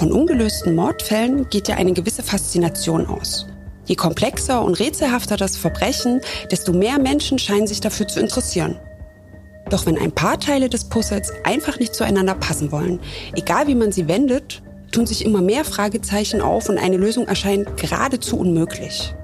Von 0.00 0.12
ungelösten 0.12 0.74
Mordfällen 0.74 1.50
geht 1.50 1.68
ja 1.68 1.76
eine 1.76 1.92
gewisse 1.92 2.22
Faszination 2.22 3.04
aus. 3.04 3.46
Je 3.84 3.96
komplexer 3.96 4.64
und 4.64 4.80
rätselhafter 4.80 5.36
das 5.36 5.58
Verbrechen, 5.58 6.22
desto 6.50 6.72
mehr 6.72 6.98
Menschen 6.98 7.38
scheinen 7.38 7.66
sich 7.66 7.82
dafür 7.82 8.08
zu 8.08 8.18
interessieren. 8.18 8.78
Doch 9.68 9.84
wenn 9.84 9.98
ein 9.98 10.12
paar 10.12 10.40
Teile 10.40 10.70
des 10.70 10.84
Puzzles 10.84 11.34
einfach 11.44 11.78
nicht 11.78 11.94
zueinander 11.94 12.34
passen 12.34 12.72
wollen, 12.72 12.98
egal 13.34 13.66
wie 13.66 13.74
man 13.74 13.92
sie 13.92 14.08
wendet, 14.08 14.62
tun 14.90 15.04
sich 15.04 15.22
immer 15.22 15.42
mehr 15.42 15.66
Fragezeichen 15.66 16.40
auf 16.40 16.70
und 16.70 16.78
eine 16.78 16.96
Lösung 16.96 17.28
erscheint 17.28 17.76
geradezu 17.76 18.38
unmöglich. 18.38 19.14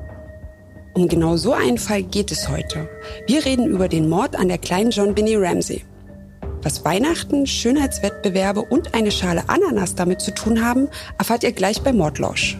Um 0.92 1.08
genau 1.08 1.38
so 1.38 1.54
einen 1.54 1.78
Fall 1.78 2.02
geht 2.02 2.30
es 2.30 2.50
heute. 2.50 2.86
Wir 3.26 3.46
reden 3.46 3.64
über 3.64 3.88
den 3.88 4.10
Mord 4.10 4.36
an 4.36 4.48
der 4.48 4.58
kleinen 4.58 4.90
John 4.90 5.14
Binney 5.14 5.36
Ramsey. 5.36 5.86
Was 6.66 6.84
Weihnachten, 6.84 7.46
Schönheitswettbewerbe 7.46 8.60
und 8.60 8.92
eine 8.92 9.12
Schale 9.12 9.44
Ananas 9.48 9.94
damit 9.94 10.20
zu 10.20 10.34
tun 10.34 10.64
haben, 10.64 10.88
erfahrt 11.16 11.44
ihr 11.44 11.52
gleich 11.52 11.80
bei 11.82 11.92
Mordlausch. 11.92 12.58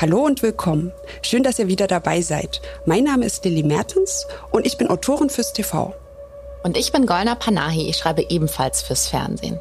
Hallo 0.00 0.20
und 0.24 0.44
willkommen. 0.44 0.92
Schön, 1.22 1.42
dass 1.42 1.58
ihr 1.58 1.66
wieder 1.66 1.88
dabei 1.88 2.20
seid. 2.20 2.62
Mein 2.86 3.02
Name 3.02 3.26
ist 3.26 3.44
Lilly 3.44 3.64
Mertens 3.64 4.28
und 4.52 4.64
ich 4.64 4.78
bin 4.78 4.86
Autorin 4.86 5.28
fürs 5.28 5.52
TV. 5.52 5.92
Und 6.62 6.76
ich 6.76 6.92
bin 6.92 7.04
Golna 7.04 7.34
Panahi. 7.34 7.88
Ich 7.88 7.96
schreibe 7.96 8.24
ebenfalls 8.28 8.80
fürs 8.80 9.08
Fernsehen. 9.08 9.58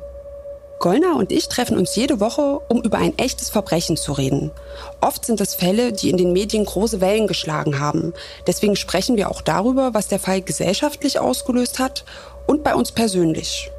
Golna 0.81 1.13
und 1.13 1.31
ich 1.31 1.47
treffen 1.47 1.77
uns 1.77 1.95
jede 1.95 2.19
Woche, 2.19 2.59
um 2.67 2.81
über 2.81 2.97
ein 2.97 3.17
echtes 3.17 3.51
Verbrechen 3.51 3.97
zu 3.97 4.13
reden. 4.13 4.51
Oft 4.99 5.23
sind 5.23 5.39
es 5.39 5.53
Fälle, 5.53 5.93
die 5.93 6.09
in 6.09 6.17
den 6.17 6.33
Medien 6.33 6.65
große 6.65 6.99
Wellen 6.99 7.27
geschlagen 7.27 7.79
haben. 7.79 8.13
Deswegen 8.47 8.75
sprechen 8.75 9.15
wir 9.15 9.29
auch 9.29 9.41
darüber, 9.41 9.93
was 9.93 10.07
der 10.07 10.19
Fall 10.19 10.41
gesellschaftlich 10.41 11.19
ausgelöst 11.19 11.77
hat 11.77 12.03
und 12.47 12.63
bei 12.63 12.73
uns 12.73 12.91
persönlich. 12.91 13.71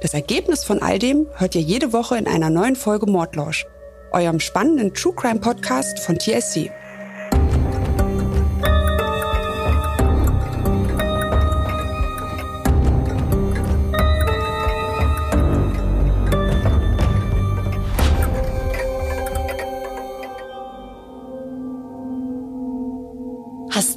Das 0.00 0.14
Ergebnis 0.14 0.62
von 0.62 0.80
all 0.80 1.00
dem 1.00 1.26
hört 1.34 1.56
ihr 1.56 1.62
jede 1.62 1.92
Woche 1.92 2.16
in 2.16 2.28
einer 2.28 2.48
neuen 2.48 2.76
Folge 2.76 3.06
Mordlausch, 3.06 3.66
eurem 4.12 4.38
spannenden 4.38 4.94
True 4.94 5.14
Crime 5.14 5.40
Podcast 5.40 5.98
von 5.98 6.18
TSC. 6.18 6.70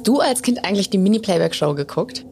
Du 0.04 0.20
als 0.20 0.42
Kind 0.42 0.64
eigentlich 0.64 0.90
die 0.90 0.98
Mini-Playback-Show 0.98 1.74
geguckt? 1.74 2.26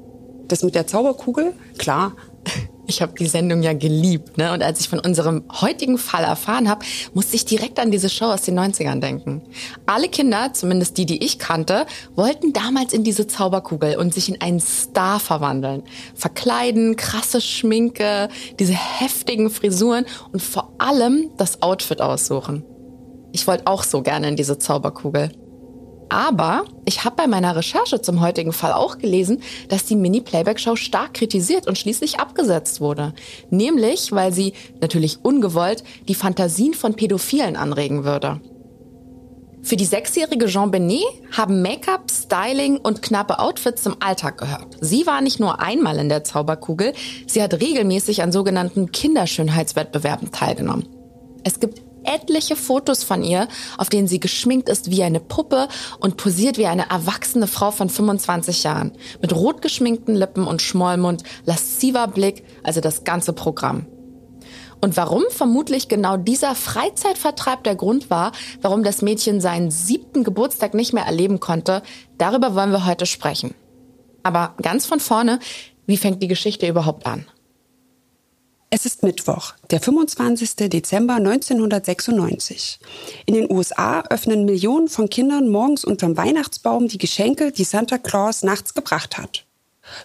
Das 0.47 0.63
mit 0.63 0.75
der 0.75 0.87
Zauberkugel? 0.87 1.55
Klar. 1.79 2.13
Ich 2.89 3.01
habe 3.01 3.13
die 3.17 3.27
Sendung 3.27 3.63
ja 3.63 3.73
geliebt, 3.73 4.37
ne? 4.37 4.53
Und 4.53 4.63
als 4.63 4.81
ich 4.81 4.89
von 4.89 4.99
unserem 4.99 5.45
heutigen 5.61 5.99
Fall 5.99 6.25
erfahren 6.25 6.69
habe, 6.69 6.85
musste 7.15 7.37
ich 7.37 7.45
direkt 7.45 7.79
an 7.79 7.93
diese 7.93 8.11
Show 8.11 8.27
aus 8.27 8.43
den 8.43 8.59
90ern 8.59 8.99
denken. 8.99 9.41
Alle 9.87 10.09
Kinder, 10.09 10.53
zumindest 10.53 10.99
die, 10.99 11.07
die 11.07 11.25
ich 11.25 11.39
kannte, 11.39 11.87
wollten 12.17 12.53
damals 12.53 12.93
in 12.93 13.05
diese 13.05 13.29
Zauberkugel 13.29 13.97
und 13.97 14.13
sich 14.13 14.29
in 14.29 14.41
einen 14.43 14.61
Star 14.61 15.21
verwandeln. 15.21 15.85
Verkleiden, 16.17 16.97
krasse 16.97 17.41
Schminke, 17.41 18.29
diese 18.59 18.75
heftigen 18.75 19.49
Frisuren 19.49 20.05
und 20.33 20.43
vor 20.43 20.75
allem 20.77 21.31
das 21.39 21.63
Outfit 21.63 22.01
aussuchen. 22.03 22.65
Ich 23.31 23.47
wollte 23.47 23.69
auch 23.69 23.85
so 23.85 24.03
gerne 24.03 24.29
in 24.29 24.37
diese 24.37 24.59
Zauberkugel. 24.59 25.31
Aber 26.13 26.67
ich 26.85 27.05
habe 27.05 27.17
bei 27.17 27.27
meiner 27.27 27.57
Recherche 27.57 28.03
zum 28.03 28.21
heutigen 28.21 28.53
Fall 28.53 28.75
auch 28.75 28.99
gelesen, 28.99 29.43
dass 29.71 29.87
die 29.87 29.97
Mini-Playback-Show 29.97 30.77
stark 30.77 31.15
kritisiert 31.15 31.67
und 31.67 31.79
schließlich 31.79 32.21
abgesetzt 32.21 32.83
wurde. 32.83 33.15
Nämlich, 33.49 34.13
weil 34.13 34.31
sie, 34.31 34.53
natürlich 34.83 35.25
ungewollt, 35.25 35.83
die 36.09 36.15
Fantasien 36.15 36.75
von 36.75 36.93
Pädophilen 36.93 37.57
anregen 37.57 38.05
würde. 38.05 38.43
Für 39.63 39.77
die 39.77 39.87
sechsjährige 39.87 40.49
Jean 40.49 40.71
Benet 40.71 41.03
haben 41.31 41.63
Make-up, 41.63 42.11
Styling 42.11 42.77
und 42.77 43.01
knappe 43.01 43.39
Outfits 43.39 43.83
zum 43.83 43.97
Alltag 44.01 44.37
gehört. 44.37 44.77
Sie 44.83 45.07
war 45.07 45.23
nicht 45.23 45.41
nur 45.41 45.61
einmal 45.61 45.97
in 45.97 46.11
der 46.11 46.25
Zauberkugel, 46.25 46.93
sie 47.27 47.43
hat 47.43 47.55
regelmäßig 47.55 48.23
an 48.23 48.33
sogenannten 48.33 48.93
Kinderschönheitswettbewerben 48.93 50.31
teilgenommen. 50.31 50.87
Es 51.43 51.59
gibt 51.59 51.82
etliche 52.05 52.57
Fotos 52.57 53.05
von 53.05 53.23
ihr, 53.23 53.49
auf 53.79 53.89
denen 53.89 54.09
sie 54.09 54.21
geschminkt 54.21 54.69
ist 54.69 54.91
wie 54.91 55.03
eine 55.03 55.21
Puppe 55.21 55.69
und 56.01 56.17
posiert 56.17 56.59
wie 56.59 56.67
eine 56.67 56.91
erwachsene 56.91 57.47
Frau 57.47 57.71
von 57.71 57.89
25 57.89 58.63
Jahren. 58.63 58.93
Mit 59.21 59.35
rot 59.35 59.63
geschminkten 59.63 60.15
Lippen 60.15 60.47
und 60.47 60.63
Schmollmund, 60.63 61.23
lasziver 61.45 62.09
Blick, 62.09 62.45
also 62.63 62.81
das 62.81 63.05
ganze 63.05 63.33
Programm. 63.33 63.87
Und 64.81 64.97
warum 64.97 65.23
vermutlich 65.31 65.87
genau 65.87 66.17
dieser 66.17 66.57
Freizeitvertreib 66.57 67.63
der 67.63 67.77
Grund 67.77 68.11
war, 68.11 68.33
warum 68.63 68.83
das 68.83 69.01
Mädchen 69.01 69.41
seinen 69.41 69.71
siebten 69.71 70.25
Geburtstag 70.25 70.75
nicht 70.75 70.93
mehr 70.93 71.05
erleben 71.05 71.39
konnte, 71.39 71.83
darüber 72.19 72.57
wollen 72.57 72.73
wir 72.73 72.85
heute 72.85 73.07
sprechen. 73.07 73.55
Aber 74.25 74.55
ganz 74.61 74.85
von 74.85 74.99
vorne, 74.99 75.39
wie 75.87 75.97
fängt 75.97 76.21
die 76.21 76.29
Geschichte 76.29 76.67
überhaupt 76.67 77.07
an? 77.07 77.27
Es 78.75 78.87
ist 78.87 79.03
Mittwoch, 79.03 79.53
der 79.71 79.83
25. 79.83 80.71
Dezember 80.71 81.17
1996. 81.17 82.81
In 83.27 83.35
den 83.35 83.53
USA 83.53 84.03
öffnen 84.09 84.47
Millionen 84.47 84.89
von 84.89 85.11
Kindern 85.11 85.51
morgens 85.51 85.85
unterm 85.85 86.17
Weihnachtsbaum 86.17 86.89
die 86.89 86.97
Geschenke, 86.97 87.53
die 87.53 87.65
Santa 87.65 87.99
Claus 87.99 88.43
nachts 88.43 88.73
gebracht 88.73 89.19
hat. 89.19 89.45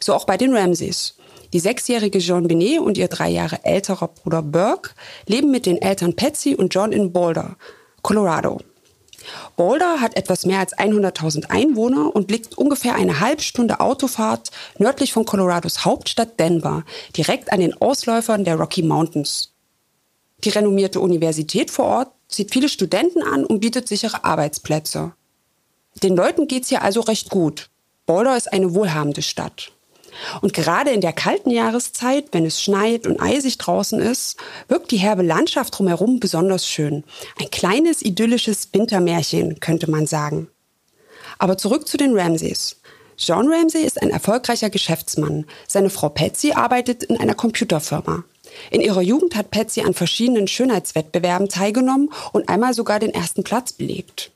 So 0.01 0.13
auch 0.13 0.25
bei 0.25 0.35
den 0.35 0.53
Ramseys. 0.53 1.15
Die 1.53 1.61
sechsjährige 1.61 2.19
Jean 2.19 2.49
Benet 2.49 2.81
und 2.81 2.97
ihr 2.97 3.07
drei 3.07 3.29
Jahre 3.29 3.63
älterer 3.63 4.09
Bruder 4.09 4.41
Burke 4.41 4.89
leben 5.27 5.49
mit 5.49 5.65
den 5.65 5.81
Eltern 5.81 6.17
Patsy 6.17 6.53
und 6.53 6.75
John 6.75 6.91
in 6.91 7.13
Boulder, 7.13 7.55
Colorado. 8.01 8.59
Boulder 9.55 10.01
hat 10.01 10.15
etwas 10.15 10.45
mehr 10.45 10.59
als 10.59 10.77
100.000 10.77 11.49
Einwohner 11.49 12.15
und 12.15 12.31
liegt 12.31 12.57
ungefähr 12.57 12.95
eine 12.95 13.19
halbe 13.19 13.41
Stunde 13.41 13.79
Autofahrt 13.79 14.51
nördlich 14.77 15.13
von 15.13 15.25
Colorados 15.25 15.85
Hauptstadt 15.85 16.39
Denver, 16.39 16.83
direkt 17.15 17.51
an 17.51 17.59
den 17.59 17.79
Ausläufern 17.81 18.43
der 18.43 18.55
Rocky 18.55 18.83
Mountains. 18.83 19.53
Die 20.43 20.49
renommierte 20.49 20.99
Universität 20.99 21.71
vor 21.71 21.85
Ort 21.85 22.11
zieht 22.27 22.53
viele 22.53 22.69
Studenten 22.69 23.23
an 23.23 23.45
und 23.45 23.59
bietet 23.59 23.87
sichere 23.87 24.23
Arbeitsplätze. 24.23 25.13
Den 26.03 26.15
Leuten 26.15 26.47
geht's 26.47 26.69
hier 26.69 26.83
also 26.83 27.01
recht 27.01 27.29
gut. 27.29 27.69
Boulder 28.05 28.37
ist 28.37 28.53
eine 28.53 28.73
wohlhabende 28.75 29.21
Stadt. 29.21 29.71
Und 30.41 30.53
gerade 30.53 30.91
in 30.91 31.01
der 31.01 31.13
kalten 31.13 31.49
Jahreszeit, 31.49 32.25
wenn 32.31 32.45
es 32.45 32.61
schneit 32.61 33.07
und 33.07 33.21
eisig 33.21 33.57
draußen 33.57 33.99
ist, 33.99 34.37
wirkt 34.67 34.91
die 34.91 34.97
herbe 34.97 35.23
Landschaft 35.23 35.77
drumherum 35.77 36.19
besonders 36.19 36.67
schön. 36.67 37.03
Ein 37.39 37.51
kleines 37.51 38.01
idyllisches 38.01 38.69
Wintermärchen, 38.73 39.59
könnte 39.59 39.89
man 39.89 40.07
sagen. 40.07 40.47
Aber 41.37 41.57
zurück 41.57 41.87
zu 41.87 41.97
den 41.97 42.17
Ramsays. 42.17 42.77
John 43.17 43.51
Ramsay 43.51 43.83
ist 43.83 44.01
ein 44.01 44.11
erfolgreicher 44.11 44.69
Geschäftsmann. 44.69 45.45
Seine 45.67 45.89
Frau 45.89 46.09
Patsy 46.09 46.51
arbeitet 46.51 47.03
in 47.03 47.17
einer 47.17 47.33
Computerfirma. 47.33 48.23
In 48.69 48.81
ihrer 48.81 49.01
Jugend 49.01 49.35
hat 49.35 49.51
Patsy 49.51 49.81
an 49.81 49.93
verschiedenen 49.93 50.47
Schönheitswettbewerben 50.47 51.49
teilgenommen 51.49 52.11
und 52.31 52.47
einmal 52.47 52.73
sogar 52.73 52.99
den 52.99 53.13
ersten 53.13 53.43
Platz 53.43 53.73
belegt. 53.73 54.31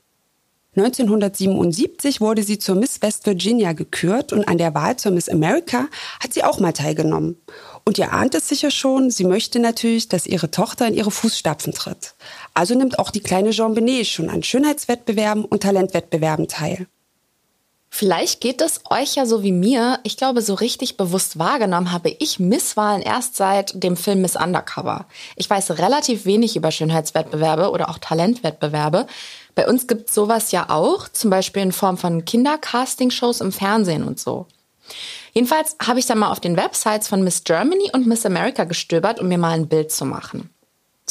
1977 0.74 2.22
wurde 2.22 2.42
sie 2.42 2.58
zur 2.58 2.76
Miss 2.76 3.02
West 3.02 3.26
Virginia 3.26 3.74
gekürt 3.74 4.32
und 4.32 4.48
an 4.48 4.56
der 4.56 4.74
Wahl 4.74 4.96
zur 4.96 5.12
Miss 5.12 5.28
America 5.28 5.88
hat 6.18 6.32
sie 6.32 6.44
auch 6.44 6.60
mal 6.60 6.72
teilgenommen. 6.72 7.36
Und 7.84 7.98
ihr 7.98 8.12
ahnt 8.14 8.34
es 8.34 8.48
sicher 8.48 8.70
schon, 8.70 9.10
sie 9.10 9.24
möchte 9.24 9.58
natürlich, 9.58 10.08
dass 10.08 10.26
ihre 10.26 10.50
Tochter 10.50 10.86
in 10.88 10.94
ihre 10.94 11.10
Fußstapfen 11.10 11.74
tritt. 11.74 12.14
Also 12.54 12.74
nimmt 12.74 12.98
auch 12.98 13.10
die 13.10 13.20
kleine 13.20 13.50
Jean 13.50 13.74
Benet 13.74 14.06
schon 14.06 14.30
an 14.30 14.42
Schönheitswettbewerben 14.42 15.44
und 15.44 15.62
Talentwettbewerben 15.62 16.48
teil. 16.48 16.86
Vielleicht 17.94 18.40
geht 18.40 18.62
es 18.62 18.80
euch 18.88 19.16
ja 19.16 19.26
so 19.26 19.42
wie 19.42 19.52
mir. 19.52 20.00
Ich 20.02 20.16
glaube, 20.16 20.40
so 20.40 20.54
richtig 20.54 20.96
bewusst 20.96 21.38
wahrgenommen 21.38 21.92
habe 21.92 22.08
ich 22.08 22.40
Misswahlen 22.40 23.02
erst 23.02 23.36
seit 23.36 23.82
dem 23.82 23.98
Film 23.98 24.22
Miss 24.22 24.34
Undercover. 24.34 25.04
Ich 25.36 25.48
weiß 25.48 25.72
relativ 25.72 26.24
wenig 26.24 26.56
über 26.56 26.70
Schönheitswettbewerbe 26.70 27.70
oder 27.70 27.90
auch 27.90 27.98
Talentwettbewerbe. 27.98 29.06
Bei 29.54 29.68
uns 29.68 29.86
gibt 29.88 30.08
es 30.08 30.14
sowas 30.14 30.52
ja 30.52 30.70
auch, 30.70 31.06
zum 31.10 31.28
Beispiel 31.28 31.60
in 31.60 31.72
Form 31.72 31.98
von 31.98 32.24
Kindercasting-Shows 32.24 33.42
im 33.42 33.52
Fernsehen 33.52 34.04
und 34.04 34.18
so. 34.18 34.46
Jedenfalls 35.34 35.76
habe 35.86 36.00
ich 36.00 36.06
dann 36.06 36.18
mal 36.18 36.32
auf 36.32 36.40
den 36.40 36.56
Websites 36.56 37.08
von 37.08 37.22
Miss 37.22 37.44
Germany 37.44 37.90
und 37.92 38.06
Miss 38.06 38.24
America 38.24 38.64
gestöbert, 38.64 39.20
um 39.20 39.28
mir 39.28 39.38
mal 39.38 39.52
ein 39.52 39.68
Bild 39.68 39.92
zu 39.92 40.06
machen. 40.06 40.48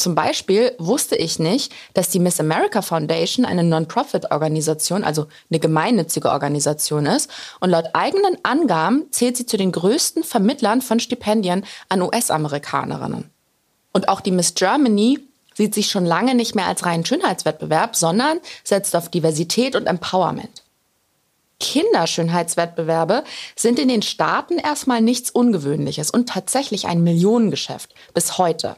Zum 0.02 0.16
Beispiel 0.16 0.74
wusste 0.80 1.16
ich 1.16 1.38
nicht, 1.38 1.72
dass 1.94 2.10
die 2.10 2.18
Miss 2.18 2.40
America 2.40 2.82
Foundation 2.82 3.46
eine 3.46 3.64
Non-Profit-Organisation, 3.64 5.04
also 5.04 5.28
eine 5.52 5.60
gemeinnützige 5.60 6.32
Organisation 6.32 7.06
ist. 7.06 7.30
Und 7.60 7.70
laut 7.70 7.86
eigenen 7.94 8.36
Angaben 8.42 9.06
zählt 9.12 9.38
sie 9.38 9.46
zu 9.46 9.58
den 9.58 9.72
größten 9.72 10.24
Vermittlern 10.24 10.82
von 10.82 11.00
Stipendien 11.00 11.66
an 11.88 12.02
US-Amerikanerinnen. 12.02 13.30
Und 13.94 14.10
auch 14.10 14.22
die 14.22 14.32
Miss 14.32 14.56
Germany 14.56 15.20
sieht 15.54 15.76
sich 15.76 15.92
schon 15.92 16.08
lange 16.08 16.34
nicht 16.34 16.56
mehr 16.56 16.66
als 16.66 16.84
reinen 16.84 17.06
Schönheitswettbewerb, 17.06 17.96
sondern 17.96 18.40
setzt 18.64 18.96
auf 18.96 19.10
Diversität 19.10 19.76
und 19.76 19.86
Empowerment. 19.86 20.64
Kinderschönheitswettbewerbe 21.60 23.24
sind 23.56 23.78
in 23.78 23.88
den 23.88 24.02
Staaten 24.02 24.58
erstmal 24.58 25.00
nichts 25.00 25.30
Ungewöhnliches 25.30 26.10
und 26.10 26.28
tatsächlich 26.28 26.88
ein 26.88 27.04
Millionengeschäft 27.04 27.94
bis 28.16 28.40
heute. 28.40 28.78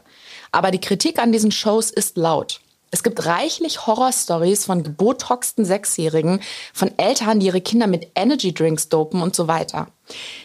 Aber 0.54 0.70
die 0.70 0.80
Kritik 0.80 1.18
an 1.18 1.32
diesen 1.32 1.50
Shows 1.50 1.90
ist 1.90 2.16
laut. 2.16 2.60
Es 2.92 3.02
gibt 3.02 3.26
reichlich 3.26 3.88
Horrorstories 3.88 4.64
von 4.64 4.84
gebotoxten 4.84 5.64
Sechsjährigen, 5.64 6.38
von 6.72 6.96
Eltern, 6.96 7.40
die 7.40 7.46
ihre 7.46 7.60
Kinder 7.60 7.88
mit 7.88 8.12
Energy 8.14 8.54
Drinks 8.54 8.88
dopen 8.88 9.20
und 9.20 9.34
so 9.34 9.48
weiter. 9.48 9.88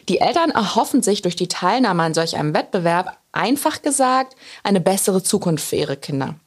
Die 0.10 0.20
Eltern 0.20 0.50
erhoffen 0.50 1.04
sich 1.04 1.22
durch 1.22 1.36
die 1.36 1.48
Teilnahme 1.48 2.02
an 2.02 2.16
solch 2.16 2.36
einem 2.36 2.56
Wettbewerb, 2.56 3.18
einfach 3.34 3.84
gesagt, 3.84 4.36
eine 4.64 4.82
bessere 4.82 5.22
Zukunft 5.22 5.64
für 5.64 5.76
ihre 5.76 5.96
Kinder. 5.96 6.40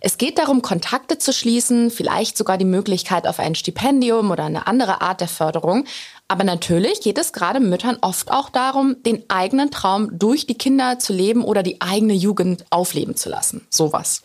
Es 0.00 0.16
geht 0.16 0.38
darum, 0.38 0.62
Kontakte 0.62 1.18
zu 1.18 1.32
schließen, 1.32 1.90
vielleicht 1.90 2.38
sogar 2.38 2.56
die 2.56 2.64
Möglichkeit 2.64 3.26
auf 3.26 3.40
ein 3.40 3.56
Stipendium 3.56 4.30
oder 4.30 4.44
eine 4.44 4.68
andere 4.68 5.00
Art 5.00 5.20
der 5.20 5.28
Förderung. 5.28 5.86
Aber 6.30 6.44
natürlich 6.44 7.00
geht 7.00 7.18
es 7.18 7.32
gerade 7.32 7.58
Müttern 7.58 7.98
oft 8.02 8.30
auch 8.30 8.50
darum, 8.50 9.02
den 9.02 9.28
eigenen 9.28 9.72
Traum 9.72 10.16
durch 10.16 10.46
die 10.46 10.54
Kinder 10.54 11.00
zu 11.00 11.12
leben 11.12 11.42
oder 11.42 11.64
die 11.64 11.80
eigene 11.80 12.12
Jugend 12.12 12.64
aufleben 12.70 13.16
zu 13.16 13.28
lassen. 13.28 13.66
Sowas. 13.68 14.22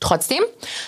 Trotzdem 0.00 0.42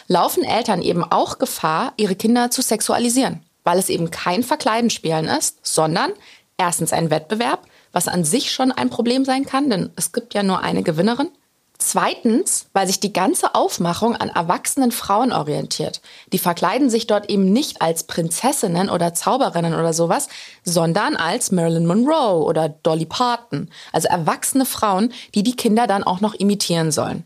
laufen 0.08 0.42
Eltern 0.42 0.82
eben 0.82 1.04
auch 1.04 1.38
Gefahr, 1.38 1.92
ihre 1.96 2.16
Kinder 2.16 2.50
zu 2.50 2.60
sexualisieren, 2.60 3.44
weil 3.62 3.78
es 3.78 3.88
eben 3.88 4.10
kein 4.10 4.42
Verkleidenspielen 4.42 5.26
ist, 5.26 5.64
sondern 5.64 6.10
erstens 6.56 6.92
ein 6.92 7.10
Wettbewerb, 7.10 7.62
was 7.92 8.08
an 8.08 8.24
sich 8.24 8.50
schon 8.50 8.72
ein 8.72 8.90
Problem 8.90 9.24
sein 9.24 9.46
kann, 9.46 9.70
denn 9.70 9.92
es 9.94 10.10
gibt 10.10 10.34
ja 10.34 10.42
nur 10.42 10.64
eine 10.64 10.82
Gewinnerin. 10.82 11.30
Zweitens, 11.80 12.66
weil 12.72 12.88
sich 12.88 12.98
die 12.98 13.12
ganze 13.12 13.54
Aufmachung 13.54 14.16
an 14.16 14.30
erwachsenen 14.30 14.90
Frauen 14.90 15.32
orientiert. 15.32 16.00
Die 16.32 16.38
verkleiden 16.38 16.90
sich 16.90 17.06
dort 17.06 17.30
eben 17.30 17.52
nicht 17.52 17.80
als 17.80 18.02
Prinzessinnen 18.02 18.90
oder 18.90 19.14
Zauberinnen 19.14 19.74
oder 19.74 19.92
sowas, 19.92 20.28
sondern 20.64 21.14
als 21.14 21.52
Marilyn 21.52 21.86
Monroe 21.86 22.44
oder 22.44 22.68
Dolly 22.68 23.06
Parton. 23.06 23.70
Also 23.92 24.08
erwachsene 24.08 24.66
Frauen, 24.66 25.12
die 25.36 25.44
die 25.44 25.54
Kinder 25.54 25.86
dann 25.86 26.02
auch 26.02 26.20
noch 26.20 26.34
imitieren 26.34 26.90
sollen. 26.90 27.22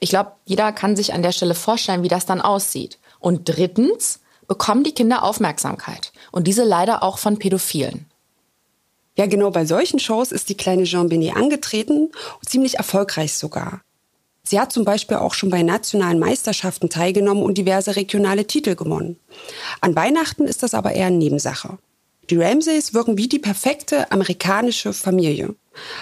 Ich 0.00 0.08
glaube, 0.08 0.32
jeder 0.46 0.72
kann 0.72 0.96
sich 0.96 1.12
an 1.12 1.22
der 1.22 1.32
Stelle 1.32 1.54
vorstellen, 1.54 2.02
wie 2.02 2.08
das 2.08 2.24
dann 2.24 2.40
aussieht. 2.40 2.98
Und 3.20 3.48
drittens 3.48 4.20
bekommen 4.48 4.82
die 4.82 4.92
Kinder 4.92 5.22
Aufmerksamkeit. 5.22 6.12
Und 6.32 6.46
diese 6.46 6.64
leider 6.64 7.02
auch 7.02 7.18
von 7.18 7.38
Pädophilen. 7.38 8.06
Ja, 9.16 9.26
genau 9.26 9.50
bei 9.50 9.64
solchen 9.64 10.00
Shows 10.00 10.32
ist 10.32 10.48
die 10.48 10.56
kleine 10.56 10.84
Jean 10.84 11.08
Benet 11.08 11.36
angetreten, 11.36 12.10
ziemlich 12.44 12.76
erfolgreich 12.78 13.34
sogar. 13.34 13.82
Sie 14.42 14.60
hat 14.60 14.72
zum 14.72 14.84
Beispiel 14.84 15.16
auch 15.16 15.34
schon 15.34 15.50
bei 15.50 15.62
nationalen 15.62 16.18
Meisterschaften 16.18 16.90
teilgenommen 16.90 17.42
und 17.42 17.56
diverse 17.56 17.96
regionale 17.96 18.46
Titel 18.46 18.74
gewonnen. 18.74 19.18
An 19.80 19.96
Weihnachten 19.96 20.44
ist 20.44 20.62
das 20.62 20.74
aber 20.74 20.92
eher 20.92 21.06
eine 21.06 21.16
Nebensache. 21.16 21.78
Die 22.30 22.36
Ramsays 22.36 22.92
wirken 22.92 23.16
wie 23.16 23.28
die 23.28 23.38
perfekte 23.38 24.10
amerikanische 24.10 24.92
Familie. 24.92 25.54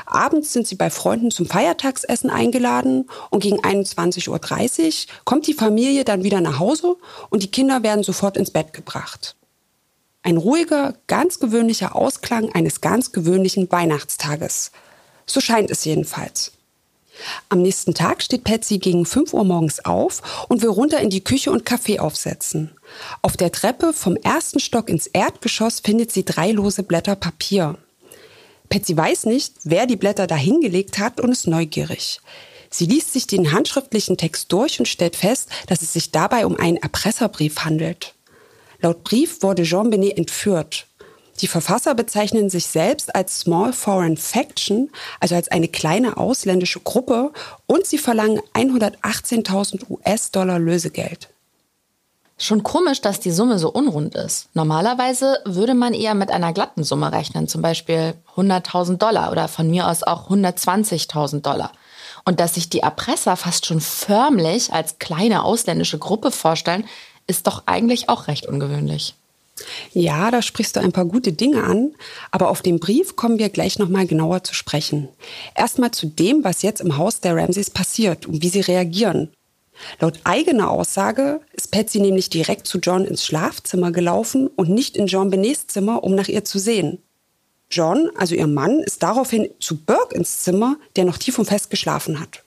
Abends 0.06 0.52
sind 0.52 0.66
sie 0.66 0.76
bei 0.76 0.90
Freunden 0.90 1.30
zum 1.30 1.46
Feiertagsessen 1.46 2.30
eingeladen 2.30 3.08
und 3.30 3.42
gegen 3.42 3.60
21.30 3.60 4.28
Uhr 4.28 5.14
kommt 5.24 5.46
die 5.46 5.54
Familie 5.54 6.04
dann 6.04 6.24
wieder 6.24 6.40
nach 6.40 6.58
Hause 6.58 6.96
und 7.30 7.42
die 7.42 7.50
Kinder 7.50 7.82
werden 7.82 8.04
sofort 8.04 8.36
ins 8.36 8.50
Bett 8.50 8.72
gebracht. 8.72 9.36
Ein 10.24 10.36
ruhiger, 10.36 10.94
ganz 11.08 11.40
gewöhnlicher 11.40 11.96
Ausklang 11.96 12.52
eines 12.52 12.80
ganz 12.80 13.10
gewöhnlichen 13.10 13.70
Weihnachtstages. 13.70 14.70
So 15.26 15.40
scheint 15.40 15.70
es 15.70 15.84
jedenfalls. 15.84 16.52
Am 17.48 17.60
nächsten 17.60 17.92
Tag 17.92 18.22
steht 18.22 18.44
Patsy 18.44 18.78
gegen 18.78 19.04
5 19.04 19.34
Uhr 19.34 19.44
morgens 19.44 19.84
auf 19.84 20.46
und 20.48 20.62
will 20.62 20.70
runter 20.70 21.00
in 21.00 21.10
die 21.10 21.24
Küche 21.24 21.50
und 21.50 21.66
Kaffee 21.66 21.98
aufsetzen. 21.98 22.70
Auf 23.20 23.36
der 23.36 23.52
Treppe 23.52 23.92
vom 23.92 24.16
ersten 24.16 24.60
Stock 24.60 24.88
ins 24.88 25.08
Erdgeschoss 25.08 25.80
findet 25.80 26.12
sie 26.12 26.24
drei 26.24 26.52
lose 26.52 26.84
Blätter 26.84 27.16
Papier. 27.16 27.76
Patsy 28.68 28.96
weiß 28.96 29.26
nicht, 29.26 29.54
wer 29.64 29.86
die 29.86 29.96
Blätter 29.96 30.26
da 30.26 30.36
hingelegt 30.36 30.98
hat 30.98 31.20
und 31.20 31.32
ist 31.32 31.46
neugierig. 31.46 32.20
Sie 32.70 32.86
liest 32.86 33.12
sich 33.12 33.26
den 33.26 33.52
handschriftlichen 33.52 34.16
Text 34.16 34.50
durch 34.52 34.78
und 34.78 34.86
stellt 34.86 35.16
fest, 35.16 35.48
dass 35.66 35.82
es 35.82 35.92
sich 35.92 36.10
dabei 36.10 36.46
um 36.46 36.56
einen 36.56 36.78
Erpresserbrief 36.78 37.64
handelt. 37.64 38.14
Laut 38.82 39.04
Brief 39.04 39.42
wurde 39.42 39.62
Jean 39.62 39.90
Benet 39.90 40.18
entführt. 40.18 40.86
Die 41.40 41.46
Verfasser 41.46 41.94
bezeichnen 41.94 42.50
sich 42.50 42.66
selbst 42.66 43.14
als 43.14 43.40
Small 43.40 43.72
Foreign 43.72 44.16
Faction, 44.16 44.90
also 45.20 45.36
als 45.36 45.48
eine 45.48 45.68
kleine 45.68 46.16
ausländische 46.16 46.80
Gruppe, 46.80 47.32
und 47.66 47.86
sie 47.86 47.98
verlangen 47.98 48.40
118.000 48.54 49.88
US-Dollar 49.88 50.58
Lösegeld. 50.58 51.28
Schon 52.38 52.64
komisch, 52.64 53.00
dass 53.00 53.20
die 53.20 53.30
Summe 53.30 53.60
so 53.60 53.70
unrund 53.70 54.16
ist. 54.16 54.48
Normalerweise 54.52 55.38
würde 55.44 55.74
man 55.74 55.94
eher 55.94 56.14
mit 56.14 56.32
einer 56.32 56.52
glatten 56.52 56.82
Summe 56.82 57.12
rechnen, 57.12 57.46
zum 57.46 57.62
Beispiel 57.62 58.14
100.000 58.34 58.96
Dollar 58.96 59.30
oder 59.30 59.46
von 59.46 59.70
mir 59.70 59.88
aus 59.88 60.02
auch 60.02 60.28
120.000 60.28 61.40
Dollar. 61.42 61.70
Und 62.24 62.40
dass 62.40 62.54
sich 62.54 62.68
die 62.68 62.80
Erpresser 62.80 63.36
fast 63.36 63.66
schon 63.66 63.80
förmlich 63.80 64.72
als 64.72 64.98
kleine 64.98 65.44
ausländische 65.44 65.98
Gruppe 65.98 66.32
vorstellen, 66.32 66.84
ist 67.26 67.46
doch 67.46 67.64
eigentlich 67.66 68.08
auch 68.08 68.28
recht 68.28 68.46
ungewöhnlich. 68.46 69.14
Ja, 69.92 70.30
da 70.30 70.42
sprichst 70.42 70.76
du 70.76 70.80
ein 70.80 70.92
paar 70.92 71.04
gute 71.04 71.32
Dinge 71.32 71.62
an, 71.62 71.94
aber 72.30 72.48
auf 72.48 72.62
den 72.62 72.80
Brief 72.80 73.16
kommen 73.16 73.38
wir 73.38 73.48
gleich 73.48 73.78
nochmal 73.78 74.06
genauer 74.06 74.42
zu 74.44 74.54
sprechen. 74.54 75.08
Erstmal 75.54 75.90
zu 75.90 76.06
dem, 76.06 76.42
was 76.42 76.62
jetzt 76.62 76.80
im 76.80 76.96
Haus 76.96 77.20
der 77.20 77.36
Ramsays 77.36 77.70
passiert 77.70 78.26
und 78.26 78.42
wie 78.42 78.48
sie 78.48 78.60
reagieren. 78.60 79.30
Laut 80.00 80.20
eigener 80.24 80.70
Aussage 80.70 81.40
ist 81.52 81.70
Patsy 81.70 82.00
nämlich 82.00 82.30
direkt 82.30 82.66
zu 82.66 82.78
John 82.78 83.04
ins 83.04 83.24
Schlafzimmer 83.24 83.90
gelaufen 83.90 84.48
und 84.48 84.70
nicht 84.70 84.96
in 84.96 85.06
John 85.06 85.30
Benets 85.30 85.66
Zimmer, 85.66 86.04
um 86.04 86.14
nach 86.14 86.28
ihr 86.28 86.44
zu 86.44 86.58
sehen. 86.58 87.02
John, 87.70 88.10
also 88.16 88.34
ihr 88.34 88.46
Mann, 88.46 88.80
ist 88.80 89.02
daraufhin 89.02 89.48
zu 89.58 89.78
Burke 89.78 90.14
ins 90.14 90.40
Zimmer, 90.40 90.76
der 90.96 91.04
noch 91.04 91.16
tief 91.16 91.38
und 91.38 91.46
fest 91.46 91.70
geschlafen 91.70 92.20
hat. 92.20 92.44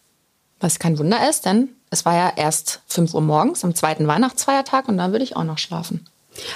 Was 0.60 0.80
kein 0.80 0.98
Wunder 1.00 1.28
ist, 1.30 1.46
denn 1.46 1.75
es 1.90 2.06
war 2.06 2.16
ja 2.16 2.34
erst 2.36 2.82
5 2.88 3.14
Uhr 3.14 3.22
morgens 3.22 3.64
am 3.64 3.76
zweiten 3.76 4.08
Weihnachtsfeiertag 4.08 4.88
und 4.88 4.98
dann 4.98 5.12
würde 5.12 5.24
ich 5.24 5.36
auch 5.36 5.44
noch 5.44 5.58
schlafen. 5.58 6.06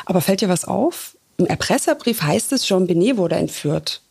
Aber 0.06 0.22
fällt 0.22 0.42
dir 0.42 0.50
was 0.50 0.66
auf? 0.66 1.16
Im 1.38 1.46
Erpresserbrief 1.46 2.22
heißt 2.22 2.52
es, 2.52 2.66
Jean 2.66 2.88
Benet 2.88 3.18
wurde 3.18 3.36
entführt. 3.36 4.02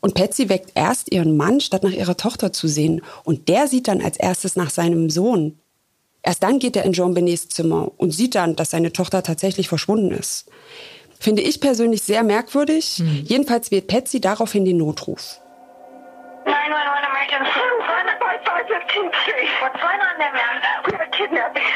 Und 0.00 0.14
Patsy 0.14 0.48
weckt 0.48 0.72
erst 0.74 1.10
ihren 1.10 1.36
Mann, 1.36 1.60
statt 1.60 1.82
nach 1.82 1.90
ihrer 1.90 2.16
Tochter 2.16 2.52
zu 2.52 2.68
sehen. 2.68 3.02
Und 3.24 3.48
der 3.48 3.66
sieht 3.66 3.88
dann 3.88 4.02
als 4.02 4.18
erstes 4.18 4.54
nach 4.54 4.70
seinem 4.70 5.08
Sohn. 5.08 5.58
Erst 6.22 6.42
dann 6.42 6.58
geht 6.58 6.76
er 6.76 6.84
in 6.84 6.92
Jean 6.92 7.14
Benets 7.14 7.48
Zimmer 7.48 7.90
und 7.96 8.10
sieht 8.10 8.34
dann, 8.34 8.56
dass 8.56 8.70
seine 8.70 8.92
Tochter 8.92 9.22
tatsächlich 9.22 9.68
verschwunden 9.68 10.10
ist. 10.10 10.46
Finde 11.18 11.42
ich 11.42 11.60
persönlich 11.60 12.02
sehr 12.02 12.22
merkwürdig. 12.22 12.98
Mhm. 12.98 13.24
Jedenfalls 13.24 13.70
wählt 13.70 13.86
Patsy 13.86 14.20
daraufhin 14.20 14.64
den 14.64 14.76
Notruf. 14.76 15.40
911 16.44 17.06
emergency. 17.08 17.60
515th 18.46 19.14
Street. 19.26 19.50
What's 19.60 19.74
going 19.82 19.98
on 19.98 20.14
there, 20.22 20.32
ma'am? 20.32 20.62
We 20.86 20.92
have 20.94 21.02
a 21.02 21.10
kidnapping. 21.10 21.66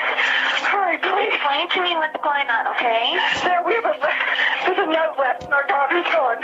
Hurry, 0.70 0.98
please. 1.02 1.34
Explain 1.34 1.66
to 1.66 1.82
me 1.82 1.96
what's 1.98 2.14
going 2.22 2.46
on, 2.46 2.70
okay? 2.78 3.18
There, 3.42 3.62
we 3.66 3.74
have 3.74 3.90
a, 3.90 3.94
there's 3.98 4.78
a 4.78 4.86
note 4.86 5.18
left 5.18 5.42
and 5.42 5.52
our 5.52 5.66
daughter's 5.66 6.06
gone. 6.06 6.38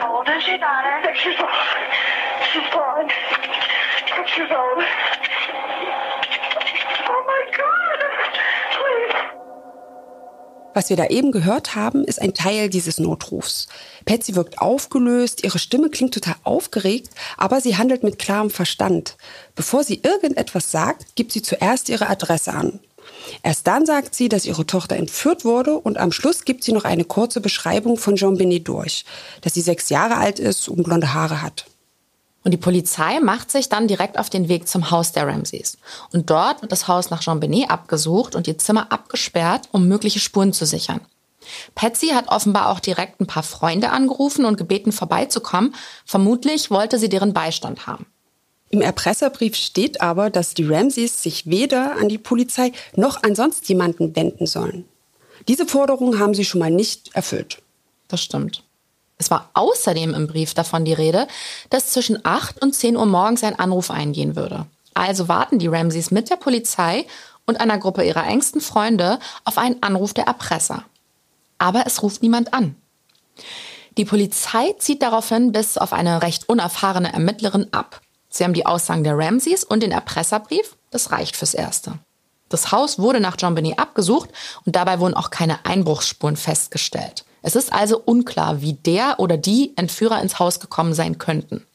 How 0.00 0.16
old 0.16 0.28
is 0.32 0.48
your 0.48 0.56
daughter? 0.56 0.96
Six 1.04 1.24
years 1.24 1.36
old. 1.40 1.50
She's 2.52 2.68
gone. 2.72 3.10
Six 4.16 4.36
years 4.38 4.50
old. 4.50 4.80
Was 10.76 10.90
wir 10.90 10.96
da 10.98 11.06
eben 11.06 11.32
gehört 11.32 11.74
haben, 11.74 12.04
ist 12.04 12.20
ein 12.20 12.34
Teil 12.34 12.68
dieses 12.68 12.98
Notrufs. 12.98 13.66
Patsy 14.04 14.34
wirkt 14.34 14.58
aufgelöst, 14.58 15.42
ihre 15.42 15.58
Stimme 15.58 15.88
klingt 15.88 16.12
total 16.12 16.34
aufgeregt, 16.42 17.08
aber 17.38 17.62
sie 17.62 17.78
handelt 17.78 18.02
mit 18.02 18.18
klarem 18.18 18.50
Verstand. 18.50 19.16
Bevor 19.54 19.84
sie 19.84 20.02
irgendetwas 20.02 20.70
sagt, 20.70 21.16
gibt 21.16 21.32
sie 21.32 21.40
zuerst 21.40 21.88
ihre 21.88 22.10
Adresse 22.10 22.52
an. 22.52 22.78
Erst 23.42 23.66
dann 23.66 23.86
sagt 23.86 24.14
sie, 24.14 24.28
dass 24.28 24.44
ihre 24.44 24.66
Tochter 24.66 24.96
entführt 24.96 25.46
wurde 25.46 25.78
und 25.78 25.96
am 25.96 26.12
Schluss 26.12 26.44
gibt 26.44 26.62
sie 26.62 26.72
noch 26.72 26.84
eine 26.84 27.04
kurze 27.04 27.40
Beschreibung 27.40 27.96
von 27.96 28.16
Jean 28.16 28.36
Benet 28.36 28.68
durch, 28.68 29.06
dass 29.40 29.54
sie 29.54 29.62
sechs 29.62 29.88
Jahre 29.88 30.18
alt 30.18 30.38
ist 30.38 30.68
und 30.68 30.82
blonde 30.82 31.14
Haare 31.14 31.40
hat. 31.40 31.64
Und 32.46 32.52
die 32.52 32.58
Polizei 32.58 33.18
macht 33.18 33.50
sich 33.50 33.68
dann 33.70 33.88
direkt 33.88 34.20
auf 34.20 34.30
den 34.30 34.48
Weg 34.48 34.68
zum 34.68 34.92
Haus 34.92 35.10
der 35.10 35.26
Ramseys. 35.26 35.78
Und 36.12 36.30
dort 36.30 36.62
wird 36.62 36.70
das 36.70 36.86
Haus 36.86 37.10
nach 37.10 37.18
Jean 37.18 37.40
Benet 37.40 37.70
abgesucht 37.70 38.36
und 38.36 38.46
ihr 38.46 38.56
Zimmer 38.56 38.92
abgesperrt, 38.92 39.68
um 39.72 39.88
mögliche 39.88 40.20
Spuren 40.20 40.52
zu 40.52 40.64
sichern. 40.64 41.00
Patsy 41.74 42.10
hat 42.10 42.28
offenbar 42.28 42.68
auch 42.70 42.78
direkt 42.78 43.20
ein 43.20 43.26
paar 43.26 43.42
Freunde 43.42 43.90
angerufen 43.90 44.44
und 44.44 44.58
gebeten, 44.58 44.92
vorbeizukommen. 44.92 45.74
Vermutlich 46.04 46.70
wollte 46.70 47.00
sie 47.00 47.08
deren 47.08 47.32
Beistand 47.32 47.88
haben. 47.88 48.06
Im 48.70 48.80
Erpresserbrief 48.80 49.56
steht 49.56 50.00
aber, 50.00 50.30
dass 50.30 50.54
die 50.54 50.68
Ramseys 50.68 51.24
sich 51.24 51.46
weder 51.46 51.96
an 51.96 52.08
die 52.08 52.16
Polizei 52.16 52.70
noch 52.94 53.24
an 53.24 53.34
sonst 53.34 53.68
jemanden 53.68 54.14
wenden 54.14 54.46
sollen. 54.46 54.84
Diese 55.48 55.66
Forderung 55.66 56.20
haben 56.20 56.32
sie 56.32 56.44
schon 56.44 56.60
mal 56.60 56.70
nicht 56.70 57.12
erfüllt. 57.12 57.60
Das 58.06 58.22
stimmt. 58.22 58.62
Es 59.18 59.30
war 59.30 59.50
außerdem 59.54 60.14
im 60.14 60.26
Brief 60.26 60.54
davon 60.54 60.84
die 60.84 60.92
Rede, 60.92 61.26
dass 61.70 61.90
zwischen 61.90 62.24
8 62.24 62.62
und 62.62 62.74
10 62.74 62.96
Uhr 62.96 63.06
morgens 63.06 63.42
ein 63.44 63.58
Anruf 63.58 63.90
eingehen 63.90 64.36
würde. 64.36 64.66
Also 64.94 65.28
warten 65.28 65.58
die 65.58 65.68
Ramseys 65.68 66.10
mit 66.10 66.30
der 66.30 66.36
Polizei 66.36 67.06
und 67.46 67.60
einer 67.60 67.78
Gruppe 67.78 68.04
ihrer 68.04 68.26
engsten 68.26 68.60
Freunde 68.60 69.18
auf 69.44 69.58
einen 69.58 69.82
Anruf 69.82 70.14
der 70.14 70.24
Erpresser. 70.24 70.84
Aber 71.58 71.84
es 71.86 72.02
ruft 72.02 72.22
niemand 72.22 72.54
an. 72.54 72.76
Die 73.96 74.04
Polizei 74.04 74.74
zieht 74.78 75.02
daraufhin 75.02 75.52
bis 75.52 75.78
auf 75.78 75.92
eine 75.92 76.22
recht 76.22 76.48
unerfahrene 76.48 77.12
Ermittlerin 77.12 77.68
ab. 77.72 78.00
Sie 78.28 78.44
haben 78.44 78.54
die 78.54 78.66
Aussagen 78.66 79.04
der 79.04 79.16
Ramseys 79.16 79.64
und 79.64 79.82
den 79.82 79.92
Erpresserbrief. 79.92 80.76
Das 80.90 81.12
reicht 81.12 81.36
fürs 81.36 81.54
Erste. 81.54 81.98
Das 82.48 82.72
Haus 82.72 82.98
wurde 82.98 83.20
nach 83.20 83.36
John 83.38 83.54
Binney 83.54 83.74
abgesucht 83.76 84.30
und 84.64 84.76
dabei 84.76 85.00
wurden 85.00 85.14
auch 85.14 85.30
keine 85.30 85.64
Einbruchsspuren 85.66 86.36
festgestellt. 86.36 87.25
Es 87.42 87.56
ist 87.56 87.72
also 87.72 88.00
unklar, 88.04 88.60
wie 88.60 88.74
der 88.74 89.20
oder 89.20 89.36
die 89.36 89.72
Entführer 89.76 90.20
ins 90.20 90.38
Haus 90.38 90.60
gekommen 90.60 90.94
sein 90.94 91.18
könnten. 91.18 91.66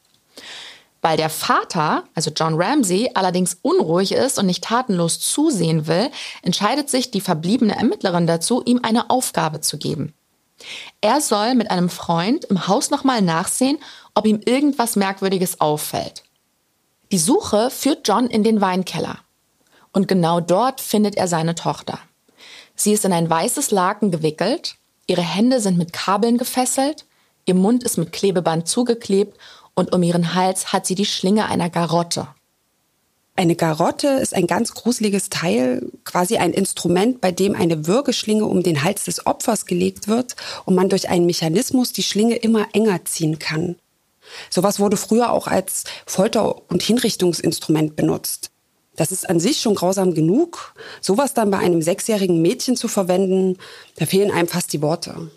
Weil 1.00 1.16
der 1.16 1.30
Vater, 1.30 2.04
also 2.14 2.30
John 2.30 2.54
Ramsey, 2.54 3.10
allerdings 3.14 3.58
unruhig 3.62 4.12
ist 4.12 4.38
und 4.38 4.46
nicht 4.46 4.62
tatenlos 4.62 5.18
zusehen 5.18 5.88
will, 5.88 6.10
entscheidet 6.42 6.88
sich 6.88 7.10
die 7.10 7.20
verbliebene 7.20 7.74
Ermittlerin 7.74 8.26
dazu, 8.26 8.62
ihm 8.64 8.80
eine 8.82 9.10
Aufgabe 9.10 9.60
zu 9.60 9.78
geben. 9.78 10.14
Er 11.00 11.20
soll 11.20 11.56
mit 11.56 11.70
einem 11.72 11.88
Freund 11.88 12.44
im 12.44 12.68
Haus 12.68 12.90
nochmal 12.90 13.20
nachsehen, 13.20 13.78
ob 14.14 14.26
ihm 14.26 14.40
irgendwas 14.44 14.94
Merkwürdiges 14.94 15.60
auffällt. 15.60 16.22
Die 17.10 17.18
Suche 17.18 17.70
führt 17.70 18.06
John 18.06 18.28
in 18.28 18.44
den 18.44 18.60
Weinkeller. 18.60 19.18
Und 19.92 20.08
genau 20.08 20.40
dort 20.40 20.80
findet 20.80 21.16
er 21.16 21.28
seine 21.28 21.54
Tochter. 21.54 21.98
Sie 22.74 22.92
ist 22.92 23.04
in 23.04 23.12
ein 23.12 23.28
weißes 23.28 23.70
Laken 23.70 24.10
gewickelt, 24.10 24.76
ihre 25.06 25.22
Hände 25.22 25.60
sind 25.60 25.78
mit 25.78 25.92
Kabeln 25.92 26.38
gefesselt, 26.38 27.06
ihr 27.44 27.54
Mund 27.54 27.82
ist 27.84 27.98
mit 27.98 28.12
Klebeband 28.12 28.68
zugeklebt 28.68 29.36
und 29.74 29.92
um 29.92 30.02
ihren 30.02 30.34
Hals 30.34 30.72
hat 30.72 30.86
sie 30.86 30.94
die 30.94 31.06
Schlinge 31.06 31.46
einer 31.46 31.70
Garotte. 31.70 32.28
Eine 33.34 33.56
Garotte 33.56 34.08
ist 34.08 34.34
ein 34.34 34.46
ganz 34.46 34.74
gruseliges 34.74 35.30
Teil, 35.30 35.90
quasi 36.04 36.36
ein 36.36 36.52
Instrument, 36.52 37.22
bei 37.22 37.32
dem 37.32 37.56
eine 37.56 37.86
Würgeschlinge 37.86 38.44
um 38.44 38.62
den 38.62 38.84
Hals 38.84 39.04
des 39.04 39.26
Opfers 39.26 39.64
gelegt 39.64 40.06
wird 40.06 40.36
und 40.66 40.74
man 40.74 40.90
durch 40.90 41.08
einen 41.08 41.24
Mechanismus 41.24 41.92
die 41.92 42.02
Schlinge 42.02 42.36
immer 42.36 42.66
enger 42.74 43.04
ziehen 43.06 43.38
kann. 43.38 43.76
Sowas 44.50 44.78
wurde 44.78 44.96
früher 44.96 45.32
auch 45.32 45.46
als 45.46 45.84
Folter- 46.06 46.70
und 46.70 46.82
Hinrichtungsinstrument 46.82 47.96
benutzt. 47.96 48.51
Das 48.96 49.10
ist 49.10 49.28
an 49.28 49.40
sich 49.40 49.60
schon 49.60 49.74
grausam 49.74 50.14
genug. 50.14 50.74
Sowas 51.00 51.34
dann 51.34 51.50
bei 51.50 51.58
einem 51.58 51.80
sechsjährigen 51.80 52.42
Mädchen 52.42 52.76
zu 52.76 52.88
verwenden, 52.88 53.58
da 53.96 54.06
fehlen 54.06 54.30
einem 54.30 54.48
fast 54.48 54.72
die 54.72 54.82
Worte. 54.82 55.30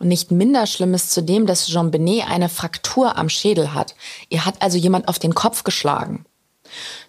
Und 0.00 0.08
nicht 0.08 0.32
minder 0.32 0.66
schlimm 0.66 0.92
ist 0.92 1.12
zudem, 1.12 1.46
dass 1.46 1.68
Jean 1.68 1.90
Benet 1.90 2.28
eine 2.28 2.48
Fraktur 2.48 3.16
am 3.16 3.28
Schädel 3.28 3.74
hat. 3.74 3.94
Ihr 4.28 4.44
hat 4.44 4.60
also 4.60 4.76
jemand 4.76 5.08
auf 5.08 5.18
den 5.18 5.34
Kopf 5.34 5.62
geschlagen. 5.62 6.26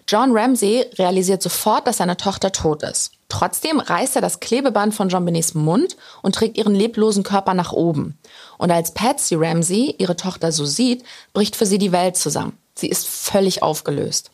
John 0.06 0.36
Ramsey 0.36 0.86
realisiert 0.96 1.42
sofort, 1.42 1.86
dass 1.86 1.96
seine 1.96 2.16
Tochter 2.16 2.52
tot 2.52 2.84
ist. 2.84 3.12
Trotzdem 3.28 3.80
reißt 3.80 4.14
er 4.14 4.22
das 4.22 4.38
Klebeband 4.38 4.94
von 4.94 5.08
Jean 5.08 5.24
Benets 5.24 5.54
Mund 5.54 5.96
und 6.22 6.36
trägt 6.36 6.56
ihren 6.56 6.76
leblosen 6.76 7.24
Körper 7.24 7.54
nach 7.54 7.72
oben. 7.72 8.16
Und 8.56 8.70
als 8.70 8.94
Patsy 8.94 9.34
Ramsey 9.34 9.96
ihre 9.98 10.14
Tochter 10.14 10.52
so 10.52 10.64
sieht, 10.64 11.02
bricht 11.32 11.56
für 11.56 11.66
sie 11.66 11.78
die 11.78 11.90
Welt 11.90 12.16
zusammen. 12.16 12.56
Sie 12.76 12.88
ist 12.88 13.08
völlig 13.08 13.62
aufgelöst. 13.64 14.30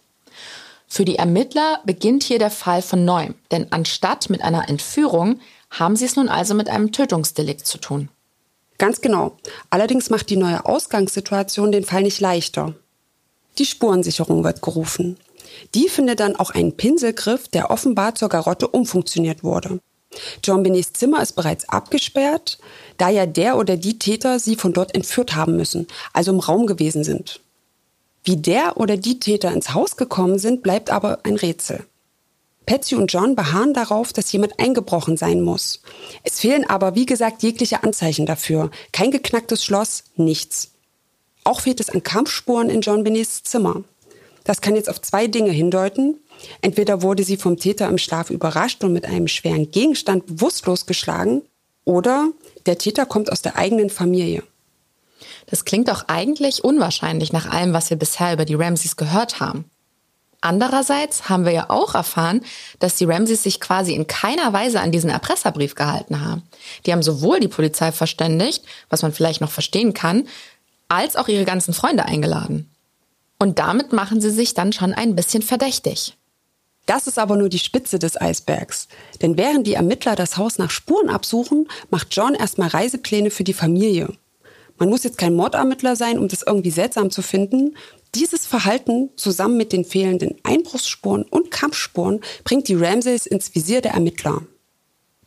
Für 0.94 1.06
die 1.06 1.16
Ermittler 1.16 1.80
beginnt 1.86 2.22
hier 2.22 2.38
der 2.38 2.50
Fall 2.50 2.82
von 2.82 3.06
neuem, 3.06 3.34
denn 3.50 3.66
anstatt 3.70 4.28
mit 4.28 4.42
einer 4.42 4.68
Entführung 4.68 5.40
haben 5.70 5.96
sie 5.96 6.04
es 6.04 6.16
nun 6.16 6.28
also 6.28 6.52
mit 6.52 6.68
einem 6.68 6.92
Tötungsdelikt 6.92 7.66
zu 7.66 7.78
tun. 7.78 8.10
Ganz 8.76 9.00
genau. 9.00 9.38
Allerdings 9.70 10.10
macht 10.10 10.28
die 10.28 10.36
neue 10.36 10.66
Ausgangssituation 10.66 11.72
den 11.72 11.84
Fall 11.84 12.02
nicht 12.02 12.20
leichter. 12.20 12.74
Die 13.56 13.64
Spurensicherung 13.64 14.44
wird 14.44 14.60
gerufen. 14.60 15.16
Die 15.74 15.88
findet 15.88 16.20
dann 16.20 16.36
auch 16.36 16.50
einen 16.50 16.76
Pinselgriff, 16.76 17.48
der 17.48 17.70
offenbar 17.70 18.14
zur 18.14 18.28
Garotte 18.28 18.68
umfunktioniert 18.68 19.42
wurde. 19.42 19.80
John 20.44 20.62
Benets 20.62 20.92
Zimmer 20.92 21.22
ist 21.22 21.32
bereits 21.32 21.66
abgesperrt, 21.70 22.58
da 22.98 23.08
ja 23.08 23.24
der 23.24 23.56
oder 23.56 23.78
die 23.78 23.98
Täter 23.98 24.38
sie 24.38 24.56
von 24.56 24.74
dort 24.74 24.94
entführt 24.94 25.36
haben 25.36 25.56
müssen, 25.56 25.86
also 26.12 26.32
im 26.32 26.40
Raum 26.40 26.66
gewesen 26.66 27.02
sind. 27.02 27.40
Wie 28.24 28.36
der 28.36 28.76
oder 28.76 28.96
die 28.96 29.18
Täter 29.18 29.52
ins 29.52 29.74
Haus 29.74 29.96
gekommen 29.96 30.38
sind, 30.38 30.62
bleibt 30.62 30.90
aber 30.90 31.20
ein 31.24 31.36
Rätsel. 31.36 31.84
Patsy 32.66 32.94
und 32.94 33.12
John 33.12 33.34
beharren 33.34 33.74
darauf, 33.74 34.12
dass 34.12 34.30
jemand 34.30 34.60
eingebrochen 34.60 35.16
sein 35.16 35.40
muss. 35.40 35.82
Es 36.22 36.38
fehlen 36.38 36.68
aber, 36.68 36.94
wie 36.94 37.06
gesagt, 37.06 37.42
jegliche 37.42 37.82
Anzeichen 37.82 38.24
dafür. 38.24 38.70
Kein 38.92 39.10
geknacktes 39.10 39.64
Schloss, 39.64 40.04
nichts. 40.16 40.70
Auch 41.44 41.60
fehlt 41.60 41.80
es 41.80 41.90
an 41.90 42.04
Kampfspuren 42.04 42.70
in 42.70 42.80
John 42.80 43.02
Bennys 43.02 43.42
Zimmer. 43.42 43.82
Das 44.44 44.60
kann 44.60 44.76
jetzt 44.76 44.88
auf 44.88 45.00
zwei 45.00 45.26
Dinge 45.26 45.50
hindeuten. 45.50 46.18
Entweder 46.60 47.02
wurde 47.02 47.24
sie 47.24 47.36
vom 47.36 47.56
Täter 47.56 47.88
im 47.88 47.98
Schlaf 47.98 48.30
überrascht 48.30 48.82
und 48.84 48.92
mit 48.92 49.06
einem 49.06 49.28
schweren 49.28 49.70
Gegenstand 49.70 50.26
bewusstlos 50.26 50.86
geschlagen, 50.86 51.42
oder 51.84 52.30
der 52.66 52.78
Täter 52.78 53.06
kommt 53.06 53.30
aus 53.32 53.42
der 53.42 53.56
eigenen 53.56 53.90
Familie. 53.90 54.44
Das 55.52 55.66
klingt 55.66 55.88
doch 55.88 56.08
eigentlich 56.08 56.64
unwahrscheinlich 56.64 57.30
nach 57.34 57.44
allem, 57.44 57.74
was 57.74 57.90
wir 57.90 57.98
bisher 57.98 58.32
über 58.32 58.46
die 58.46 58.54
Ramseys 58.54 58.96
gehört 58.96 59.38
haben. 59.38 59.66
Andererseits 60.40 61.28
haben 61.28 61.44
wir 61.44 61.52
ja 61.52 61.68
auch 61.68 61.94
erfahren, 61.94 62.40
dass 62.78 62.96
die 62.96 63.04
Ramseys 63.04 63.42
sich 63.42 63.60
quasi 63.60 63.92
in 63.92 64.06
keiner 64.06 64.54
Weise 64.54 64.80
an 64.80 64.92
diesen 64.92 65.10
Erpresserbrief 65.10 65.74
gehalten 65.74 66.24
haben. 66.24 66.42
Die 66.86 66.92
haben 66.92 67.02
sowohl 67.02 67.38
die 67.38 67.48
Polizei 67.48 67.92
verständigt, 67.92 68.64
was 68.88 69.02
man 69.02 69.12
vielleicht 69.12 69.42
noch 69.42 69.50
verstehen 69.50 69.92
kann, 69.92 70.26
als 70.88 71.16
auch 71.16 71.28
ihre 71.28 71.44
ganzen 71.44 71.74
Freunde 71.74 72.06
eingeladen. 72.06 72.70
Und 73.38 73.58
damit 73.58 73.92
machen 73.92 74.22
sie 74.22 74.30
sich 74.30 74.54
dann 74.54 74.72
schon 74.72 74.94
ein 74.94 75.14
bisschen 75.14 75.42
verdächtig. 75.42 76.16
Das 76.86 77.06
ist 77.06 77.18
aber 77.18 77.36
nur 77.36 77.50
die 77.50 77.58
Spitze 77.58 77.98
des 77.98 78.18
Eisbergs. 78.18 78.88
Denn 79.20 79.36
während 79.36 79.66
die 79.66 79.74
Ermittler 79.74 80.16
das 80.16 80.38
Haus 80.38 80.56
nach 80.56 80.70
Spuren 80.70 81.10
absuchen, 81.10 81.68
macht 81.90 82.08
John 82.12 82.34
erstmal 82.34 82.68
Reisepläne 82.68 83.30
für 83.30 83.44
die 83.44 83.52
Familie. 83.52 84.16
Man 84.82 84.90
muss 84.90 85.04
jetzt 85.04 85.16
kein 85.16 85.36
Mordermittler 85.36 85.94
sein, 85.94 86.18
um 86.18 86.26
das 86.26 86.42
irgendwie 86.42 86.72
seltsam 86.72 87.12
zu 87.12 87.22
finden. 87.22 87.76
Dieses 88.16 88.46
Verhalten 88.46 89.10
zusammen 89.14 89.56
mit 89.56 89.72
den 89.72 89.84
fehlenden 89.84 90.34
Einbruchsspuren 90.42 91.22
und 91.22 91.52
Kampfspuren 91.52 92.20
bringt 92.42 92.66
die 92.66 92.74
Ramsays 92.74 93.26
ins 93.26 93.54
Visier 93.54 93.80
der 93.80 93.92
Ermittler. 93.92 94.42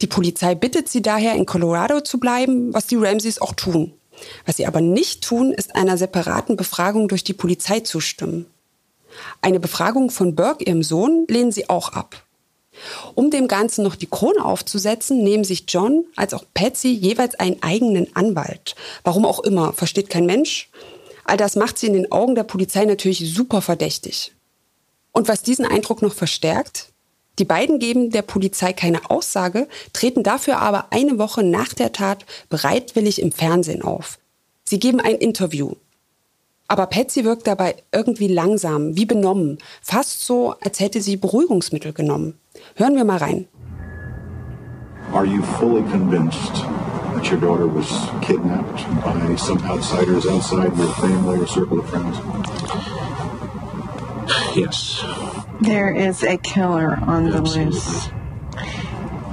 Die 0.02 0.08
Polizei 0.08 0.56
bittet 0.56 0.90
sie 0.90 1.02
daher, 1.02 1.36
in 1.36 1.46
Colorado 1.46 2.02
zu 2.02 2.20
bleiben, 2.20 2.74
was 2.74 2.88
die 2.88 2.98
Ramsays 2.98 3.40
auch 3.40 3.54
tun. 3.54 3.94
Was 4.46 4.58
sie 4.58 4.68
aber 4.68 4.82
nicht 4.82 5.24
tun, 5.24 5.54
ist 5.54 5.74
einer 5.74 5.98
separaten 5.98 6.58
Befragung 6.58 7.08
durch 7.08 7.24
die 7.24 7.32
Polizei 7.32 7.80
zustimmen. 7.80 8.48
Eine 9.42 9.62
Befragung 9.62 10.10
von 10.10 10.36
Burke, 10.36 10.66
ihrem 10.66 10.84
Sohn, 10.84 11.28
lehnen 11.30 11.54
sie 11.54 11.70
auch 11.70 11.94
ab. 11.94 12.25
Um 13.14 13.32
dem 13.32 13.48
Ganzen 13.48 13.84
noch 13.84 13.96
die 13.96 14.10
Krone 14.10 14.44
aufzusetzen, 14.44 15.24
nehmen 15.24 15.44
sich 15.44 15.66
John 15.68 16.06
als 16.16 16.34
auch 16.34 16.44
Patsy 16.54 16.90
jeweils 16.90 17.36
einen 17.36 17.62
eigenen 17.62 18.16
Anwalt. 18.16 18.76
Warum 19.04 19.26
auch 19.26 19.40
immer, 19.40 19.74
versteht 19.74 20.10
kein 20.10 20.26
Mensch. 20.26 20.70
All 21.24 21.38
das 21.38 21.56
macht 21.56 21.78
sie 21.78 21.88
in 21.88 21.94
den 21.94 22.12
Augen 22.12 22.36
der 22.36 22.44
Polizei 22.44 22.86
natürlich 22.86 23.34
super 23.34 23.62
verdächtig. 23.62 24.34
Und 25.12 25.28
was 25.28 25.44
diesen 25.44 25.66
Eindruck 25.66 26.02
noch 26.02 26.14
verstärkt, 26.14 26.90
die 27.40 27.46
beiden 27.46 27.80
geben 27.80 28.12
der 28.12 28.22
Polizei 28.22 28.74
keine 28.74 29.10
Aussage, 29.10 29.68
treten 29.92 30.24
dafür 30.24 30.60
aber 30.60 30.88
eine 30.92 31.18
Woche 31.18 31.44
nach 31.44 31.74
der 31.74 31.92
Tat 31.92 32.26
bereitwillig 32.50 33.22
im 33.22 33.32
Fernsehen 33.32 33.82
auf. 33.82 34.20
Sie 34.64 34.80
geben 34.80 35.00
ein 35.00 35.16
Interview. 35.16 35.74
Aber 36.68 36.88
Patsy 36.88 37.24
wirkt 37.24 37.46
dabei 37.46 37.76
irgendwie 37.92 38.28
langsam, 38.28 38.98
wie 38.98 39.06
benommen, 39.06 39.60
fast 39.82 40.26
so, 40.26 40.56
als 40.62 40.80
hätte 40.80 41.02
sie 41.02 41.18
Beruhigungsmittel 41.18 41.94
genommen. 41.94 42.40
Hören 42.78 42.96
wir 42.98 43.06
mal 43.06 43.18
rein. 43.18 43.48
Are 45.14 45.26
you 45.26 45.42
fully 45.42 45.82
convinced 45.90 46.56
that 47.14 47.32
your 47.32 47.40
daughter 47.40 47.68
was 47.68 47.88
kidnapped 48.22 48.84
by 49.02 49.36
some 49.38 49.60
outsiders 49.64 50.26
outside 50.28 50.76
your 50.78 50.92
family 50.96 51.40
or 51.40 51.48
circle 51.48 51.80
of 51.80 51.90
friends? 51.90 52.18
Yes. 54.58 55.06
There 55.62 55.90
is 55.94 56.22
a 56.24 56.38
killer 56.38 56.98
on 57.02 57.30
the 57.30 57.38
Absolutely. 57.38 57.66
loose. 57.72 58.10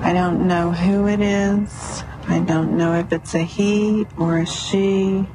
I 0.03 0.13
don't 0.13 0.47
know 0.47 0.71
who 0.71 1.09
it 1.09 1.21
is. 1.21 2.05
I 2.29 2.39
don't 2.39 2.77
know 2.77 2.95
if 2.95 3.13
it's 3.13 3.35
a 3.35 3.43
he 3.43 4.07
or 4.19 4.39
a 4.39 4.47
she. 4.47 5.27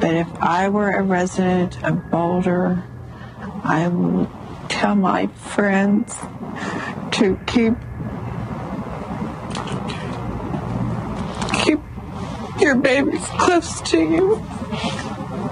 But 0.00 0.14
if 0.14 0.28
I 0.40 0.68
were 0.68 0.90
a 0.90 1.02
resident 1.02 1.80
of 1.84 2.10
Boulder, 2.10 2.82
I 3.62 3.86
would 3.86 4.27
tell 4.78 4.94
my 4.94 5.28
friends 5.54 6.14
to 7.10 7.36
keep 7.46 7.74
keep 11.64 11.80
your 12.60 12.76
babies 12.76 13.26
close 13.38 13.82
to 13.82 13.98
you. 13.98 14.40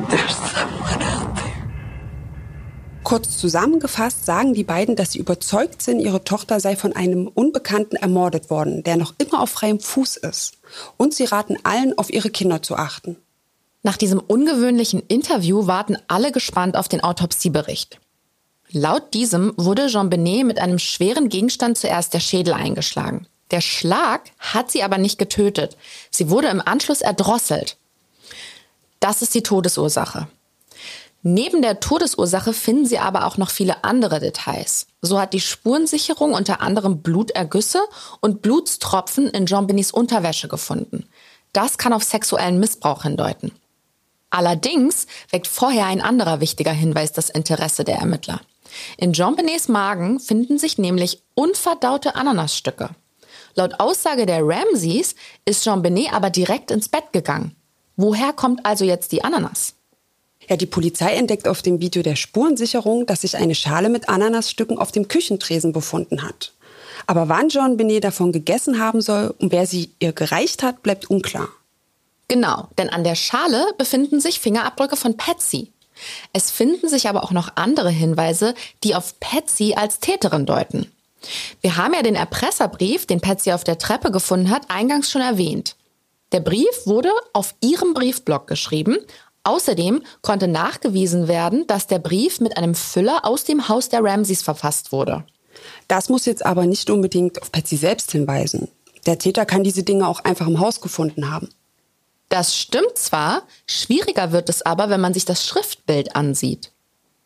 There's 0.08 0.36
someone 0.36 1.02
out 1.02 1.36
there. 1.36 1.52
Kurz 3.02 3.38
zusammengefasst 3.38 4.24
sagen 4.24 4.54
die 4.54 4.64
beiden, 4.64 4.94
dass 4.94 5.12
sie 5.12 5.18
überzeugt 5.18 5.82
sind, 5.82 5.98
ihre 6.00 6.22
Tochter 6.22 6.60
sei 6.60 6.76
von 6.76 6.94
einem 6.94 7.26
Unbekannten 7.26 7.96
ermordet 7.96 8.50
worden, 8.50 8.84
der 8.84 8.96
noch 8.96 9.14
immer 9.18 9.42
auf 9.42 9.50
freiem 9.50 9.80
Fuß 9.80 10.18
ist. 10.18 10.58
Und 10.96 11.14
sie 11.14 11.24
raten 11.24 11.56
allen, 11.64 11.98
auf 11.98 12.12
ihre 12.12 12.30
Kinder 12.30 12.62
zu 12.62 12.76
achten. 12.76 13.16
Nach 13.82 13.96
diesem 13.96 14.20
ungewöhnlichen 14.20 15.00
Interview 15.06 15.66
warten 15.66 15.96
alle 16.08 16.32
gespannt 16.32 16.76
auf 16.76 16.88
den 16.88 17.02
Autopsiebericht. 17.02 18.00
Laut 18.72 19.14
diesem 19.14 19.52
wurde 19.56 19.86
Jean 19.86 20.10
Benet 20.10 20.44
mit 20.44 20.58
einem 20.58 20.78
schweren 20.78 21.28
Gegenstand 21.28 21.78
zuerst 21.78 22.14
der 22.14 22.20
Schädel 22.20 22.52
eingeschlagen. 22.54 23.26
Der 23.50 23.60
Schlag 23.60 24.22
hat 24.38 24.70
sie 24.70 24.82
aber 24.82 24.98
nicht 24.98 25.18
getötet. 25.18 25.76
Sie 26.10 26.30
wurde 26.30 26.48
im 26.48 26.60
Anschluss 26.60 27.00
erdrosselt. 27.00 27.76
Das 28.98 29.22
ist 29.22 29.34
die 29.34 29.42
Todesursache. 29.42 30.26
Neben 31.22 31.62
der 31.62 31.80
Todesursache 31.80 32.52
finden 32.52 32.86
sie 32.86 32.98
aber 32.98 33.26
auch 33.26 33.36
noch 33.36 33.50
viele 33.50 33.84
andere 33.84 34.20
Details. 34.20 34.86
So 35.02 35.20
hat 35.20 35.32
die 35.32 35.40
Spurensicherung 35.40 36.34
unter 36.34 36.60
anderem 36.60 37.02
Blutergüsse 37.02 37.80
und 38.20 38.42
Blutstropfen 38.42 39.28
in 39.28 39.46
Jean 39.46 39.66
Bennys 39.66 39.90
Unterwäsche 39.90 40.48
gefunden. 40.48 41.08
Das 41.52 41.78
kann 41.78 41.92
auf 41.92 42.04
sexuellen 42.04 42.60
Missbrauch 42.60 43.02
hindeuten. 43.02 43.52
Allerdings 44.30 45.06
weckt 45.30 45.46
vorher 45.46 45.86
ein 45.86 46.00
anderer 46.00 46.40
wichtiger 46.40 46.72
Hinweis 46.72 47.12
das 47.12 47.30
Interesse 47.30 47.84
der 47.84 47.96
Ermittler. 47.96 48.40
In 48.96 49.12
Jean 49.12 49.36
Benets 49.36 49.68
Magen 49.68 50.20
finden 50.20 50.58
sich 50.58 50.78
nämlich 50.78 51.22
unverdaute 51.34 52.14
Ananasstücke. 52.14 52.90
Laut 53.54 53.80
Aussage 53.80 54.26
der 54.26 54.40
Ramseys 54.42 55.14
ist 55.44 55.64
Jean 55.64 55.82
Benet 55.82 56.12
aber 56.12 56.30
direkt 56.30 56.70
ins 56.70 56.88
Bett 56.88 57.12
gegangen. 57.12 57.56
Woher 57.96 58.32
kommt 58.32 58.66
also 58.66 58.84
jetzt 58.84 59.12
die 59.12 59.24
Ananas? 59.24 59.74
Ja, 60.48 60.56
die 60.56 60.66
Polizei 60.66 61.14
entdeckt 61.14 61.48
auf 61.48 61.62
dem 61.62 61.80
Video 61.80 62.02
der 62.02 62.16
Spurensicherung, 62.16 63.06
dass 63.06 63.22
sich 63.22 63.36
eine 63.36 63.54
Schale 63.54 63.88
mit 63.88 64.08
Ananasstücken 64.08 64.78
auf 64.78 64.92
dem 64.92 65.08
Küchentresen 65.08 65.72
befunden 65.72 66.22
hat. 66.22 66.52
Aber 67.06 67.28
wann 67.28 67.48
Jean 67.48 67.76
Benet 67.76 68.04
davon 68.04 68.32
gegessen 68.32 68.78
haben 68.78 69.00
soll 69.00 69.34
und 69.38 69.52
wer 69.52 69.66
sie 69.66 69.90
ihr 69.98 70.12
gereicht 70.12 70.62
hat, 70.62 70.82
bleibt 70.82 71.10
unklar. 71.10 71.48
Genau, 72.28 72.68
denn 72.78 72.90
an 72.90 73.04
der 73.04 73.14
Schale 73.14 73.66
befinden 73.78 74.20
sich 74.20 74.40
Fingerabdrücke 74.40 74.96
von 74.96 75.16
Patsy. 75.16 75.72
Es 76.32 76.50
finden 76.50 76.88
sich 76.88 77.08
aber 77.08 77.24
auch 77.24 77.32
noch 77.32 77.52
andere 77.56 77.90
Hinweise, 77.90 78.54
die 78.84 78.94
auf 78.94 79.18
Patsy 79.20 79.74
als 79.76 80.00
Täterin 80.00 80.46
deuten. 80.46 80.90
Wir 81.60 81.76
haben 81.76 81.94
ja 81.94 82.02
den 82.02 82.14
Erpresserbrief, 82.14 83.06
den 83.06 83.20
Patsy 83.20 83.52
auf 83.52 83.64
der 83.64 83.78
Treppe 83.78 84.10
gefunden 84.10 84.50
hat, 84.50 84.70
eingangs 84.70 85.10
schon 85.10 85.22
erwähnt. 85.22 85.76
Der 86.32 86.40
Brief 86.40 86.86
wurde 86.86 87.10
auf 87.32 87.54
ihrem 87.60 87.94
Briefblock 87.94 88.46
geschrieben. 88.46 88.98
Außerdem 89.44 90.02
konnte 90.22 90.48
nachgewiesen 90.48 91.28
werden, 91.28 91.66
dass 91.68 91.86
der 91.86 92.00
Brief 92.00 92.40
mit 92.40 92.56
einem 92.56 92.74
Füller 92.74 93.24
aus 93.24 93.44
dem 93.44 93.68
Haus 93.68 93.88
der 93.88 94.02
Ramseys 94.02 94.42
verfasst 94.42 94.90
wurde. 94.90 95.24
Das 95.88 96.08
muss 96.08 96.26
jetzt 96.26 96.44
aber 96.44 96.66
nicht 96.66 96.90
unbedingt 96.90 97.40
auf 97.40 97.52
Patsy 97.52 97.76
selbst 97.76 98.10
hinweisen. 98.10 98.68
Der 99.06 99.18
Täter 99.18 99.46
kann 99.46 99.62
diese 99.62 99.84
Dinge 99.84 100.08
auch 100.08 100.24
einfach 100.24 100.48
im 100.48 100.58
Haus 100.58 100.80
gefunden 100.80 101.30
haben. 101.30 101.48
Das 102.28 102.56
stimmt 102.56 102.96
zwar, 102.96 103.42
schwieriger 103.66 104.32
wird 104.32 104.48
es 104.48 104.62
aber, 104.62 104.90
wenn 104.90 105.00
man 105.00 105.14
sich 105.14 105.24
das 105.24 105.46
Schriftbild 105.46 106.16
ansieht. 106.16 106.72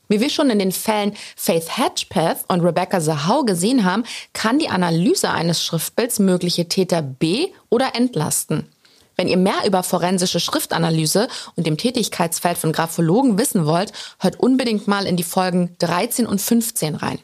Wie 0.09 0.21
wir 0.21 0.29
schon 0.29 0.51
in 0.51 0.59
den 0.59 0.73
Fällen 0.73 1.15
Faith 1.37 1.79
Hedgepeth 1.79 2.39
und 2.49 2.63
Rebecca 2.63 3.01
Zahau 3.01 3.45
gesehen 3.45 3.85
haben, 3.85 4.05
kann 4.33 4.59
die 4.59 4.69
Analyse 4.69 5.31
eines 5.31 5.65
Schriftbilds 5.65 6.19
mögliche 6.19 6.69
Täter 6.69 7.01
B 7.01 7.49
oder 7.69 7.95
entlasten. 7.95 8.67
Wenn 9.15 9.29
ihr 9.29 9.37
mehr 9.37 9.67
über 9.67 9.83
forensische 9.83 10.41
Schriftanalyse 10.41 11.29
und 11.55 11.67
dem 11.67 11.77
Tätigkeitsfeld 11.77 12.59
von 12.59 12.73
Graphologen 12.73 13.39
wissen 13.39 13.67
wollt, 13.67 13.93
hört 14.19 14.41
unbedingt 14.41 14.89
mal 14.89 15.07
in 15.07 15.17
die 15.17 15.23
Folgen 15.23 15.77
13 15.79 16.27
und 16.27 16.41
15 16.41 16.97
rein. 16.97 17.21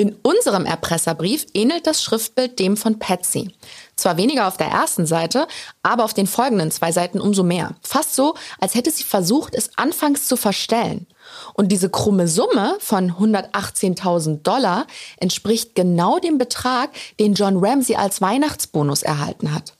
In 0.00 0.16
unserem 0.22 0.64
Erpresserbrief 0.64 1.44
ähnelt 1.52 1.86
das 1.86 2.02
Schriftbild 2.02 2.58
dem 2.58 2.78
von 2.78 2.98
Patsy. 2.98 3.50
Zwar 3.96 4.16
weniger 4.16 4.48
auf 4.48 4.56
der 4.56 4.68
ersten 4.68 5.04
Seite, 5.04 5.46
aber 5.82 6.04
auf 6.04 6.14
den 6.14 6.26
folgenden 6.26 6.70
zwei 6.70 6.90
Seiten 6.90 7.20
umso 7.20 7.42
mehr. 7.42 7.74
Fast 7.82 8.14
so, 8.14 8.34
als 8.58 8.74
hätte 8.74 8.90
sie 8.90 9.02
versucht, 9.02 9.54
es 9.54 9.76
anfangs 9.76 10.26
zu 10.26 10.38
verstellen. 10.38 11.06
Und 11.52 11.70
diese 11.70 11.90
krumme 11.90 12.28
Summe 12.28 12.78
von 12.78 13.12
118.000 13.12 14.42
Dollar 14.42 14.86
entspricht 15.18 15.74
genau 15.74 16.18
dem 16.18 16.38
Betrag, 16.38 16.88
den 17.18 17.34
John 17.34 17.58
Ramsey 17.62 17.96
als 17.96 18.22
Weihnachtsbonus 18.22 19.02
erhalten 19.02 19.54
hat. 19.54 19.74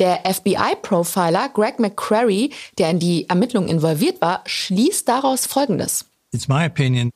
Der 0.00 0.20
FBI-Profiler 0.30 1.48
Greg 1.48 1.78
McCrary, 1.78 2.50
der 2.76 2.90
in 2.90 2.98
die 2.98 3.26
Ermittlungen 3.30 3.70
involviert 3.70 4.20
war, 4.20 4.42
schließt 4.44 5.08
daraus 5.08 5.46
Folgendes. 5.46 6.04
It's 6.34 6.46
my 6.46 6.66
opinion 6.66 7.10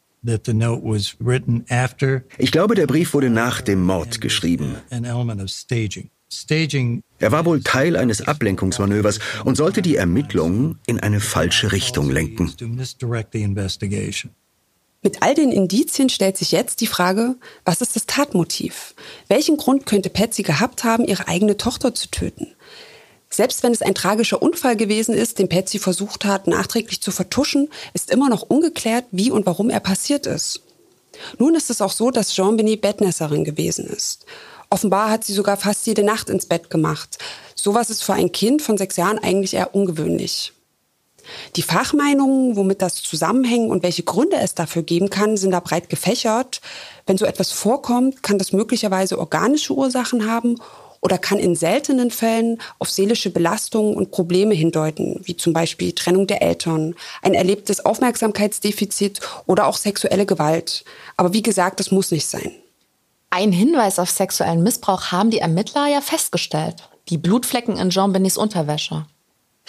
ich 2.38 2.52
glaube, 2.52 2.74
der 2.74 2.86
Brief 2.86 3.14
wurde 3.14 3.30
nach 3.30 3.60
dem 3.62 3.84
Mord 3.84 4.20
geschrieben. 4.20 4.76
Er 7.18 7.32
war 7.32 7.44
wohl 7.44 7.62
Teil 7.62 7.96
eines 7.96 8.26
Ablenkungsmanövers 8.26 9.18
und 9.44 9.56
sollte 9.56 9.82
die 9.82 9.96
Ermittlungen 9.96 10.78
in 10.86 11.00
eine 11.00 11.20
falsche 11.20 11.72
Richtung 11.72 12.10
lenken. 12.10 12.52
Mit 15.02 15.22
all 15.22 15.34
den 15.34 15.50
Indizien 15.50 16.10
stellt 16.10 16.36
sich 16.36 16.52
jetzt 16.52 16.82
die 16.82 16.86
Frage, 16.86 17.36
was 17.64 17.80
ist 17.80 17.96
das 17.96 18.04
Tatmotiv? 18.04 18.94
Welchen 19.28 19.56
Grund 19.56 19.86
könnte 19.86 20.10
Patsy 20.10 20.42
gehabt 20.42 20.84
haben, 20.84 21.06
ihre 21.06 21.26
eigene 21.26 21.56
Tochter 21.56 21.94
zu 21.94 22.10
töten? 22.10 22.48
Selbst 23.32 23.62
wenn 23.62 23.72
es 23.72 23.82
ein 23.82 23.94
tragischer 23.94 24.42
Unfall 24.42 24.76
gewesen 24.76 25.14
ist, 25.14 25.38
den 25.38 25.48
Patsy 25.48 25.78
versucht 25.78 26.24
hat, 26.24 26.48
nachträglich 26.48 27.00
zu 27.00 27.12
vertuschen, 27.12 27.68
ist 27.94 28.10
immer 28.10 28.28
noch 28.28 28.42
ungeklärt, 28.42 29.04
wie 29.12 29.30
und 29.30 29.46
warum 29.46 29.70
er 29.70 29.80
passiert 29.80 30.26
ist. 30.26 30.62
Nun 31.38 31.54
ist 31.54 31.70
es 31.70 31.80
auch 31.80 31.92
so, 31.92 32.10
dass 32.10 32.34
Jean 32.34 32.56
Benet 32.56 32.80
Bettnässerin 32.80 33.44
gewesen 33.44 33.86
ist. 33.86 34.26
Offenbar 34.68 35.10
hat 35.10 35.24
sie 35.24 35.32
sogar 35.32 35.56
fast 35.56 35.86
jede 35.86 36.02
Nacht 36.02 36.28
ins 36.28 36.46
Bett 36.46 36.70
gemacht. 36.70 37.18
Sowas 37.54 37.90
ist 37.90 38.02
für 38.02 38.14
ein 38.14 38.32
Kind 38.32 38.62
von 38.62 38.78
sechs 38.78 38.96
Jahren 38.96 39.18
eigentlich 39.18 39.54
eher 39.54 39.74
ungewöhnlich. 39.74 40.52
Die 41.54 41.62
Fachmeinungen, 41.62 42.56
womit 42.56 42.82
das 42.82 42.96
zusammenhängt 42.96 43.70
und 43.70 43.82
welche 43.84 44.02
Gründe 44.02 44.36
es 44.38 44.54
dafür 44.54 44.82
geben 44.82 45.10
kann, 45.10 45.36
sind 45.36 45.52
da 45.52 45.60
breit 45.60 45.88
gefächert. 45.88 46.60
Wenn 47.06 47.18
so 47.18 47.26
etwas 47.26 47.52
vorkommt, 47.52 48.22
kann 48.22 48.38
das 48.38 48.52
möglicherweise 48.52 49.18
organische 49.18 49.74
Ursachen 49.74 50.28
haben 50.28 50.56
oder 51.00 51.18
kann 51.18 51.38
in 51.38 51.56
seltenen 51.56 52.10
Fällen 52.10 52.60
auf 52.78 52.90
seelische 52.90 53.30
Belastungen 53.30 53.94
und 53.94 54.10
Probleme 54.10 54.54
hindeuten, 54.54 55.20
wie 55.24 55.36
zum 55.36 55.52
Beispiel 55.52 55.92
Trennung 55.92 56.26
der 56.26 56.42
Eltern, 56.42 56.94
ein 57.22 57.34
erlebtes 57.34 57.84
Aufmerksamkeitsdefizit 57.84 59.20
oder 59.46 59.66
auch 59.66 59.76
sexuelle 59.76 60.26
Gewalt. 60.26 60.84
Aber 61.16 61.32
wie 61.32 61.42
gesagt, 61.42 61.80
das 61.80 61.90
muss 61.90 62.10
nicht 62.10 62.26
sein. 62.26 62.52
Ein 63.30 63.52
Hinweis 63.52 63.98
auf 63.98 64.10
sexuellen 64.10 64.62
Missbrauch 64.62 65.12
haben 65.12 65.30
die 65.30 65.38
Ermittler 65.38 65.86
ja 65.86 66.00
festgestellt. 66.00 66.88
Die 67.08 67.18
Blutflecken 67.18 67.76
in 67.76 67.90
Jean 67.90 68.12
Benets 68.12 68.36
Unterwäsche. 68.36 69.06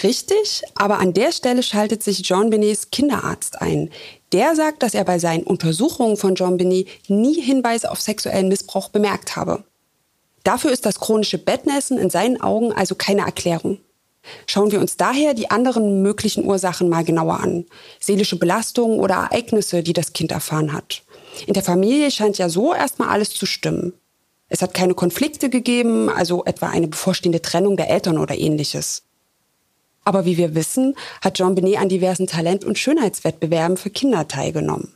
Richtig, 0.04 0.64
aber 0.76 1.00
an 1.00 1.14
der 1.14 1.32
Stelle 1.32 1.62
schaltet 1.62 2.02
sich 2.02 2.24
Jean 2.24 2.50
Benets 2.50 2.90
Kinderarzt 2.90 3.62
ein. 3.62 3.92
Der 4.32 4.56
sagt, 4.56 4.82
dass 4.82 4.96
er 4.96 5.04
bei 5.04 5.20
seinen 5.20 5.44
Untersuchungen 5.44 6.18
von 6.18 6.36
Jean 6.36 6.58
Benet 6.58 6.88
nie 7.08 7.40
Hinweise 7.40 7.92
auf 7.92 8.02
sexuellen 8.02 8.48
Missbrauch 8.48 8.90
bemerkt 8.90 9.36
habe. 9.36 9.64
Dafür 10.44 10.72
ist 10.72 10.86
das 10.86 11.00
chronische 11.00 11.38
Bettnässen 11.38 11.98
in 11.98 12.10
seinen 12.10 12.42
Augen 12.42 12.72
also 12.74 12.96
keine 12.96 13.22
Erklärung. 13.22 13.80
Schauen 14.46 14.72
wir 14.72 14.80
uns 14.80 14.98
daher 14.98 15.34
die 15.34 15.50
anderen 15.50 16.02
möglichen 16.02 16.46
Ursachen 16.46 16.90
mal 16.90 17.04
genauer 17.04 17.40
an. 17.40 17.66
Seelische 18.00 18.38
Belastungen 18.38 19.00
oder 19.00 19.16
Ereignisse, 19.16 19.84
die 19.84 19.94
das 19.94 20.14
Kind 20.14 20.32
erfahren 20.32 20.74
hat. 20.74 21.04
In 21.48 21.54
der 21.54 21.64
Familie 21.64 22.12
scheint 22.12 22.38
ja 22.38 22.50
so 22.50 22.74
erstmal 22.74 23.10
alles 23.10 23.32
zu 23.32 23.46
stimmen. 23.46 23.94
Es 24.50 24.62
hat 24.62 24.74
keine 24.74 24.94
Konflikte 24.94 25.50
gegeben, 25.50 26.10
also 26.10 26.44
etwa 26.46 26.70
eine 26.70 26.88
bevorstehende 26.88 27.42
Trennung 27.42 27.78
der 27.78 27.90
Eltern 27.90 28.18
oder 28.18 28.38
ähnliches. 28.38 29.04
Aber 30.04 30.26
wie 30.26 30.38
wir 30.38 30.56
wissen, 30.56 30.96
hat 31.22 31.36
Jean 31.36 31.56
Benet 31.56 31.78
an 31.78 31.90
diversen 31.90 32.28
Talent- 32.28 32.66
und 32.66 32.78
Schönheitswettbewerben 32.78 33.78
für 33.78 33.92
Kinder 33.92 34.28
teilgenommen. 34.28 34.94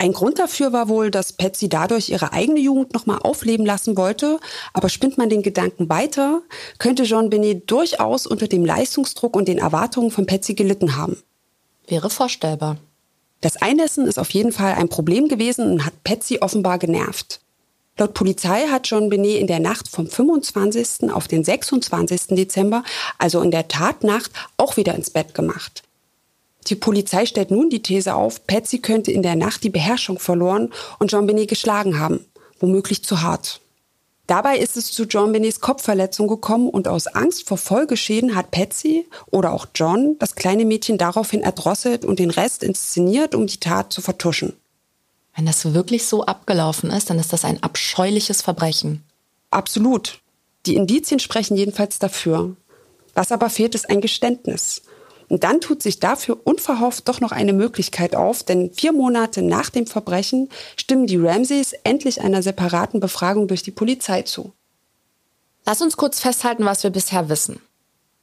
Ein 0.00 0.14
Grund 0.14 0.38
dafür 0.38 0.72
war 0.72 0.88
wohl, 0.88 1.10
dass 1.10 1.34
Patsy 1.34 1.68
dadurch 1.68 2.08
ihre 2.08 2.32
eigene 2.32 2.58
Jugend 2.58 2.94
nochmal 2.94 3.18
aufleben 3.22 3.66
lassen 3.66 3.98
wollte. 3.98 4.40
Aber 4.72 4.88
spinnt 4.88 5.18
man 5.18 5.28
den 5.28 5.42
Gedanken 5.42 5.90
weiter, 5.90 6.40
könnte 6.78 7.02
Jean 7.02 7.28
Benet 7.28 7.70
durchaus 7.70 8.26
unter 8.26 8.48
dem 8.48 8.64
Leistungsdruck 8.64 9.36
und 9.36 9.46
den 9.46 9.58
Erwartungen 9.58 10.10
von 10.10 10.24
Patsy 10.24 10.54
gelitten 10.54 10.96
haben. 10.96 11.22
Wäre 11.86 12.08
vorstellbar. 12.08 12.78
Das 13.42 13.60
Einnässen 13.60 14.06
ist 14.06 14.18
auf 14.18 14.30
jeden 14.30 14.52
Fall 14.52 14.72
ein 14.72 14.88
Problem 14.88 15.28
gewesen 15.28 15.70
und 15.70 15.84
hat 15.84 16.02
Patsy 16.02 16.38
offenbar 16.40 16.78
genervt. 16.78 17.40
Laut 17.98 18.14
Polizei 18.14 18.68
hat 18.68 18.84
Jean 18.84 19.10
Benet 19.10 19.38
in 19.38 19.48
der 19.48 19.60
Nacht 19.60 19.86
vom 19.86 20.06
25. 20.06 21.12
auf 21.12 21.28
den 21.28 21.44
26. 21.44 22.28
Dezember, 22.28 22.84
also 23.18 23.42
in 23.42 23.50
der 23.50 23.68
Tatnacht, 23.68 24.30
auch 24.56 24.78
wieder 24.78 24.94
ins 24.94 25.10
Bett 25.10 25.34
gemacht. 25.34 25.82
Die 26.66 26.74
Polizei 26.74 27.26
stellt 27.26 27.50
nun 27.50 27.70
die 27.70 27.82
These 27.82 28.14
auf, 28.14 28.46
Patsy 28.46 28.78
könnte 28.78 29.10
in 29.10 29.22
der 29.22 29.36
Nacht 29.36 29.64
die 29.64 29.70
Beherrschung 29.70 30.18
verloren 30.18 30.72
und 30.98 31.10
Jean 31.10 31.26
Benet 31.26 31.48
geschlagen 31.48 31.98
haben, 31.98 32.26
womöglich 32.58 33.02
zu 33.02 33.22
hart. 33.22 33.60
Dabei 34.30 34.58
ist 34.58 34.76
es 34.76 34.92
zu 34.92 35.06
John 35.06 35.32
Benets 35.32 35.58
Kopfverletzung 35.58 36.28
gekommen 36.28 36.68
und 36.68 36.86
aus 36.86 37.08
Angst 37.08 37.48
vor 37.48 37.58
Folgeschäden 37.58 38.36
hat 38.36 38.52
Patsy 38.52 39.08
oder 39.32 39.52
auch 39.52 39.66
John 39.74 40.14
das 40.20 40.36
kleine 40.36 40.64
Mädchen 40.64 40.98
daraufhin 40.98 41.40
erdrosselt 41.40 42.04
und 42.04 42.20
den 42.20 42.30
Rest 42.30 42.62
inszeniert, 42.62 43.34
um 43.34 43.48
die 43.48 43.58
Tat 43.58 43.92
zu 43.92 44.00
vertuschen. 44.00 44.52
Wenn 45.34 45.46
das 45.46 45.74
wirklich 45.74 46.06
so 46.06 46.26
abgelaufen 46.26 46.90
ist, 46.90 47.10
dann 47.10 47.18
ist 47.18 47.32
das 47.32 47.44
ein 47.44 47.60
abscheuliches 47.60 48.40
Verbrechen. 48.40 49.02
Absolut. 49.50 50.20
Die 50.64 50.76
Indizien 50.76 51.18
sprechen 51.18 51.56
jedenfalls 51.56 51.98
dafür. 51.98 52.54
Was 53.14 53.32
aber 53.32 53.50
fehlt, 53.50 53.74
ist 53.74 53.90
ein 53.90 54.00
Geständnis. 54.00 54.82
Und 55.30 55.44
dann 55.44 55.60
tut 55.60 55.80
sich 55.80 56.00
dafür 56.00 56.40
unverhofft 56.42 57.06
doch 57.08 57.20
noch 57.20 57.30
eine 57.30 57.52
Möglichkeit 57.52 58.16
auf, 58.16 58.42
denn 58.42 58.72
vier 58.72 58.92
Monate 58.92 59.42
nach 59.42 59.70
dem 59.70 59.86
Verbrechen 59.86 60.48
stimmen 60.76 61.06
die 61.06 61.18
Ramseys 61.18 61.72
endlich 61.84 62.20
einer 62.20 62.42
separaten 62.42 62.98
Befragung 62.98 63.46
durch 63.46 63.62
die 63.62 63.70
Polizei 63.70 64.22
zu. 64.22 64.52
Lass 65.64 65.80
uns 65.82 65.96
kurz 65.96 66.18
festhalten, 66.18 66.64
was 66.64 66.82
wir 66.82 66.90
bisher 66.90 67.28
wissen. 67.28 67.60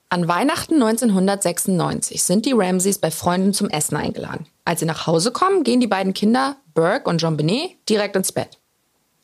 An 0.09 0.27
Weihnachten 0.27 0.73
1996 0.75 2.23
sind 2.23 2.45
die 2.45 2.51
Ramseys 2.53 2.97
bei 2.97 3.09
Freunden 3.09 3.53
zum 3.53 3.69
Essen 3.69 3.95
eingeladen. 3.95 4.45
Als 4.65 4.81
sie 4.81 4.85
nach 4.85 5.07
Hause 5.07 5.31
kommen, 5.31 5.63
gehen 5.63 5.79
die 5.79 5.87
beiden 5.87 6.13
Kinder, 6.13 6.57
Burke 6.73 7.09
und 7.09 7.21
Jean 7.21 7.37
Benet, 7.37 7.77
direkt 7.87 8.17
ins 8.17 8.33
Bett. 8.33 8.57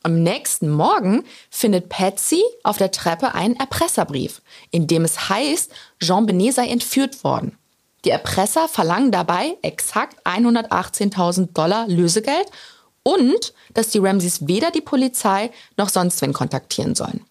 Am 0.04 0.24
nächsten 0.24 0.70
Morgen 0.70 1.26
findet 1.50 1.90
Patsy 1.90 2.44
auf 2.64 2.78
der 2.78 2.92
Treppe 2.92 3.34
einen 3.34 3.58
Erpresserbrief, 3.58 4.42
in 4.72 4.88
dem 4.88 5.04
es 5.04 5.28
heißt, 5.28 5.70
Jean 6.00 6.26
Benet 6.26 6.54
sei 6.54 6.68
entführt 6.68 7.26
worden. 7.26 7.58
Die 8.06 8.10
Erpresser 8.10 8.68
verlangen 8.68 9.12
dabei 9.12 9.58
exakt 9.62 10.26
118.000 10.26 11.54
Dollar 11.54 11.88
Lösegeld 11.88 12.48
und 13.04 13.54
dass 13.74 13.90
die 13.90 14.00
Ramseys 14.00 14.48
weder 14.48 14.72
die 14.72 14.82
Polizei 14.82 15.52
noch 15.78 15.90
sonst 15.90 16.22
wen 16.22 16.34
kontaktieren 16.34 16.96
sollen. 16.96 17.26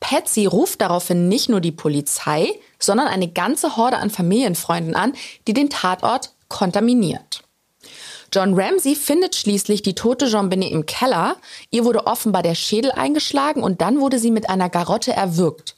Patsy 0.00 0.46
ruft 0.46 0.80
daraufhin 0.80 1.28
nicht 1.28 1.48
nur 1.48 1.60
die 1.60 1.72
Polizei, 1.72 2.48
sondern 2.78 3.06
eine 3.06 3.28
ganze 3.28 3.76
Horde 3.76 3.98
an 3.98 4.10
Familienfreunden 4.10 4.96
an, 4.96 5.12
die 5.46 5.54
den 5.54 5.70
Tatort 5.70 6.32
kontaminiert. 6.48 7.42
John 8.32 8.58
Ramsey 8.58 8.96
findet 8.96 9.36
schließlich 9.36 9.82
die 9.82 9.94
tote 9.94 10.26
Jean 10.26 10.48
Benet 10.48 10.72
im 10.72 10.86
Keller. 10.86 11.36
Ihr 11.70 11.84
wurde 11.84 12.06
offenbar 12.06 12.42
der 12.42 12.54
Schädel 12.54 12.90
eingeschlagen 12.90 13.62
und 13.62 13.80
dann 13.80 14.00
wurde 14.00 14.18
sie 14.18 14.30
mit 14.30 14.48
einer 14.48 14.70
Garotte 14.70 15.12
erwürgt. 15.12 15.76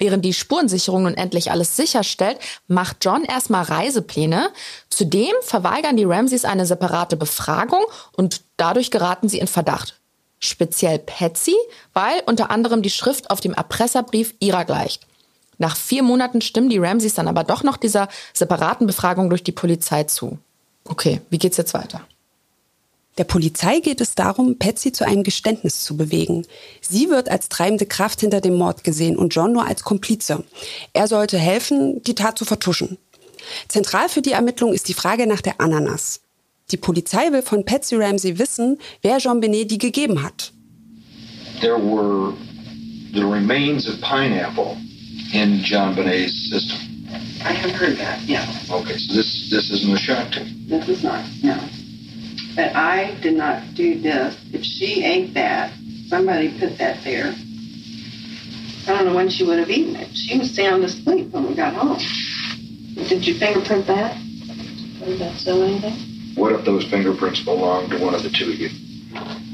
Während 0.00 0.24
die 0.24 0.32
Spurensicherung 0.32 1.02
nun 1.02 1.14
endlich 1.14 1.50
alles 1.50 1.76
sicherstellt, 1.76 2.38
macht 2.66 3.04
John 3.04 3.22
erstmal 3.22 3.64
Reisepläne. 3.64 4.48
Zudem 4.88 5.34
verweigern 5.42 5.98
die 5.98 6.04
Ramseys 6.04 6.46
eine 6.46 6.64
separate 6.64 7.18
Befragung 7.18 7.84
und 8.16 8.40
dadurch 8.56 8.90
geraten 8.90 9.28
sie 9.28 9.38
in 9.38 9.46
Verdacht. 9.46 10.00
Speziell 10.38 10.98
Patsy, 10.98 11.54
weil 11.92 12.22
unter 12.24 12.50
anderem 12.50 12.80
die 12.80 12.88
Schrift 12.88 13.30
auf 13.30 13.42
dem 13.42 13.52
Erpresserbrief 13.52 14.34
ihrer 14.40 14.64
gleicht. 14.64 15.06
Nach 15.58 15.76
vier 15.76 16.02
Monaten 16.02 16.40
stimmen 16.40 16.70
die 16.70 16.78
Ramseys 16.78 17.12
dann 17.12 17.28
aber 17.28 17.44
doch 17.44 17.62
noch 17.62 17.76
dieser 17.76 18.08
separaten 18.32 18.86
Befragung 18.86 19.28
durch 19.28 19.44
die 19.44 19.52
Polizei 19.52 20.04
zu. 20.04 20.38
Okay, 20.84 21.20
wie 21.28 21.38
geht's 21.38 21.58
jetzt 21.58 21.74
weiter? 21.74 22.00
Der 23.18 23.24
Polizei 23.24 23.80
geht 23.80 24.00
es 24.00 24.14
darum, 24.14 24.58
Patsy 24.58 24.92
zu 24.92 25.06
einem 25.06 25.24
Geständnis 25.24 25.84
zu 25.84 25.96
bewegen. 25.96 26.46
Sie 26.80 27.10
wird 27.10 27.28
als 27.28 27.48
treibende 27.48 27.86
Kraft 27.86 28.20
hinter 28.20 28.40
dem 28.40 28.54
Mord 28.54 28.84
gesehen 28.84 29.16
und 29.16 29.34
John 29.34 29.52
nur 29.52 29.66
als 29.66 29.82
Komplize. 29.82 30.44
Er 30.92 31.06
sollte 31.08 31.38
helfen, 31.38 32.02
die 32.04 32.14
Tat 32.14 32.38
zu 32.38 32.44
vertuschen. 32.44 32.98
Zentral 33.68 34.08
für 34.08 34.22
die 34.22 34.32
Ermittlung 34.32 34.72
ist 34.72 34.88
die 34.88 34.94
Frage 34.94 35.26
nach 35.26 35.40
der 35.40 35.60
Ananas. 35.60 36.20
Die 36.70 36.76
Polizei 36.76 37.32
will 37.32 37.42
von 37.42 37.64
Patsy 37.64 37.96
Ramsey 37.96 38.38
wissen, 38.38 38.78
wer 39.02 39.18
Jean 39.18 39.40
Benet 39.40 39.70
die 39.70 39.78
gegeben 39.78 40.22
hat. 40.22 40.52
There 41.60 41.76
were 41.76 42.32
the 43.12 43.22
remains 43.22 43.88
of 43.88 44.00
pineapple 44.00 44.76
in 45.32 45.62
John 45.62 45.94
Benet's 45.94 46.48
system. 46.48 46.78
I 47.42 47.52
have 47.52 47.72
heard 47.72 47.98
that, 47.98 48.20
yes. 48.26 48.46
Okay, 48.70 48.96
so 48.96 49.14
this 49.14 49.50
this 49.50 49.70
isn't 49.70 49.92
a 49.92 49.98
shock 49.98 50.30
to 50.32 50.44
me. 50.44 50.54
This 50.68 50.88
is 50.88 51.02
not, 51.02 51.24
no. 51.42 51.58
But 52.60 52.76
I 52.76 53.18
did 53.22 53.38
not 53.38 53.74
do 53.74 53.98
this. 53.98 54.36
If 54.52 54.62
she 54.64 55.02
ate 55.02 55.32
that, 55.32 55.72
somebody 56.08 56.50
put 56.60 56.76
that 56.76 57.02
there. 57.04 57.32
I 58.86 58.98
don't 58.98 59.06
know 59.06 59.14
when 59.14 59.30
she 59.30 59.44
would 59.46 59.58
have 59.58 59.70
eaten 59.70 59.96
it. 59.96 60.14
She 60.14 60.36
was 60.36 60.54
sound 60.54 60.84
asleep 60.84 61.30
when 61.30 61.48
we 61.48 61.54
got 61.54 61.72
home. 61.72 61.96
Did 63.08 63.26
you 63.26 63.38
fingerprint 63.38 63.86
that? 63.86 64.14
Did 65.00 65.20
that 65.20 65.40
show 65.40 65.62
anything? 65.62 66.34
What 66.34 66.52
if 66.52 66.66
those 66.66 66.84
fingerprints 66.90 67.40
belong 67.40 67.88
to 67.88 67.98
one 68.04 68.14
of 68.14 68.22
the 68.22 68.28
two 68.28 68.52
of 68.52 68.58
you? 68.58 68.68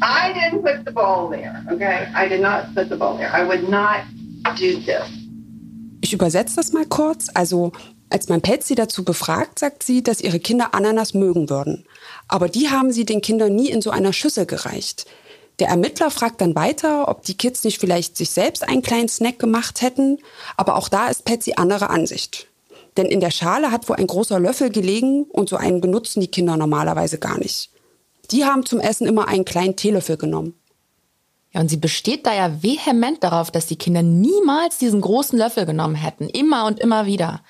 I 0.03 0.33
didn't 0.33 0.65
put 0.65 0.85
the 0.85 0.91
bowl 0.91 1.29
there, 1.29 1.65
okay? 1.71 2.11
I 2.13 2.27
did 2.27 2.41
not 2.41 2.75
put 2.75 2.89
the 2.89 2.97
bowl 2.97 3.19
there. 3.19 3.31
I 3.33 3.45
would 3.45 3.69
not 3.69 4.05
do 4.57 4.81
this. 4.81 5.09
Ich 6.03 6.13
übersetze 6.13 6.57
das 6.57 6.73
mal 6.73 6.87
kurz. 6.87 7.29
Also, 7.37 7.71
als 8.11 8.29
man 8.29 8.41
Patsy 8.41 8.75
dazu 8.75 9.05
befragt, 9.05 9.59
sagt 9.59 9.83
sie, 9.83 10.03
dass 10.03 10.21
ihre 10.21 10.39
Kinder 10.39 10.75
Ananas 10.75 11.15
mögen 11.15 11.51
würden. 11.51 11.87
Aber 12.29 12.49
die 12.49 12.71
haben 12.71 12.93
sie 12.93 13.05
den 13.05 13.21
Kindern 13.21 13.55
nie 13.55 13.69
in 13.69 13.83
so 13.83 13.91
einer 13.91 14.13
Schüssel 14.13 14.47
gereicht. 14.47 15.07
Der 15.59 15.69
Ermittler 15.69 16.11
fragt 16.11 16.41
dann 16.41 16.55
weiter, 16.55 17.09
ob 17.09 17.23
die 17.23 17.37
Kids 17.37 17.65
nicht 17.65 17.81
vielleicht 17.81 18.17
sich 18.17 18.31
selbst 18.31 18.69
einen 18.69 18.83
kleinen 18.83 19.09
Snack 19.09 19.39
gemacht 19.39 19.81
hätten. 19.81 20.19
Aber 20.57 20.77
auch 20.77 20.89
da 20.89 21.09
ist 21.09 21.25
Patsy 21.25 21.55
anderer 21.57 21.91
Ansicht. 21.91 22.47
Denn 22.97 23.07
in 23.07 23.21
der 23.21 23.31
Schale 23.31 23.71
hat 23.71 23.89
wohl 23.89 23.97
ein 23.97 24.07
großer 24.07 24.39
Löffel 24.39 24.71
gelegen 24.71 25.25
und 25.25 25.49
so 25.49 25.57
einen 25.57 25.81
benutzen 25.81 26.21
die 26.21 26.31
Kinder 26.31 26.57
normalerweise 26.57 27.19
gar 27.19 27.39
nicht. 27.39 27.71
Die 28.31 28.45
haben 28.45 28.67
zum 28.67 28.81
Essen 28.81 29.07
immer 29.07 29.29
einen 29.29 29.45
kleinen 29.45 29.77
Teelöffel 29.77 30.17
genommen. 30.17 30.55
Ja, 31.53 31.61
und 31.61 31.69
sie 31.69 31.77
besteht 31.77 32.27
da 32.27 32.35
ja 32.35 32.63
vehement 32.63 33.23
darauf, 33.23 33.51
dass 33.51 33.67
die 33.67 33.77
Kinder 33.77 34.03
niemals 34.03 34.79
diesen 34.79 35.01
großen 35.01 35.39
Löffel 35.39 35.65
genommen 35.65 35.95
hätten. 35.95 36.29
Immer 36.29 36.67
und 36.67 36.81
immer 36.81 37.07
wieder. 37.07 37.43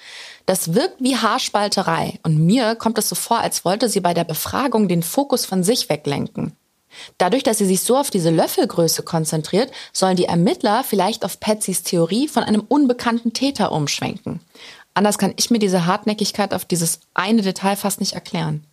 Das 0.46 0.74
wirkt 0.74 1.00
wie 1.00 1.16
Haarspalterei. 1.16 2.20
Und 2.22 2.38
mir 2.38 2.76
kommt 2.76 2.98
es 2.98 3.09
so 3.09 3.16
vor, 3.16 3.40
als 3.40 3.64
wollte 3.64 3.88
sie 3.88 4.00
bei 4.00 4.14
der 4.14 4.24
Befragung 4.24 4.88
den 4.88 5.02
Fokus 5.02 5.44
von 5.44 5.64
sich 5.64 5.88
weglenken. 5.88 6.52
Dadurch, 7.18 7.42
dass 7.42 7.59
sie 7.59 7.66
sich 7.66 7.82
so 7.82 7.96
auf 7.96 8.11
diese 8.11 8.30
Löffelgröße 8.30 9.02
konzentriert, 9.02 9.70
sollen 9.92 10.16
die 10.16 10.24
Ermittler 10.24 10.85
vielleicht 10.85 11.24
auf 11.24 11.40
Patsys 11.40 11.82
Theorie 11.82 12.28
von 12.28 12.42
einem 12.42 12.62
unbekannten 12.66 13.32
Täter 13.32 13.72
umschwenken. 13.72 14.40
Anders 14.94 15.18
kann 15.18 15.35
ich 15.37 15.50
mir 15.50 15.59
diese 15.59 15.85
Hartnäckigkeit 15.85 16.54
auf 16.54 16.64
dieses 16.64 17.00
eine 17.12 17.42
Detail 17.42 17.76
fast 17.76 18.00
nicht 18.00 18.14
erklären. 18.14 18.64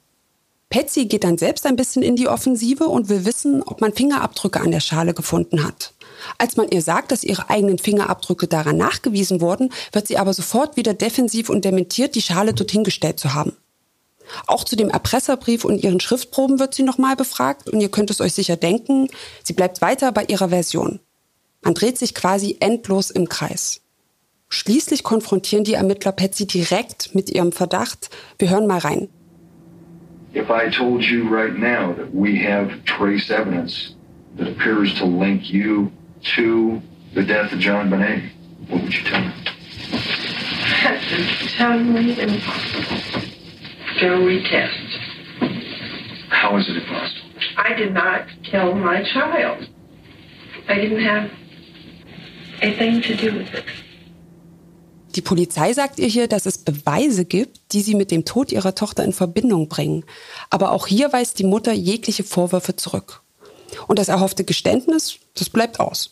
Patsy 0.69 1.05
geht 1.05 1.23
dann 1.23 1.37
selbst 1.37 1.65
ein 1.65 1.75
bisschen 1.75 2.01
in 2.01 2.15
die 2.15 2.27
Offensive 2.27 2.85
und 2.85 3.09
will 3.09 3.25
wissen, 3.25 3.61
ob 3.61 3.81
man 3.81 3.93
Fingerabdrücke 3.93 4.61
an 4.61 4.71
der 4.71 4.79
Schale 4.79 5.13
gefunden 5.13 5.63
hat. 5.65 5.93
Als 6.37 6.57
man 6.57 6.69
ihr 6.69 6.81
sagt, 6.81 7.11
dass 7.11 7.23
ihre 7.23 7.49
eigenen 7.49 7.77
Fingerabdrücke 7.77 8.47
daran 8.47 8.77
nachgewiesen 8.77 9.41
wurden, 9.41 9.71
wird 9.91 10.07
sie 10.07 10.17
aber 10.17 10.33
sofort 10.33 10.77
wieder 10.77 10.93
defensiv 10.93 11.49
und 11.49 11.65
dementiert, 11.65 12.15
die 12.15 12.21
Schale 12.21 12.53
dorthin 12.53 12.83
gestellt 12.83 13.19
zu 13.19 13.33
haben. 13.33 13.53
Auch 14.47 14.63
zu 14.63 14.75
dem 14.75 14.89
Erpresserbrief 14.89 15.65
und 15.65 15.83
ihren 15.83 15.99
Schriftproben 15.99 16.59
wird 16.59 16.73
sie 16.73 16.83
nochmal 16.83 17.15
befragt 17.15 17.69
und 17.69 17.81
ihr 17.81 17.89
könnt 17.89 18.09
es 18.09 18.21
euch 18.21 18.33
sicher 18.33 18.55
denken, 18.55 19.09
sie 19.43 19.53
bleibt 19.53 19.81
weiter 19.81 20.11
bei 20.11 20.23
ihrer 20.25 20.49
Version. 20.49 20.99
Man 21.61 21.73
dreht 21.73 21.97
sich 21.97 22.13
quasi 22.13 22.57
endlos 22.59 23.09
im 23.09 23.29
Kreis. 23.29 23.81
Schließlich 24.49 25.03
konfrontieren 25.03 25.63
die 25.63 25.73
Ermittler 25.73 26.11
Patsy 26.11 26.45
direkt 26.45 27.15
mit 27.15 27.29
ihrem 27.29 27.51
Verdacht. 27.51 28.09
Wir 28.37 28.49
hören 28.49 28.67
mal 28.67 28.79
rein. 28.79 29.09
If 30.35 30.49
I 30.49 30.69
told 30.69 31.03
you 31.03 31.27
right 31.27 31.57
now 31.57 31.93
that 31.93 32.09
we 32.11 32.37
have 32.37 32.71
trace 32.85 33.29
evidence 33.29 33.95
that 34.37 34.47
appears 34.47 34.93
to 34.95 35.05
link 35.05 35.43
you 35.43 35.91
to 36.35 36.81
the 37.13 37.23
death 37.23 37.51
of 37.51 37.59
John 37.59 37.89
Bonet, 37.89 38.31
what 38.67 38.81
would 38.83 38.93
you 38.93 39.03
tell 39.03 39.21
me? 39.25 39.33
That's 40.83 41.55
totally 41.57 42.19
impossible. 42.19 43.21
Go 43.99 44.19
retest. 44.25 44.99
How 46.29 46.57
is 46.57 46.67
it 46.69 46.77
impossible? 46.77 47.29
I 47.57 47.73
did 47.73 47.93
not 47.93 48.27
kill 48.43 48.75
my 48.75 49.03
child. 49.03 49.67
I 50.67 50.75
didn't 50.75 51.03
have 51.03 51.29
a 52.61 52.71
thing 52.77 53.01
to 53.01 53.15
do 53.15 53.37
with 53.37 53.53
it. 53.53 53.65
Die 55.15 55.21
Polizei 55.21 55.73
sagt 55.73 55.99
ihr 55.99 56.07
hier, 56.07 56.27
dass 56.27 56.47
es 56.47 56.57
Beweise 56.57 57.25
gibt, 57.25 57.73
die 57.73 57.81
sie 57.81 57.93
mit 57.93 58.09
dem 58.09 58.25
Tod 58.25 58.51
ihrer 58.51 58.73
Tochter 58.73 59.03
in 59.03 59.13
Verbindung 59.13 59.67
bringen. 59.69 60.05
Aber 60.49 60.71
auch 60.71 60.87
hier 60.87 61.13
weist 61.13 61.37
die 61.37 61.43
Mutter 61.43 61.71
jegliche 61.71 62.23
Vorwürfe 62.23 62.75
zurück. 62.75 63.22
Und 63.87 63.99
das 63.99 64.09
erhoffte 64.09 64.43
Geständnis, 64.43 65.17
das 65.35 65.49
bleibt 65.49 65.79
aus. 65.79 66.11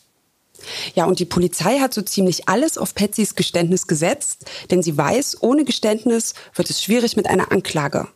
Ja, 0.94 1.06
und 1.06 1.18
die 1.18 1.24
Polizei 1.24 1.78
hat 1.78 1.92
so 1.92 2.02
ziemlich 2.02 2.48
alles 2.48 2.78
auf 2.78 2.94
Patsys 2.94 3.34
Geständnis 3.34 3.86
gesetzt, 3.86 4.44
denn 4.70 4.82
sie 4.82 4.96
weiß, 4.96 5.42
ohne 5.42 5.64
Geständnis 5.64 6.34
wird 6.54 6.70
es 6.70 6.82
schwierig 6.82 7.16
mit 7.16 7.26
einer 7.26 7.50
Anklage. 7.50 8.08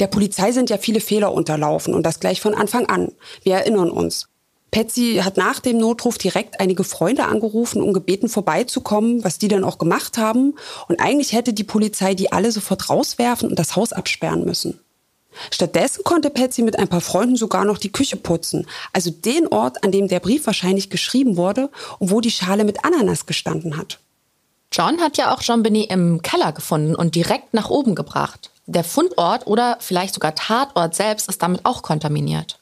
Der 0.00 0.06
Polizei 0.06 0.52
sind 0.52 0.70
ja 0.70 0.78
viele 0.78 1.00
Fehler 1.00 1.32
unterlaufen 1.32 1.94
und 1.94 2.04
das 2.04 2.20
gleich 2.20 2.40
von 2.40 2.54
Anfang 2.54 2.86
an. 2.86 3.12
Wir 3.42 3.54
erinnern 3.54 3.90
uns. 3.90 4.28
Patsy 4.70 5.20
hat 5.22 5.36
nach 5.36 5.60
dem 5.60 5.78
Notruf 5.78 6.18
direkt 6.18 6.60
einige 6.60 6.84
Freunde 6.84 7.24
angerufen 7.24 7.80
und 7.80 7.92
gebeten, 7.92 8.28
vorbeizukommen, 8.28 9.24
was 9.24 9.38
die 9.38 9.48
dann 9.48 9.64
auch 9.64 9.78
gemacht 9.78 10.18
haben. 10.18 10.54
Und 10.88 11.00
eigentlich 11.00 11.32
hätte 11.32 11.52
die 11.52 11.64
Polizei 11.64 12.14
die 12.14 12.32
alle 12.32 12.52
sofort 12.52 12.90
rauswerfen 12.90 13.48
und 13.48 13.58
das 13.58 13.76
Haus 13.76 13.92
absperren 13.92 14.44
müssen. 14.44 14.80
Stattdessen 15.50 16.04
konnte 16.04 16.30
Patsy 16.30 16.62
mit 16.62 16.78
ein 16.78 16.88
paar 16.88 17.00
Freunden 17.00 17.36
sogar 17.36 17.64
noch 17.64 17.78
die 17.78 17.92
Küche 17.92 18.16
putzen, 18.16 18.66
also 18.92 19.10
den 19.10 19.48
Ort, 19.48 19.84
an 19.84 19.92
dem 19.92 20.08
der 20.08 20.20
Brief 20.20 20.46
wahrscheinlich 20.46 20.90
geschrieben 20.90 21.36
wurde 21.36 21.70
und 21.98 22.10
wo 22.10 22.20
die 22.20 22.30
Schale 22.30 22.64
mit 22.64 22.84
Ananas 22.84 23.26
gestanden 23.26 23.76
hat. 23.76 23.98
John 24.72 25.00
hat 25.00 25.16
ja 25.16 25.34
auch 25.34 25.40
Jean 25.40 25.62
Benet 25.62 25.90
im 25.90 26.22
Keller 26.22 26.52
gefunden 26.52 26.94
und 26.94 27.14
direkt 27.14 27.54
nach 27.54 27.70
oben 27.70 27.94
gebracht. 27.94 28.50
Der 28.66 28.84
Fundort 28.84 29.46
oder 29.46 29.78
vielleicht 29.80 30.14
sogar 30.14 30.34
Tatort 30.34 30.94
selbst 30.94 31.28
ist 31.28 31.42
damit 31.42 31.64
auch 31.64 31.82
kontaminiert. 31.82 32.58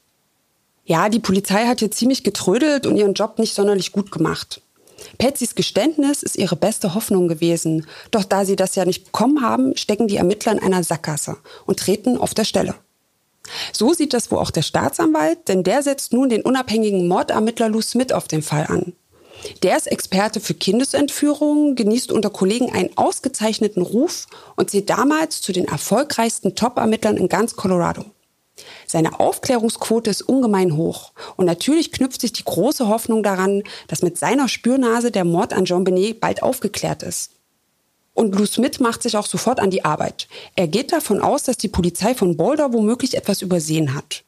Ja, 0.85 1.09
die 1.09 1.19
Polizei 1.19 1.65
hat 1.65 1.79
hier 1.79 1.89
ziemlich 1.89 2.23
getrödelt 2.23 2.85
und 2.85 2.95
ihren 2.95 3.15
Job 3.15 3.39
nicht 3.39 3.55
sonderlich 3.55 3.91
gut 3.91 4.11
gemacht. 4.11 4.61
Patsys 5.17 5.55
Geständnis 5.55 6.23
ist 6.23 6.37
ihre 6.37 6.55
beste 6.55 6.93
Hoffnung 6.93 7.27
gewesen. 7.27 7.85
Doch 8.11 8.23
da 8.23 8.45
sie 8.45 8.55
das 8.55 8.75
ja 8.75 8.85
nicht 8.85 9.05
bekommen 9.05 9.41
haben, 9.41 9.75
stecken 9.77 10.07
die 10.07 10.17
Ermittler 10.17 10.53
in 10.53 10.59
einer 10.59 10.83
Sackgasse 10.83 11.37
und 11.65 11.79
treten 11.79 12.17
auf 12.17 12.33
der 12.33 12.45
Stelle. 12.45 12.75
So 13.71 13.93
sieht 13.93 14.13
das 14.13 14.31
wohl 14.31 14.39
auch 14.39 14.51
der 14.51 14.63
Staatsanwalt, 14.63 15.47
denn 15.47 15.63
der 15.63 15.83
setzt 15.83 16.13
nun 16.13 16.29
den 16.29 16.41
unabhängigen 16.41 17.07
Mordermittler 17.07 17.69
Lou 17.69 17.81
Smith 17.81 18.11
auf 18.11 18.27
den 18.27 18.41
Fall 18.41 18.65
an. 18.67 18.93
Der 19.63 19.77
ist 19.77 19.87
Experte 19.87 20.39
für 20.39 20.53
Kindesentführungen, 20.53 21.75
genießt 21.75 22.11
unter 22.11 22.29
Kollegen 22.29 22.71
einen 22.71 22.97
ausgezeichneten 22.97 23.83
Ruf 23.83 24.27
und 24.55 24.71
zählt 24.71 24.89
damals 24.89 25.41
zu 25.41 25.51
den 25.51 25.65
erfolgreichsten 25.65 26.55
Top-Ermittlern 26.55 27.17
in 27.17 27.29
ganz 27.29 27.55
Colorado. 27.55 28.05
Seine 28.87 29.19
Aufklärungsquote 29.19 30.09
ist 30.09 30.21
ungemein 30.21 30.77
hoch. 30.77 31.11
Und 31.35 31.45
natürlich 31.45 31.91
knüpft 31.91 32.21
sich 32.21 32.33
die 32.33 32.45
große 32.45 32.87
Hoffnung 32.87 33.23
daran, 33.23 33.63
dass 33.87 34.01
mit 34.01 34.17
seiner 34.17 34.47
Spürnase 34.47 35.11
der 35.11 35.25
Mord 35.25 35.53
an 35.53 35.65
Jean 35.65 35.83
Benet 35.83 36.19
bald 36.19 36.43
aufgeklärt 36.43 37.03
ist. 37.03 37.31
Und 38.13 38.33
Lou 38.33 38.45
Smith 38.45 38.79
macht 38.79 39.03
sich 39.03 39.17
auch 39.17 39.27
sofort 39.27 39.59
an 39.59 39.71
die 39.71 39.83
Arbeit. 39.83 40.27
Er 40.55 40.67
geht 40.67 40.93
davon 40.93 41.19
aus, 41.21 41.43
dass 41.43 41.57
die 41.57 41.67
Polizei 41.67 42.15
von 42.15 42.37
Boulder 42.37 42.71
womöglich 42.71 43.17
etwas 43.17 43.41
übersehen 43.41 43.93
hat. 43.93 44.23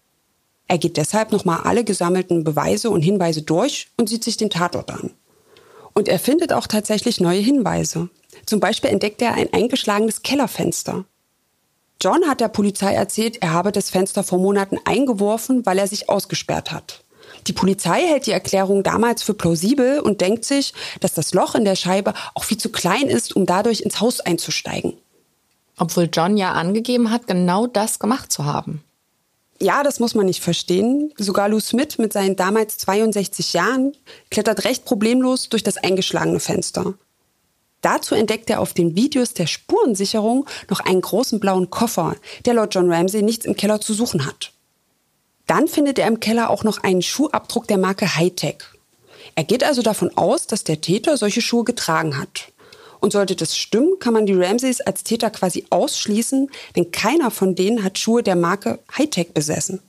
Er 0.67 0.77
geht 0.77 0.97
deshalb 0.97 1.31
nochmal 1.31 1.61
alle 1.63 1.85
gesammelten 1.85 2.43
Beweise 2.43 2.89
und 2.89 3.01
Hinweise 3.01 3.41
durch 3.41 3.87
und 3.95 4.09
sieht 4.09 4.25
sich 4.25 4.35
den 4.35 4.49
Tatort 4.49 4.91
an. 4.91 5.11
Und 5.93 6.09
er 6.09 6.19
findet 6.19 6.51
auch 6.51 6.67
tatsächlich 6.67 7.21
neue 7.21 7.39
Hinweise. 7.39 8.09
Zum 8.45 8.59
Beispiel 8.59 8.89
entdeckt 8.89 9.21
er 9.21 9.33
ein 9.33 9.51
eingeschlagenes 9.53 10.21
Kellerfenster. 10.21 11.05
John 12.01 12.27
hat 12.27 12.41
der 12.41 12.47
Polizei 12.47 12.93
erzählt, 12.93 13.41
er 13.41 13.53
habe 13.53 13.71
das 13.71 13.89
Fenster 13.89 14.23
vor 14.23 14.39
Monaten 14.39 14.77
eingeworfen, 14.85 15.65
weil 15.65 15.79
er 15.79 15.87
sich 15.87 16.09
ausgesperrt 16.09 16.71
hat. 16.71 17.03
Die 17.47 17.53
Polizei 17.53 18.01
hält 18.01 18.25
die 18.25 18.31
Erklärung 18.31 18.83
damals 18.83 19.23
für 19.23 19.33
plausibel 19.33 19.99
und 19.99 20.21
denkt 20.21 20.45
sich, 20.45 20.73
dass 20.99 21.13
das 21.13 21.33
Loch 21.33 21.55
in 21.55 21.65
der 21.65 21.75
Scheibe 21.75 22.13
auch 22.35 22.43
viel 22.43 22.57
zu 22.57 22.69
klein 22.69 23.07
ist, 23.07 23.35
um 23.35 23.45
dadurch 23.45 23.81
ins 23.81 23.99
Haus 23.99 24.19
einzusteigen. 24.19 24.93
Obwohl 25.77 26.09
John 26.11 26.37
ja 26.37 26.53
angegeben 26.53 27.11
hat, 27.11 27.27
genau 27.27 27.67
das 27.67 27.99
gemacht 27.99 28.31
zu 28.31 28.45
haben. 28.45 28.83
Ja, 29.59 29.81
das 29.81 29.99
muss 29.99 30.13
man 30.13 30.25
nicht 30.25 30.41
verstehen. 30.41 31.11
Sogar 31.17 31.49
Lou 31.49 31.59
Smith 31.59 31.97
mit 31.97 32.13
seinen 32.13 32.35
damals 32.35 32.77
62 32.77 33.53
Jahren 33.53 33.93
klettert 34.29 34.65
recht 34.65 34.85
problemlos 34.85 35.49
durch 35.49 35.63
das 35.63 35.77
eingeschlagene 35.77 36.39
Fenster. 36.39 36.93
Dazu 37.87 38.15
entdeckt 38.15 38.49
er 38.49 38.59
auf 38.59 38.73
den 38.73 38.97
Videos 38.97 39.33
der 39.33 39.47
Spurensicherung 39.47 40.45
noch 40.69 40.81
einen 40.81 40.99
großen 40.99 41.39
blauen 41.39 41.69
Koffer, 41.69 42.17
der 42.43 42.55
laut 42.55 42.75
John 42.75 42.91
Ramsey 42.91 43.21
nichts 43.21 43.45
im 43.45 43.55
Keller 43.55 43.79
zu 43.79 43.93
suchen 43.93 44.25
hat. 44.25 44.51
Dann 45.45 45.69
findet 45.69 45.97
er 45.97 46.07
im 46.09 46.19
Keller 46.19 46.49
auch 46.49 46.65
noch 46.65 46.83
einen 46.83 47.01
Schuhabdruck 47.01 47.65
der 47.65 47.77
Marke 47.77 48.17
Hightech. 48.17 48.57
Er 49.35 49.45
geht 49.45 49.63
also 49.63 49.83
davon 49.83 50.11
aus, 50.17 50.47
dass 50.47 50.65
der 50.65 50.81
Täter 50.81 51.15
solche 51.15 51.39
Schuhe 51.39 51.63
getragen 51.63 52.19
hat. 52.19 52.51
Und 52.99 53.13
sollte 53.13 53.37
das 53.37 53.55
stimmen, 53.55 53.99
kann 53.99 54.13
man 54.13 54.25
die 54.25 54.33
Ramsays 54.33 54.81
als 54.81 55.05
Täter 55.05 55.29
quasi 55.29 55.65
ausschließen, 55.69 56.51
denn 56.75 56.91
keiner 56.91 57.31
von 57.31 57.55
denen 57.55 57.85
hat 57.85 57.97
Schuhe 57.97 58.21
der 58.21 58.35
Marke 58.35 58.79
Hightech 58.97 59.31
besessen. 59.33 59.79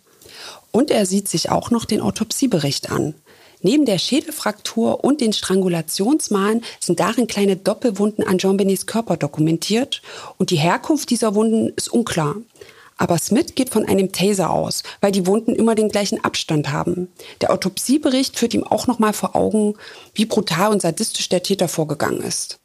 Und 0.70 0.92
er 0.92 1.04
sieht 1.04 1.26
sich 1.26 1.50
auch 1.50 1.72
noch 1.72 1.84
den 1.84 2.00
Autopsiebericht 2.00 2.92
an. 2.92 3.16
Neben 3.62 3.84
der 3.84 3.98
Schädelfraktur 3.98 5.04
und 5.04 5.20
den 5.20 5.32
Strangulationsmalen 5.32 6.62
sind 6.80 7.00
darin 7.00 7.26
kleine 7.26 7.56
Doppelwunden 7.56 8.26
an 8.26 8.38
Jean 8.38 8.56
Benets 8.56 8.86
Körper 8.86 9.16
dokumentiert 9.16 10.02
und 10.36 10.50
die 10.50 10.56
Herkunft 10.56 11.10
dieser 11.10 11.34
Wunden 11.34 11.72
ist 11.76 11.92
unklar. 11.92 12.36
Aber 12.98 13.16
Smith 13.18 13.54
geht 13.54 13.70
von 13.70 13.86
einem 13.86 14.12
Taser 14.12 14.50
aus, 14.50 14.82
weil 15.00 15.12
die 15.12 15.26
Wunden 15.26 15.54
immer 15.54 15.76
den 15.76 15.88
gleichen 15.88 16.22
Abstand 16.24 16.72
haben. 16.72 17.08
Der 17.40 17.52
Autopsiebericht 17.52 18.36
führt 18.36 18.54
ihm 18.54 18.64
auch 18.64 18.88
nochmal 18.88 19.12
vor 19.12 19.36
Augen, 19.36 19.74
wie 20.14 20.26
brutal 20.26 20.72
und 20.72 20.82
sadistisch 20.82 21.28
der 21.28 21.44
Täter 21.44 21.68
vorgegangen 21.68 22.20
ist. 22.20 22.58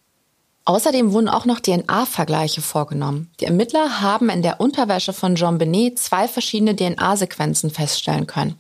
Außerdem 0.66 1.12
wurden 1.12 1.28
auch 1.28 1.46
noch 1.46 1.60
DNA-Vergleiche 1.60 2.62
vorgenommen. 2.62 3.30
Die 3.42 3.46
Ermittler 3.46 4.02
haben 4.02 4.30
in 4.30 4.42
der 4.42 4.62
Unterwäsche 4.62 5.12
von 5.12 5.36
Jean 5.36 5.58
Benet 5.58 6.00
zwei 6.00 6.28
verschiedene 6.28 6.76
DNA-Sequenzen 6.76 7.70
feststellen 7.70 8.28
können. 8.28 8.58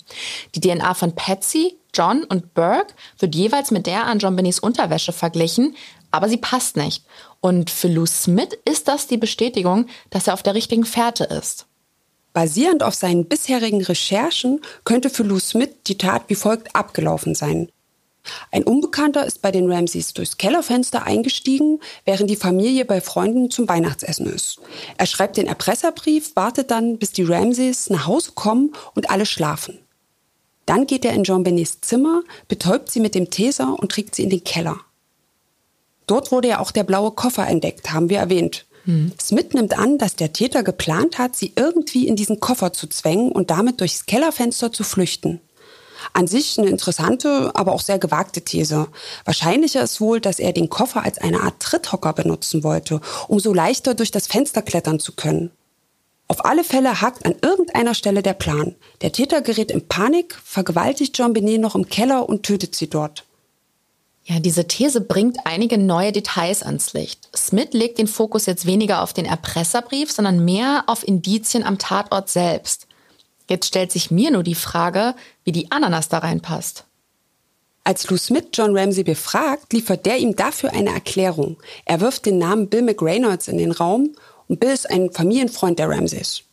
Die 0.54 0.60
DNA 0.60 0.94
von 0.96 1.16
Patsy, 1.16 1.78
John 1.94 2.24
und 2.24 2.54
Burke 2.54 2.94
wird 3.20 3.36
jeweils 3.36 3.72
mit 3.72 3.86
der 3.86 4.06
an 4.06 4.20
John 4.20 4.36
Benets 4.36 4.60
Unterwäsche 4.60 5.14
verglichen, 5.14 5.76
aber 6.12 6.30
sie 6.30 6.38
passt 6.38 6.78
nicht. 6.78 7.06
Und 7.40 7.70
für 7.70 7.88
Lou 7.88 8.06
Smith 8.06 8.50
ist 8.66 8.88
das 8.88 9.08
die 9.08 9.18
Bestätigung, 9.18 9.88
dass 10.10 10.28
er 10.28 10.34
auf 10.34 10.44
der 10.44 10.56
richtigen 10.56 10.86
Fährte 10.86 11.26
ist. 11.26 11.66
Basierend 12.34 12.82
auf 12.82 12.96
seinen 12.96 13.26
bisherigen 13.26 13.84
Recherchen 13.84 14.62
könnte 14.86 15.10
für 15.10 15.24
Lou 15.24 15.40
Smith 15.40 15.70
die 15.86 15.98
Tat 15.98 16.24
wie 16.28 16.36
folgt 16.36 16.76
abgelaufen 16.76 17.36
sein. 17.36 17.70
Ein 18.52 18.64
Unbekannter 18.64 19.26
ist 19.26 19.42
bei 19.42 19.52
den 19.52 19.72
Ramseys 19.72 20.14
durchs 20.14 20.38
Kellerfenster 20.38 21.04
eingestiegen, 21.04 21.80
während 22.06 22.30
die 22.30 22.36
Familie 22.36 22.86
bei 22.86 23.02
Freunden 23.02 23.52
zum 23.52 23.68
Weihnachtsessen 23.68 24.26
ist. 24.28 24.60
Er 24.98 25.06
schreibt 25.06 25.38
den 25.38 25.48
Erpresserbrief, 25.48 26.36
wartet 26.36 26.72
dann, 26.72 26.98
bis 26.98 27.12
die 27.12 27.24
Ramseys 27.24 27.90
nach 27.90 28.08
Hause 28.08 28.32
kommen 28.34 28.74
und 28.96 29.10
alle 29.10 29.26
schlafen. 29.26 29.80
Dann 30.66 30.88
geht 30.88 31.06
er 31.06 31.14
in 31.14 31.24
Jean 31.24 31.44
Benets 31.44 31.82
Zimmer, 31.82 32.24
betäubt 32.48 32.90
sie 32.90 33.00
mit 33.00 33.16
dem 33.16 33.30
Taser 33.30 33.76
und 33.78 33.92
trägt 33.92 34.16
sie 34.16 34.24
in 34.24 34.30
den 34.30 34.44
Keller. 34.44 34.78
Dort 36.08 36.32
wurde 36.32 36.50
ja 36.50 36.60
auch 36.60 36.72
der 36.72 36.84
blaue 36.84 37.12
Koffer 37.12 37.48
entdeckt, 37.48 37.92
haben 37.92 38.10
wir 38.10 38.20
erwähnt. 38.20 38.66
Hm. 38.86 39.14
Smith 39.22 39.54
nimmt 39.54 39.78
an, 39.78 39.98
dass 39.98 40.16
der 40.16 40.34
Täter 40.34 40.64
geplant 40.64 41.18
hat, 41.18 41.36
sie 41.36 41.54
irgendwie 41.56 42.08
in 42.08 42.16
diesen 42.16 42.40
Koffer 42.40 42.74
zu 42.74 42.88
zwängen 42.88 43.32
und 43.32 43.50
damit 43.50 43.80
durchs 43.80 44.06
Kellerfenster 44.06 44.72
zu 44.74 44.84
flüchten. 44.84 45.40
An 46.12 46.28
sich 46.28 46.60
eine 46.60 46.70
interessante, 46.70 47.52
aber 47.56 47.72
auch 47.72 47.80
sehr 47.80 47.98
gewagte 47.98 48.42
These. 48.42 48.88
Wahrscheinlicher 49.24 49.82
ist 49.82 50.02
wohl, 50.02 50.20
dass 50.20 50.40
er 50.40 50.52
den 50.52 50.70
Koffer 50.70 51.04
als 51.04 51.18
eine 51.20 51.42
Art 51.42 51.62
Tritthocker 51.62 52.12
benutzen 52.12 52.64
wollte, 52.66 53.00
um 53.30 53.40
so 53.40 53.54
leichter 53.54 53.94
durch 53.94 54.12
das 54.12 54.28
Fenster 54.28 54.62
klettern 54.62 55.00
zu 55.00 55.14
können. 55.14 55.52
Auf 56.34 56.46
alle 56.46 56.64
Fälle 56.64 57.00
hakt 57.00 57.28
an 57.28 57.36
irgendeiner 57.44 57.94
Stelle 57.94 58.24
der 58.24 58.34
Plan. 58.34 58.74
Der 59.04 59.12
Täter 59.12 59.44
gerät 59.44 59.70
in 59.70 59.88
Panik, 59.88 60.34
vergewaltigt 60.44 61.16
Jean 61.16 61.32
Benet 61.32 61.62
noch 61.62 61.76
im 61.76 61.88
Keller 61.88 62.28
und 62.28 62.42
tötet 62.42 62.74
sie 62.74 62.90
dort. 62.90 63.24
Ja, 64.24 64.40
diese 64.40 64.68
These 64.68 65.02
bringt 65.02 65.38
einige 65.46 65.78
neue 65.78 66.12
Details 66.12 66.64
ans 66.64 66.94
Licht. 66.94 67.30
Smith 67.38 67.74
legt 67.74 68.00
den 68.00 68.08
Fokus 68.08 68.48
jetzt 68.48 68.66
weniger 68.66 69.04
auf 69.04 69.14
den 69.14 69.26
Erpresserbrief, 69.26 70.12
sondern 70.12 70.44
mehr 70.44 70.86
auf 70.88 71.08
Indizien 71.08 71.64
am 71.64 71.78
Tatort 71.78 72.30
selbst. 72.30 72.88
Jetzt 73.48 73.68
stellt 73.68 73.92
sich 73.92 74.10
mir 74.10 74.32
nur 74.32 74.42
die 74.42 74.56
Frage, 74.56 75.14
wie 75.44 75.52
die 75.52 75.72
Ananas 75.72 76.10
da 76.10 76.18
reinpasst. 76.18 76.86
Als 77.84 78.10
Lou 78.10 78.18
Smith 78.18 78.46
John 78.54 78.76
Ramsey 78.76 79.04
befragt, 79.04 79.72
liefert 79.72 80.08
der 80.08 80.18
ihm 80.18 80.36
dafür 80.36 80.72
eine 80.74 80.96
Erklärung. 80.96 81.58
Er 81.86 82.02
wirft 82.02 82.26
den 82.26 82.40
Namen 82.40 82.70
Bill 82.70 82.82
McReynolds 82.82 83.48
in 83.48 83.60
den 83.60 83.72
Raum 83.72 84.16
Bill 84.58 84.72
ist 84.72 84.90
ein 84.90 85.12
Familienfreund 85.12 85.80
der 85.80 85.90
Ramsays. 85.90 86.44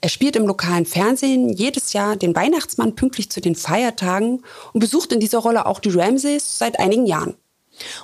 Er 0.00 0.08
spielt 0.08 0.36
im 0.36 0.46
lokalen 0.46 0.86
Fernsehen 0.86 1.48
jedes 1.48 1.92
Jahr 1.92 2.16
den 2.16 2.34
Weihnachtsmann 2.34 2.94
pünktlich 2.94 3.30
zu 3.30 3.40
den 3.40 3.54
Feiertagen 3.54 4.42
und 4.72 4.80
besucht 4.80 5.12
in 5.12 5.20
dieser 5.20 5.38
Rolle 5.38 5.66
auch 5.66 5.80
die 5.80 5.90
Ramsays 5.90 6.58
seit 6.58 6.78
einigen 6.78 7.06
Jahren. 7.06 7.36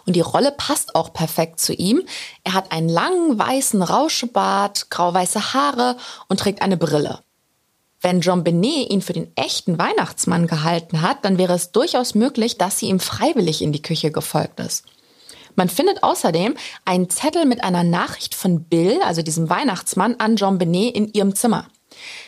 Und 0.06 0.16
die 0.16 0.20
Rolle 0.20 0.52
passt 0.52 0.94
auch 0.94 1.12
perfekt 1.12 1.60
zu 1.60 1.72
ihm. 1.72 2.02
Er 2.44 2.54
hat 2.54 2.72
einen 2.72 2.88
langen 2.88 3.38
weißen 3.38 3.82
Rauschebart, 3.82 4.90
grauweiße 4.90 5.54
Haare 5.54 5.96
und 6.28 6.40
trägt 6.40 6.62
eine 6.62 6.76
Brille. 6.76 7.20
Wenn 8.00 8.20
John 8.20 8.44
Benet 8.44 8.90
ihn 8.90 9.02
für 9.02 9.14
den 9.14 9.32
echten 9.36 9.78
Weihnachtsmann 9.78 10.46
gehalten 10.46 11.02
hat, 11.02 11.24
dann 11.24 11.38
wäre 11.38 11.54
es 11.54 11.72
durchaus 11.72 12.14
möglich, 12.14 12.58
dass 12.58 12.78
sie 12.78 12.86
ihm 12.86 13.00
freiwillig 13.00 13.62
in 13.62 13.72
die 13.72 13.82
Küche 13.82 14.10
gefolgt 14.10 14.60
ist. 14.60 14.84
Man 15.56 15.68
findet 15.68 16.02
außerdem 16.02 16.54
einen 16.84 17.10
Zettel 17.10 17.46
mit 17.46 17.64
einer 17.64 17.82
Nachricht 17.82 18.34
von 18.34 18.64
Bill, 18.64 19.00
also 19.02 19.22
diesem 19.22 19.50
Weihnachtsmann, 19.50 20.16
an 20.18 20.36
John 20.36 20.58
Benet 20.58 20.94
in 20.94 21.12
ihrem 21.12 21.34
Zimmer. 21.34 21.66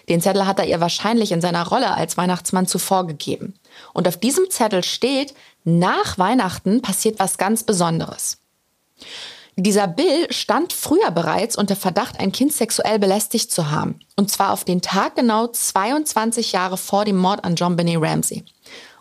Den 0.09 0.21
Zettel 0.21 0.47
hat 0.47 0.59
er 0.59 0.67
ihr 0.67 0.81
wahrscheinlich 0.81 1.31
in 1.33 1.41
seiner 1.41 1.67
Rolle 1.67 1.93
als 1.95 2.17
Weihnachtsmann 2.17 2.67
zuvor 2.67 3.07
gegeben. 3.07 3.55
Und 3.93 4.09
auf 4.09 4.17
diesem 4.17 4.51
Zettel 4.51 4.83
steht, 4.83 5.35
nach 5.65 6.19
Weihnachten 6.19 6.81
passiert 6.81 7.19
was 7.19 7.37
ganz 7.37 7.65
Besonderes. 7.65 8.39
Dieser 9.57 9.89
Bill 9.89 10.33
stand 10.33 10.73
früher 10.73 11.11
bereits 11.11 11.57
unter 11.57 11.75
Verdacht, 11.77 12.21
ein 12.21 12.33
Kind 12.33 12.53
sexuell 12.53 12.99
belästigt 12.99 13.51
zu 13.51 13.71
haben. 13.71 13.99
Und 14.17 14.31
zwar 14.31 14.53
auf 14.53 14.65
den 14.65 14.81
Tag 14.81 15.17
genau 15.17 15.49
22 15.49 16.53
Jahre 16.53 16.77
vor 16.77 17.05
dem 17.05 17.17
Mord 17.17 17.45
an 17.45 17.57
John 17.57 17.77
Benet 17.77 18.01
Ramsey. 18.01 18.45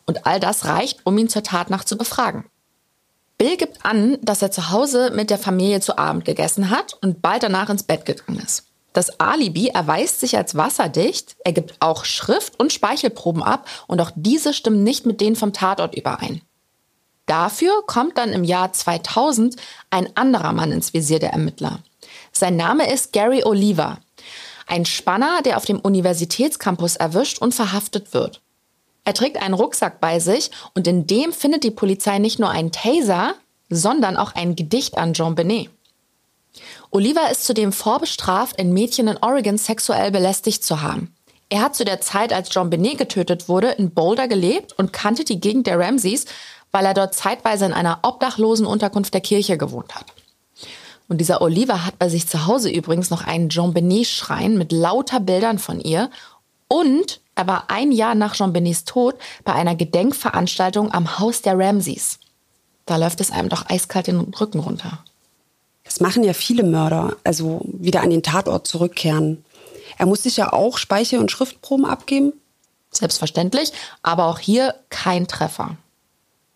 Und 0.06 0.26
all 0.26 0.40
das 0.40 0.66
reicht, 0.66 1.06
um 1.06 1.18
ihn 1.18 1.30
zur 1.30 1.44
Tatnacht 1.44 1.88
zu 1.88 1.96
befragen. 1.96 2.46
Bill 3.38 3.58
gibt 3.58 3.86
an, 3.86 4.18
dass 4.22 4.42
er 4.42 4.52
zu 4.52 4.72
Hause 4.72 5.12
mit 5.14 5.30
der 5.30 5.38
Familie 5.38 5.80
zu 5.80 5.98
Abend 5.98 6.26
gegessen 6.26 6.70
hat 6.70 6.98
und 7.02 7.22
bald 7.22 7.44
danach 7.44 7.70
ins 7.70 7.84
Bett 7.84 8.06
gegangen 8.06 8.40
ist. 8.40 8.64
Das 8.94 9.20
Alibi 9.20 9.68
erweist 9.68 10.20
sich 10.20 10.38
als 10.38 10.56
wasserdicht, 10.56 11.36
er 11.46 11.54
gibt 11.54 11.76
auch 11.80 12.04
Schrift- 12.04 12.60
und 12.60 12.74
Speichelproben 12.74 13.44
ab 13.44 13.68
und 13.86 14.02
auch 14.02 14.12
diese 14.16 14.54
stimmen 14.54 14.84
nicht 14.84 15.06
mit 15.06 15.22
denen 15.22 15.36
vom 15.36 15.54
Tatort 15.54 15.96
überein. 15.96 16.42
Dafür 17.28 17.84
kommt 17.86 18.18
dann 18.18 18.34
im 18.34 18.44
Jahr 18.44 18.74
2000 18.74 19.56
ein 19.92 20.10
anderer 20.16 20.54
Mann 20.54 20.72
ins 20.72 20.94
Visier 20.94 21.20
der 21.20 21.34
Ermittler. 21.34 21.80
Sein 22.32 22.56
Name 22.56 22.92
ist 22.92 23.14
Gary 23.14 23.44
Oliver, 23.44 24.00
ein 24.66 24.86
Spanner, 24.86 25.42
der 25.44 25.58
auf 25.58 25.66
dem 25.66 25.80
Universitätscampus 25.80 26.96
erwischt 26.96 27.40
und 27.40 27.54
verhaftet 27.54 28.14
wird. 28.14 28.42
Er 29.08 29.14
trägt 29.14 29.42
einen 29.42 29.54
Rucksack 29.54 30.02
bei 30.02 30.20
sich 30.20 30.52
und 30.76 30.86
in 30.86 31.08
dem 31.08 31.32
findet 31.32 31.64
die 31.64 31.72
Polizei 31.72 32.20
nicht 32.20 32.40
nur 32.40 32.50
einen 32.50 32.74
Taser, 32.74 33.36
sondern 33.70 34.18
auch 34.18 34.36
ein 34.36 34.58
Gedicht 34.58 34.98
an 34.98 35.14
Jean 35.14 35.34
Benet. 35.34 35.70
Oliver 36.92 37.32
ist 37.32 37.46
zudem 37.46 37.72
vorbestraft, 37.72 38.60
ein 38.60 38.74
Mädchen 38.74 39.08
in 39.08 39.16
Oregon 39.16 39.58
sexuell 39.58 40.12
belästigt 40.12 40.62
zu 40.66 40.82
haben. 40.82 41.16
Er 41.48 41.62
hat 41.62 41.74
zu 41.74 41.86
der 41.86 42.02
Zeit, 42.02 42.34
als 42.34 42.54
John 42.54 42.70
Benet 42.70 42.98
getötet 42.98 43.48
wurde, 43.48 43.70
in 43.70 43.92
Boulder 43.92 44.28
gelebt 44.28 44.78
und 44.78 44.92
kannte 44.92 45.24
die 45.24 45.40
Gegend 45.40 45.68
der 45.68 45.80
Ramseys, 45.80 46.26
weil 46.74 46.86
er 46.86 46.94
dort 46.94 47.16
zeitweise 47.16 47.64
in 47.66 47.72
einer 47.72 48.00
obdachlosen 48.04 48.66
Unterkunft 48.66 49.14
der 49.14 49.22
Kirche 49.22 49.58
gewohnt 49.58 49.96
hat. 49.96 50.08
Und 51.08 51.20
dieser 51.20 51.42
Oliver 51.42 51.86
hat 51.86 51.98
bei 51.98 52.10
sich 52.10 52.28
zu 52.28 52.46
Hause 52.46 52.70
übrigens 52.70 53.10
noch 53.10 53.26
einen 53.26 53.48
Jean 53.48 53.74
Benet-Schrein 53.74 54.58
mit 54.58 54.74
lauter 54.74 55.22
Bildern 55.22 55.60
von 55.60 55.80
ihr. 55.80 56.10
Und 56.68 57.22
er 57.36 57.48
war 57.48 57.70
ein 57.70 57.92
Jahr 57.92 58.16
nach 58.16 58.36
Jean 58.36 58.54
Benets 58.54 58.84
Tod 58.84 59.16
bei 59.44 59.54
einer 59.54 59.76
Gedenkveranstaltung 59.76 60.92
am 60.92 61.20
Haus 61.20 61.42
der 61.42 61.58
Ramseys. 61.58 62.20
Da 62.86 62.98
läuft 62.98 63.22
es 63.22 63.32
einem 63.32 63.50
doch 63.50 63.70
eiskalt 63.70 64.08
den 64.08 64.20
Rücken 64.20 64.60
runter. 64.60 65.04
Das 65.84 66.00
machen 66.00 66.24
ja 66.24 66.34
viele 66.34 66.64
Mörder, 66.64 67.16
also 67.24 67.62
wieder 67.64 68.02
an 68.02 68.10
den 68.10 68.24
Tatort 68.24 68.68
zurückkehren. 68.68 69.44
Er 69.98 70.06
muss 70.06 70.24
sich 70.24 70.38
ja 70.38 70.52
auch 70.52 70.78
Speicher- 70.78 71.20
und 71.20 71.32
Schriftproben 71.32 71.86
abgeben. 71.86 72.34
Selbstverständlich, 72.92 73.72
aber 74.02 74.26
auch 74.26 74.40
hier 74.40 74.76
kein 74.90 75.28
Treffer. 75.28 75.78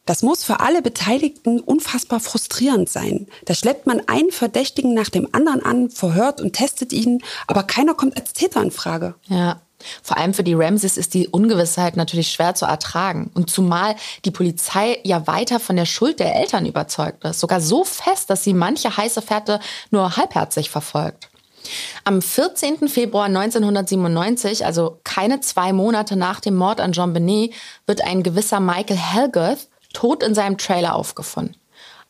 Das 0.06 0.24
muss 0.24 0.44
für 0.44 0.60
alle 0.60 0.82
Beteiligten 0.82 1.60
unfassbar 1.60 2.20
frustrierend 2.20 2.90
sein. 2.90 3.28
Da 3.46 3.54
schleppt 3.54 3.86
man 3.86 4.02
einen 4.08 4.32
Verdächtigen 4.32 4.94
nach 4.94 5.10
dem 5.10 5.28
anderen 5.34 5.64
an, 5.64 5.90
verhört 5.90 6.42
und 6.42 6.54
testet 6.54 6.92
ihn, 6.92 7.24
aber 7.48 7.64
keiner 7.64 7.94
kommt 7.94 8.18
als 8.18 8.34
Täter 8.34 8.62
in 8.62 8.72
Frage. 8.72 9.16
Ja. 9.28 9.62
Vor 10.04 10.18
allem 10.18 10.34
für 10.34 10.44
die 10.44 10.54
Ramses 10.54 10.98
ist 10.98 11.14
die 11.14 11.28
Ungewissheit 11.28 11.96
natürlich 11.96 12.32
schwer 12.32 12.56
zu 12.56 12.66
ertragen. 12.66 13.32
Und 13.34 13.50
zumal 13.50 13.96
die 14.26 14.32
Polizei 14.32 15.00
ja 15.04 15.28
weiter 15.28 15.60
von 15.60 15.76
der 15.76 15.86
Schuld 15.86 16.20
der 16.20 16.36
Eltern 16.36 16.66
überzeugt 16.66 17.24
ist. 17.24 17.40
Sogar 17.40 17.62
so 17.62 17.84
fest, 17.84 18.30
dass 18.30 18.44
sie 18.44 18.54
manche 18.54 18.96
heiße 18.96 19.22
Fährte 19.22 19.60
nur 19.90 20.18
halbherzig 20.18 20.70
verfolgt. 20.70 21.30
Am 22.04 22.22
14. 22.22 22.88
Februar 22.88 23.26
1997, 23.26 24.66
also 24.66 25.00
keine 25.04 25.42
zwei 25.42 25.74
Monate 25.74 26.16
nach 26.16 26.40
dem 26.40 26.56
Mord 26.56 26.82
an 26.82 26.92
John 26.92 27.14
Benet, 27.14 27.54
wird 27.86 28.02
ein 28.02 28.24
gewisser 28.24 28.60
Michael 28.60 28.98
Helgoth 28.98 29.68
tot 29.94 30.24
in 30.24 30.34
seinem 30.34 30.58
Trailer 30.58 30.96
aufgefunden. 30.96 31.56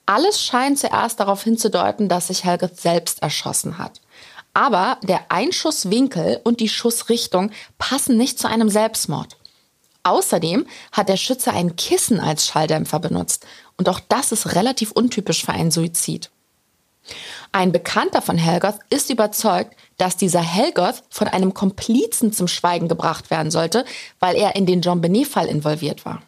Alles 0.06 0.42
scheint 0.42 0.80
zuerst 0.80 1.20
darauf 1.20 1.44
hinzudeuten, 1.44 2.10
dass 2.10 2.28
sich 2.28 2.44
Helgoth 2.44 2.80
selbst 2.80 3.22
erschossen 3.22 3.78
hat. 3.78 4.02
Aber 4.54 4.98
der 5.04 5.32
Einschusswinkel 5.32 6.42
und 6.44 6.60
die 6.60 6.70
Schussrichtung 6.70 7.52
passen 7.78 8.18
nicht 8.18 8.38
zu 8.38 8.48
einem 8.48 8.70
Selbstmord. 8.70 9.38
Außerdem 10.04 10.66
hat 10.92 11.10
der 11.10 11.18
Schütze 11.18 11.52
ein 11.52 11.76
Kissen 11.76 12.20
als 12.20 12.48
Schalldämpfer 12.48 13.00
benutzt. 13.00 13.46
Und 13.78 13.88
auch 13.88 14.00
das 14.00 14.32
ist 14.32 14.56
relativ 14.56 14.92
untypisch 14.92 15.46
für 15.46 15.54
einen 15.54 15.72
Suizid. 15.72 16.32
Ein 17.52 17.72
Bekannter 17.72 18.22
von 18.22 18.38
Helgoth 18.38 18.80
ist 18.90 19.10
überzeugt, 19.10 19.76
dass 19.98 20.18
dieser 20.18 20.42
Helgoth 20.42 21.04
von 21.10 21.28
einem 21.28 21.54
Komplizen 21.54 22.32
zum 22.32 22.48
Schweigen 22.48 22.88
gebracht 22.88 23.30
werden 23.30 23.52
sollte, 23.52 23.86
weil 24.20 24.36
er 24.36 24.56
in 24.56 24.66
den 24.66 24.82
John 24.82 25.02
Benet-Fall 25.02 25.48
involviert 25.48 26.06
war. 26.06 26.22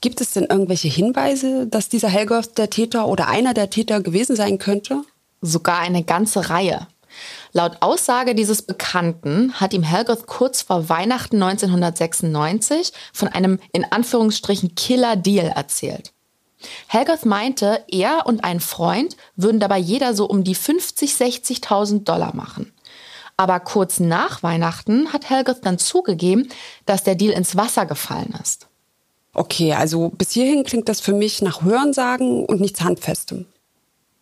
Gibt 0.00 0.20
es 0.20 0.32
denn 0.32 0.44
irgendwelche 0.44 0.88
Hinweise, 0.88 1.66
dass 1.66 1.88
dieser 1.88 2.08
Helgoth 2.08 2.58
der 2.58 2.70
Täter 2.70 3.08
oder 3.08 3.28
einer 3.28 3.54
der 3.54 3.70
Täter 3.70 4.00
gewesen 4.00 4.36
sein 4.36 4.58
könnte? 4.58 5.02
Sogar 5.40 5.78
eine 5.78 6.04
ganze 6.04 6.50
Reihe. 6.50 6.86
Laut 7.56 7.78
Aussage 7.80 8.34
dieses 8.34 8.60
Bekannten 8.60 9.54
hat 9.54 9.72
ihm 9.72 9.82
Helgoth 9.82 10.26
kurz 10.26 10.60
vor 10.60 10.90
Weihnachten 10.90 11.42
1996 11.42 12.92
von 13.14 13.28
einem 13.28 13.58
in 13.72 13.90
Anführungsstrichen 13.90 14.74
Killer-Deal 14.74 15.54
erzählt. 15.56 16.12
Helgoth 16.86 17.24
meinte, 17.24 17.82
er 17.88 18.26
und 18.26 18.44
ein 18.44 18.60
Freund 18.60 19.16
würden 19.36 19.58
dabei 19.58 19.78
jeder 19.78 20.12
so 20.12 20.26
um 20.26 20.44
die 20.44 20.54
50, 20.54 21.12
60.000 21.12 22.04
Dollar 22.04 22.36
machen. 22.36 22.74
Aber 23.38 23.58
kurz 23.60 24.00
nach 24.00 24.42
Weihnachten 24.42 25.14
hat 25.14 25.30
Helgoth 25.30 25.64
dann 25.64 25.78
zugegeben, 25.78 26.50
dass 26.84 27.04
der 27.04 27.14
Deal 27.14 27.32
ins 27.32 27.56
Wasser 27.56 27.86
gefallen 27.86 28.34
ist. 28.42 28.66
Okay, 29.32 29.72
also 29.72 30.10
bis 30.10 30.32
hierhin 30.32 30.62
klingt 30.64 30.90
das 30.90 31.00
für 31.00 31.14
mich 31.14 31.40
nach 31.40 31.62
Hörensagen 31.62 32.44
und 32.44 32.60
nichts 32.60 32.82
Handfestem. 32.82 33.46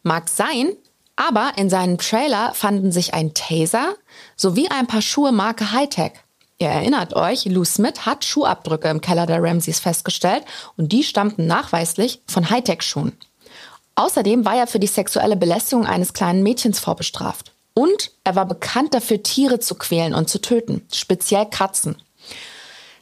Mag 0.05 0.29
sein, 0.29 0.77
aber 1.16 1.53
in 1.57 1.70
seinem 1.70 1.98
Trailer 1.98 2.55
fanden 2.55 2.92
sich 2.92 3.14
ein 3.14 3.35
Taser 3.35 3.94
sowie 4.37 4.68
ein 4.68 4.87
paar 4.87 5.03
Schuhe 5.03 5.33
Marke 5.33 5.72
Hightech. 5.72 6.12
Ihr 6.59 6.68
erinnert 6.68 7.14
euch, 7.14 7.44
Lou 7.46 7.64
Smith 7.64 8.07
hat 8.07 8.24
Schuhabdrücke 8.24 8.88
im 8.88 9.00
Keller 9.00 9.27
der 9.27 9.42
Ramseys 9.42 9.81
festgestellt 9.81 10.44
und 10.77 10.92
die 10.92 11.03
stammten 11.03 11.46
nachweislich 11.46 12.22
von 12.27 12.48
Hightech-Schuhen. 12.48 13.12
Außerdem 13.96 14.44
war 14.44 14.57
er 14.57 14.66
für 14.66 14.79
die 14.79 14.87
sexuelle 14.87 15.37
Belästigung 15.37 15.87
eines 15.87 16.12
kleinen 16.12 16.42
Mädchens 16.42 16.81
vorbestraft. 16.81 17.53
Und 17.74 18.12
er 18.22 18.37
war 18.37 18.46
bekannt 18.46 18.94
dafür, 18.94 19.22
Tiere 19.22 19.59
zu 19.59 19.74
quälen 19.74 20.14
und 20.14 20.29
zu 20.29 20.40
töten, 20.40 20.87
speziell 20.92 21.46
Katzen. 21.46 21.96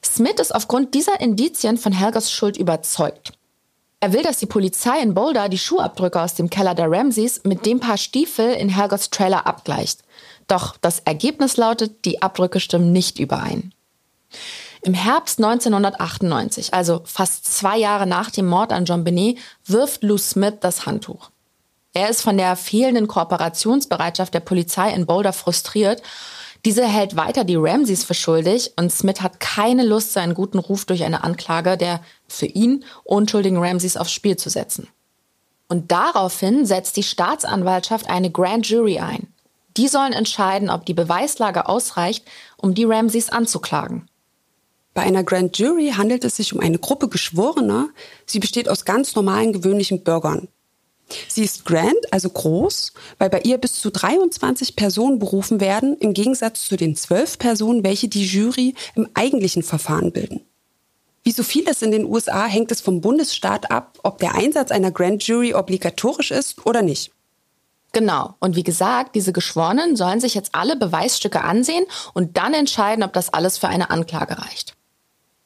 Smith 0.04 0.40
ist 0.40 0.54
aufgrund 0.54 0.94
dieser 0.94 1.20
Indizien 1.20 1.78
von 1.78 1.92
Helgers 1.92 2.32
Schuld 2.32 2.56
überzeugt. 2.56 3.32
Er 4.02 4.12
will, 4.12 4.24
dass 4.24 4.38
die 4.38 4.46
Polizei 4.46 5.00
in 5.00 5.14
Boulder 5.14 5.48
die 5.48 5.58
Schuhabdrücke 5.58 6.20
aus 6.20 6.34
dem 6.34 6.50
Keller 6.50 6.74
der 6.74 6.90
Ramseys 6.90 7.42
mit 7.44 7.64
dem 7.64 7.78
Paar 7.78 7.96
Stiefel 7.96 8.52
in 8.52 8.68
Helgers 8.68 9.10
Trailer 9.10 9.46
abgleicht. 9.46 10.00
Doch 10.48 10.76
das 10.76 10.98
Ergebnis 10.98 11.56
lautet, 11.56 12.04
die 12.04 12.20
Abdrücke 12.20 12.58
stimmen 12.58 12.90
nicht 12.90 13.20
überein. 13.20 13.72
Im 14.82 14.92
Herbst 14.92 15.38
1998, 15.38 16.74
also 16.74 17.02
fast 17.04 17.46
zwei 17.46 17.78
Jahre 17.78 18.08
nach 18.08 18.32
dem 18.32 18.48
Mord 18.48 18.72
an 18.72 18.86
John 18.86 19.04
Benet, 19.04 19.38
wirft 19.66 20.02
Lou 20.02 20.18
Smith 20.18 20.54
das 20.58 20.84
Handtuch. 20.84 21.30
Er 21.92 22.10
ist 22.10 22.22
von 22.22 22.36
der 22.36 22.56
fehlenden 22.56 23.06
Kooperationsbereitschaft 23.06 24.34
der 24.34 24.40
Polizei 24.40 24.90
in 24.92 25.06
Boulder 25.06 25.32
frustriert 25.32 26.02
diese 26.64 26.86
hält 26.86 27.16
weiter 27.16 27.44
die 27.44 27.56
Ramseys 27.56 28.04
für 28.04 28.14
schuldig 28.14 28.72
und 28.76 28.92
Smith 28.92 29.20
hat 29.20 29.40
keine 29.40 29.84
Lust, 29.84 30.12
seinen 30.12 30.34
guten 30.34 30.58
Ruf 30.58 30.84
durch 30.84 31.02
eine 31.04 31.24
Anklage 31.24 31.76
der 31.76 32.00
für 32.28 32.46
ihn 32.46 32.84
unschuldigen 33.04 33.58
Ramseys 33.58 33.96
aufs 33.96 34.12
Spiel 34.12 34.36
zu 34.36 34.48
setzen. 34.48 34.88
Und 35.68 35.90
daraufhin 35.90 36.66
setzt 36.66 36.96
die 36.96 37.02
Staatsanwaltschaft 37.02 38.08
eine 38.08 38.30
Grand 38.30 38.68
Jury 38.68 38.98
ein. 38.98 39.28
Die 39.76 39.88
sollen 39.88 40.12
entscheiden, 40.12 40.70
ob 40.70 40.84
die 40.86 40.94
Beweislage 40.94 41.66
ausreicht, 41.66 42.26
um 42.58 42.74
die 42.74 42.84
Ramseys 42.84 43.30
anzuklagen. 43.30 44.06
Bei 44.94 45.02
einer 45.02 45.24
Grand 45.24 45.56
Jury 45.56 45.94
handelt 45.96 46.24
es 46.24 46.36
sich 46.36 46.52
um 46.52 46.60
eine 46.60 46.78
Gruppe 46.78 47.08
Geschworener. 47.08 47.88
Sie 48.26 48.38
besteht 48.38 48.68
aus 48.68 48.84
ganz 48.84 49.14
normalen, 49.14 49.54
gewöhnlichen 49.54 50.04
Bürgern. 50.04 50.48
Sie 51.28 51.44
ist 51.44 51.64
grand, 51.64 51.94
also 52.10 52.28
groß, 52.30 52.92
weil 53.18 53.30
bei 53.30 53.40
ihr 53.40 53.58
bis 53.58 53.74
zu 53.74 53.90
23 53.90 54.76
Personen 54.76 55.18
berufen 55.18 55.60
werden, 55.60 55.96
im 55.98 56.14
Gegensatz 56.14 56.64
zu 56.64 56.76
den 56.76 56.96
zwölf 56.96 57.38
Personen, 57.38 57.84
welche 57.84 58.08
die 58.08 58.24
Jury 58.24 58.74
im 58.94 59.08
eigentlichen 59.14 59.62
Verfahren 59.62 60.12
bilden. 60.12 60.40
Wie 61.24 61.32
so 61.32 61.42
vieles 61.42 61.82
in 61.82 61.92
den 61.92 62.04
USA 62.04 62.46
hängt 62.46 62.72
es 62.72 62.80
vom 62.80 63.00
Bundesstaat 63.00 63.70
ab, 63.70 63.98
ob 64.02 64.18
der 64.18 64.34
Einsatz 64.34 64.70
einer 64.72 64.90
Grand 64.90 65.22
Jury 65.22 65.54
obligatorisch 65.54 66.32
ist 66.32 66.66
oder 66.66 66.82
nicht. 66.82 67.12
Genau. 67.92 68.34
Und 68.40 68.56
wie 68.56 68.64
gesagt, 68.64 69.14
diese 69.14 69.32
Geschworenen 69.32 69.96
sollen 69.96 70.20
sich 70.20 70.34
jetzt 70.34 70.54
alle 70.54 70.76
Beweisstücke 70.76 71.42
ansehen 71.42 71.84
und 72.14 72.36
dann 72.36 72.54
entscheiden, 72.54 73.04
ob 73.04 73.12
das 73.12 73.32
alles 73.32 73.58
für 73.58 73.68
eine 73.68 73.90
Anklage 73.90 74.38
reicht. 74.38 74.74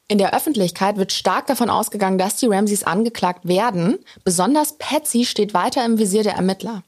In 0.09 0.19
der 0.19 0.37
Öffentlichkeit 0.37 0.99
wird 0.99 1.13
stark 1.13 1.49
davon 1.49 1.69
ausgegangen, 1.69 2.17
dass 2.17 2.37
die 2.37 2.47
Ramseys 2.47 2.85
angeklagt 2.85 3.49
werden. 3.49 3.99
Besonders 4.25 4.79
Patsy 4.79 5.25
steht 5.25 5.53
weiter 5.53 5.85
im 5.85 5.99
Visier 5.99 6.23
der 6.23 6.35
Ermittler. 6.35 6.85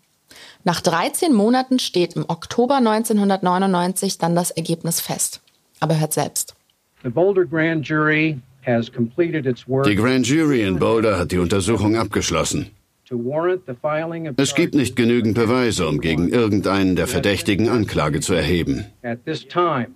Nach 0.62 0.80
13 0.80 1.34
Monaten 1.34 1.80
steht 1.80 2.14
im 2.14 2.24
Oktober 2.28 2.76
1999 2.76 4.18
dann 4.18 4.36
das 4.36 4.52
Ergebnis 4.52 5.00
fest. 5.00 5.40
Aber 5.80 5.98
hört 5.98 6.12
selbst. 6.12 6.54
The 7.02 7.08
Boulder 7.08 7.44
Grand 7.44 7.88
Jury 7.88 8.38
has 8.64 8.92
completed 8.92 9.46
its 9.46 9.68
work. 9.68 9.86
Die 9.86 9.96
Grand 9.96 10.26
Jury 10.26 10.62
in 10.62 10.78
Boulder 10.78 11.18
hat 11.18 11.32
die 11.32 11.38
Untersuchung 11.38 11.96
abgeschlossen. 11.96 12.70
Es 14.36 14.54
gibt 14.54 14.74
nicht 14.74 14.96
genügend 14.96 15.34
Beweise, 15.34 15.88
um 15.88 16.00
gegen 16.00 16.28
irgendeinen 16.28 16.94
der 16.94 17.06
Verdächtigen 17.06 17.68
Anklage 17.68 18.20
zu 18.20 18.34
erheben. 18.34 18.84
At 19.02 19.24
this 19.24 19.48
time, 19.48 19.88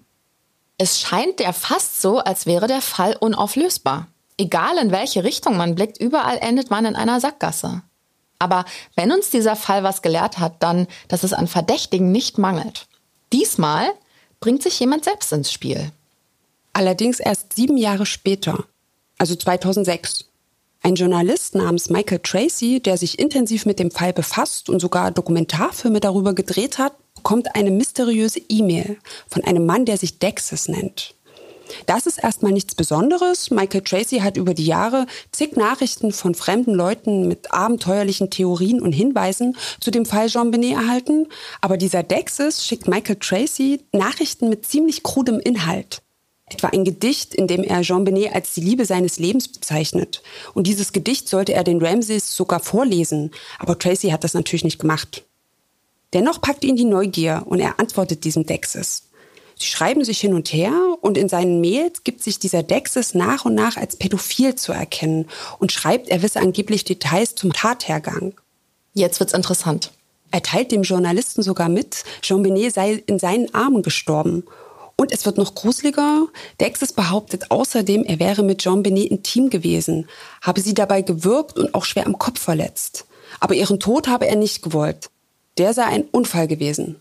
es 0.82 1.00
scheint 1.00 1.38
ja 1.38 1.52
fast 1.52 2.02
so, 2.02 2.18
als 2.18 2.44
wäre 2.44 2.66
der 2.66 2.82
Fall 2.82 3.16
unauflösbar. 3.20 4.08
Egal 4.36 4.78
in 4.78 4.90
welche 4.90 5.22
Richtung 5.22 5.56
man 5.56 5.76
blickt, 5.76 5.98
überall 5.98 6.38
endet 6.38 6.70
man 6.70 6.84
in 6.84 6.96
einer 6.96 7.20
Sackgasse. 7.20 7.82
Aber 8.40 8.64
wenn 8.96 9.12
uns 9.12 9.30
dieser 9.30 9.54
Fall 9.54 9.84
was 9.84 10.02
gelehrt 10.02 10.40
hat, 10.40 10.60
dann, 10.60 10.88
dass 11.06 11.22
es 11.22 11.32
an 11.32 11.46
Verdächtigen 11.46 12.10
nicht 12.10 12.36
mangelt. 12.36 12.88
Diesmal 13.32 13.92
bringt 14.40 14.64
sich 14.64 14.80
jemand 14.80 15.04
selbst 15.04 15.32
ins 15.32 15.52
Spiel. 15.52 15.92
Allerdings 16.72 17.20
erst 17.20 17.52
sieben 17.52 17.76
Jahre 17.76 18.04
später, 18.04 18.64
also 19.18 19.36
2006. 19.36 20.24
Ein 20.82 20.96
Journalist 20.96 21.54
namens 21.54 21.90
Michael 21.90 22.18
Tracy, 22.18 22.80
der 22.80 22.96
sich 22.96 23.20
intensiv 23.20 23.66
mit 23.66 23.78
dem 23.78 23.92
Fall 23.92 24.12
befasst 24.12 24.68
und 24.68 24.80
sogar 24.80 25.12
Dokumentarfilme 25.12 26.00
darüber 26.00 26.34
gedreht 26.34 26.78
hat, 26.78 26.94
bekommt 27.22 27.54
eine 27.54 27.70
mysteriöse 27.70 28.40
E-Mail 28.48 28.98
von 29.28 29.44
einem 29.44 29.64
Mann, 29.64 29.84
der 29.84 29.96
sich 29.96 30.18
Dexis 30.18 30.66
nennt. 30.66 31.14
Das 31.86 32.06
ist 32.06 32.18
erstmal 32.18 32.50
nichts 32.50 32.74
Besonderes. 32.74 33.52
Michael 33.52 33.82
Tracy 33.82 34.18
hat 34.18 34.36
über 34.36 34.54
die 34.54 34.66
Jahre 34.66 35.06
zig 35.30 35.56
Nachrichten 35.56 36.10
von 36.10 36.34
fremden 36.34 36.74
Leuten 36.74 37.28
mit 37.28 37.54
abenteuerlichen 37.54 38.28
Theorien 38.28 38.82
und 38.82 38.90
Hinweisen 38.90 39.56
zu 39.80 39.92
dem 39.92 40.04
Fall 40.04 40.28
Jean 40.28 40.50
Benet 40.50 40.74
erhalten. 40.74 41.28
Aber 41.60 41.76
dieser 41.76 42.02
Dexis 42.02 42.66
schickt 42.66 42.88
Michael 42.88 43.16
Tracy 43.20 43.80
Nachrichten 43.92 44.48
mit 44.48 44.66
ziemlich 44.66 45.04
krudem 45.04 45.38
Inhalt. 45.38 46.02
etwa 46.50 46.68
ein 46.68 46.84
Gedicht, 46.84 47.36
in 47.36 47.46
dem 47.46 47.62
er 47.62 47.82
Jean 47.82 48.04
Benet 48.04 48.34
als 48.34 48.52
die 48.52 48.60
Liebe 48.60 48.84
seines 48.84 49.20
Lebens 49.20 49.46
bezeichnet. 49.46 50.22
Und 50.54 50.66
dieses 50.66 50.92
Gedicht 50.92 51.28
sollte 51.28 51.54
er 51.54 51.62
den 51.62 51.80
Ramses 51.80 52.36
sogar 52.36 52.58
vorlesen, 52.58 53.30
aber 53.60 53.78
Tracy 53.78 54.10
hat 54.10 54.24
das 54.24 54.34
natürlich 54.34 54.64
nicht 54.64 54.80
gemacht. 54.80 55.22
Dennoch 56.12 56.40
packt 56.40 56.64
ihn 56.64 56.76
die 56.76 56.84
Neugier 56.84 57.42
und 57.46 57.60
er 57.60 57.80
antwortet 57.80 58.24
diesem 58.24 58.46
Dexis. 58.46 59.08
Sie 59.58 59.66
schreiben 59.66 60.04
sich 60.04 60.20
hin 60.20 60.34
und 60.34 60.52
her 60.52 60.72
und 61.00 61.16
in 61.16 61.28
seinen 61.28 61.60
Mails 61.60 62.04
gibt 62.04 62.22
sich 62.22 62.38
dieser 62.38 62.62
Dexis 62.62 63.14
nach 63.14 63.44
und 63.44 63.54
nach 63.54 63.76
als 63.76 63.96
pädophil 63.96 64.56
zu 64.56 64.72
erkennen 64.72 65.28
und 65.58 65.72
schreibt, 65.72 66.08
er 66.08 66.22
wisse 66.22 66.40
angeblich 66.40 66.84
Details 66.84 67.34
zum 67.34 67.52
Tathergang. 67.52 68.34
Jetzt 68.92 69.20
wird's 69.20 69.34
interessant. 69.34 69.92
Er 70.32 70.42
teilt 70.42 70.72
dem 70.72 70.82
Journalisten 70.82 71.42
sogar 71.42 71.68
mit, 71.68 72.04
Jean 72.22 72.42
Benet 72.42 72.74
sei 72.74 73.02
in 73.06 73.18
seinen 73.18 73.54
Armen 73.54 73.82
gestorben. 73.82 74.44
Und 74.96 75.12
es 75.12 75.26
wird 75.26 75.38
noch 75.38 75.54
gruseliger. 75.54 76.26
Dexis 76.60 76.92
behauptet 76.92 77.50
außerdem, 77.50 78.02
er 78.04 78.18
wäre 78.18 78.42
mit 78.42 78.58
Jean 78.58 78.82
Benet 78.82 79.10
intim 79.10 79.50
gewesen, 79.50 80.08
habe 80.40 80.60
sie 80.60 80.74
dabei 80.74 81.02
gewürgt 81.02 81.58
und 81.58 81.74
auch 81.74 81.84
schwer 81.84 82.06
am 82.06 82.18
Kopf 82.18 82.40
verletzt. 82.40 83.06
Aber 83.40 83.54
ihren 83.54 83.78
Tod 83.78 84.08
habe 84.08 84.26
er 84.26 84.36
nicht 84.36 84.62
gewollt. 84.62 85.11
Der 85.58 85.74
sei 85.74 85.84
ein 85.84 86.04
Unfall 86.10 86.48
gewesen. 86.48 86.96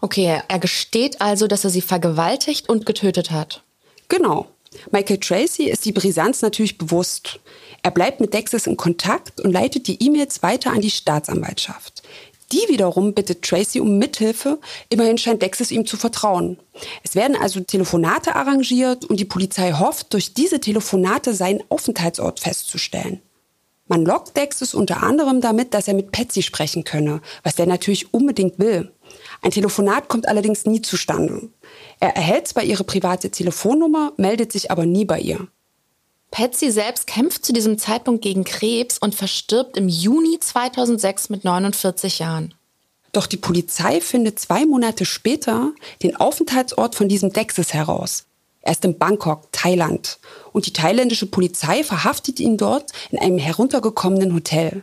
Okay, 0.00 0.40
er 0.46 0.58
gesteht 0.58 1.20
also, 1.20 1.46
dass 1.46 1.64
er 1.64 1.70
sie 1.70 1.80
vergewaltigt 1.80 2.68
und 2.68 2.86
getötet 2.86 3.30
hat. 3.30 3.62
Genau. 4.08 4.48
Michael 4.90 5.18
Tracy 5.18 5.64
ist 5.64 5.84
die 5.84 5.92
Brisanz 5.92 6.42
natürlich 6.42 6.78
bewusst. 6.78 7.40
Er 7.82 7.90
bleibt 7.90 8.20
mit 8.20 8.34
Dexis 8.34 8.66
in 8.66 8.76
Kontakt 8.76 9.40
und 9.40 9.52
leitet 9.52 9.86
die 9.86 10.02
E-Mails 10.02 10.42
weiter 10.42 10.72
an 10.72 10.80
die 10.80 10.90
Staatsanwaltschaft. 10.90 12.02
Die 12.52 12.68
wiederum 12.68 13.12
bittet 13.12 13.42
Tracy 13.42 13.80
um 13.80 13.98
Mithilfe, 13.98 14.60
immerhin 14.88 15.18
scheint 15.18 15.42
Dexis 15.42 15.72
ihm 15.72 15.84
zu 15.84 15.96
vertrauen. 15.96 16.58
Es 17.02 17.16
werden 17.16 17.36
also 17.36 17.60
Telefonate 17.60 18.36
arrangiert 18.36 19.04
und 19.04 19.18
die 19.18 19.24
Polizei 19.24 19.72
hofft, 19.72 20.12
durch 20.12 20.32
diese 20.32 20.60
Telefonate 20.60 21.34
seinen 21.34 21.62
Aufenthaltsort 21.68 22.38
festzustellen. 22.38 23.20
Man 23.88 24.04
lockt 24.04 24.36
Dexis 24.36 24.74
unter 24.74 25.02
anderem 25.02 25.40
damit, 25.40 25.72
dass 25.72 25.86
er 25.86 25.94
mit 25.94 26.10
Patsy 26.10 26.42
sprechen 26.42 26.84
könne, 26.84 27.20
was 27.44 27.54
der 27.54 27.66
natürlich 27.66 28.12
unbedingt 28.12 28.58
will. 28.58 28.92
Ein 29.42 29.52
Telefonat 29.52 30.08
kommt 30.08 30.26
allerdings 30.26 30.66
nie 30.66 30.82
zustande. 30.82 31.48
Er 32.00 32.16
erhält 32.16 32.48
zwar 32.48 32.64
ihre 32.64 32.84
private 32.84 33.30
Telefonnummer, 33.30 34.12
meldet 34.16 34.50
sich 34.52 34.70
aber 34.70 34.86
nie 34.86 35.04
bei 35.04 35.20
ihr. 35.20 35.46
Patsy 36.32 36.70
selbst 36.70 37.06
kämpft 37.06 37.46
zu 37.46 37.52
diesem 37.52 37.78
Zeitpunkt 37.78 38.22
gegen 38.22 38.44
Krebs 38.44 38.98
und 38.98 39.14
verstirbt 39.14 39.76
im 39.76 39.88
Juni 39.88 40.38
2006 40.40 41.30
mit 41.30 41.44
49 41.44 42.18
Jahren. 42.18 42.54
Doch 43.12 43.26
die 43.26 43.38
Polizei 43.38 44.00
findet 44.00 44.38
zwei 44.40 44.66
Monate 44.66 45.06
später 45.06 45.72
den 46.02 46.16
Aufenthaltsort 46.16 46.94
von 46.94 47.08
diesem 47.08 47.32
Dexis 47.32 47.72
heraus. 47.72 48.26
Er 48.66 48.72
ist 48.72 48.84
in 48.84 48.98
Bangkok, 48.98 49.44
Thailand. 49.52 50.18
Und 50.52 50.66
die 50.66 50.72
thailändische 50.72 51.26
Polizei 51.26 51.84
verhaftet 51.84 52.40
ihn 52.40 52.56
dort 52.56 52.90
in 53.12 53.18
einem 53.20 53.38
heruntergekommenen 53.38 54.34
Hotel. 54.34 54.82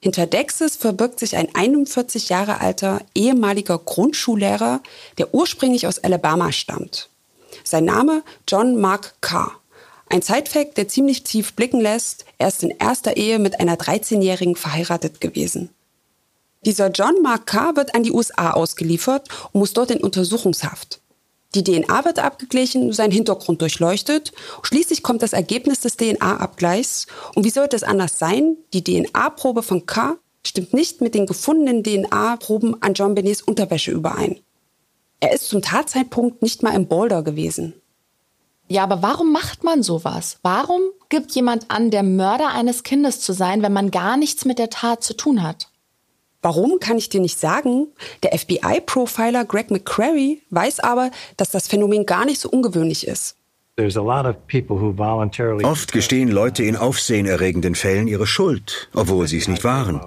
Hinter 0.00 0.26
Dexis 0.26 0.76
verbirgt 0.76 1.20
sich 1.20 1.36
ein 1.36 1.54
41 1.54 2.30
Jahre 2.30 2.62
alter 2.62 3.02
ehemaliger 3.14 3.76
Grundschullehrer, 3.76 4.80
der 5.18 5.34
ursprünglich 5.34 5.86
aus 5.86 5.98
Alabama 5.98 6.52
stammt. 6.52 7.10
Sein 7.64 7.84
Name 7.84 8.22
John 8.48 8.80
Mark 8.80 9.16
Carr. 9.20 9.52
Ein 10.08 10.22
Zeitfakt, 10.22 10.78
der 10.78 10.88
ziemlich 10.88 11.22
tief 11.22 11.52
blicken 11.52 11.82
lässt, 11.82 12.24
er 12.38 12.48
ist 12.48 12.62
in 12.62 12.70
erster 12.70 13.18
Ehe 13.18 13.38
mit 13.38 13.60
einer 13.60 13.76
13-Jährigen 13.76 14.56
verheiratet 14.56 15.20
gewesen. 15.20 15.68
Dieser 16.64 16.88
John 16.88 17.20
Mark 17.20 17.46
Carr 17.46 17.76
wird 17.76 17.94
an 17.94 18.04
die 18.04 18.12
USA 18.12 18.52
ausgeliefert 18.52 19.28
und 19.52 19.58
muss 19.58 19.74
dort 19.74 19.90
in 19.90 20.00
Untersuchungshaft. 20.00 21.02
Die 21.54 21.64
DNA 21.64 22.04
wird 22.04 22.18
abgeglichen, 22.18 22.92
sein 22.92 23.10
Hintergrund 23.10 23.60
durchleuchtet. 23.60 24.32
Schließlich 24.62 25.02
kommt 25.02 25.22
das 25.22 25.34
Ergebnis 25.34 25.80
des 25.80 25.96
DNA-Abgleichs. 25.96 27.06
Und 27.34 27.44
wie 27.44 27.50
sollte 27.50 27.76
es 27.76 27.82
anders 27.82 28.18
sein? 28.18 28.56
Die 28.72 28.82
DNA-Probe 28.82 29.62
von 29.62 29.84
K 29.84 30.16
stimmt 30.46 30.72
nicht 30.72 31.00
mit 31.00 31.14
den 31.14 31.26
gefundenen 31.26 31.84
DNA-Proben 31.84 32.82
an 32.82 32.94
John 32.94 33.14
Benets 33.14 33.42
Unterwäsche 33.42 33.90
überein. 33.90 34.40
Er 35.20 35.32
ist 35.32 35.48
zum 35.48 35.62
Tatzeitpunkt 35.62 36.42
nicht 36.42 36.62
mal 36.62 36.74
im 36.74 36.88
Boulder 36.88 37.22
gewesen. 37.22 37.74
Ja, 38.68 38.84
aber 38.84 39.02
warum 39.02 39.32
macht 39.32 39.64
man 39.64 39.82
sowas? 39.82 40.38
Warum 40.42 40.80
gibt 41.10 41.32
jemand 41.32 41.70
an, 41.70 41.90
der 41.90 42.02
Mörder 42.02 42.48
eines 42.48 42.82
Kindes 42.82 43.20
zu 43.20 43.34
sein, 43.34 43.62
wenn 43.62 43.72
man 43.72 43.90
gar 43.90 44.16
nichts 44.16 44.46
mit 44.46 44.58
der 44.58 44.70
Tat 44.70 45.04
zu 45.04 45.14
tun 45.14 45.42
hat? 45.42 45.68
Warum 46.42 46.80
kann 46.80 46.98
ich 46.98 47.08
dir 47.08 47.20
nicht 47.20 47.38
sagen? 47.38 47.86
Der 48.24 48.36
FBI-Profiler 48.36 49.44
Greg 49.44 49.70
McCrary 49.70 50.42
weiß 50.50 50.80
aber, 50.80 51.10
dass 51.36 51.50
das 51.50 51.68
Phänomen 51.68 52.04
gar 52.04 52.24
nicht 52.24 52.40
so 52.40 52.50
ungewöhnlich 52.50 53.06
ist. 53.06 53.36
Oft 55.62 55.92
gestehen 55.92 56.30
Leute 56.30 56.62
in 56.62 56.76
aufsehenerregenden 56.76 57.74
Fällen 57.74 58.06
ihre 58.06 58.26
Schuld, 58.26 58.90
obwohl 58.92 59.26
sie 59.28 59.38
es 59.38 59.48
nicht 59.48 59.64
waren. 59.64 59.98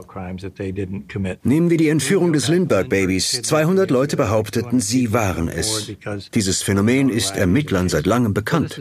Nehmen 1.43 1.69
wir 1.71 1.77
die 1.77 1.89
Entführung 1.89 2.31
des 2.31 2.47
Lindbergh-Babys. 2.47 3.41
200 3.41 3.89
Leute 3.89 4.17
behaupteten, 4.17 4.79
sie 4.81 5.13
waren 5.13 5.47
es. 5.47 5.91
Dieses 6.35 6.61
Phänomen 6.61 7.09
ist 7.09 7.35
Ermittlern 7.35 7.89
seit 7.89 8.05
langem 8.05 8.35
bekannt. 8.35 8.79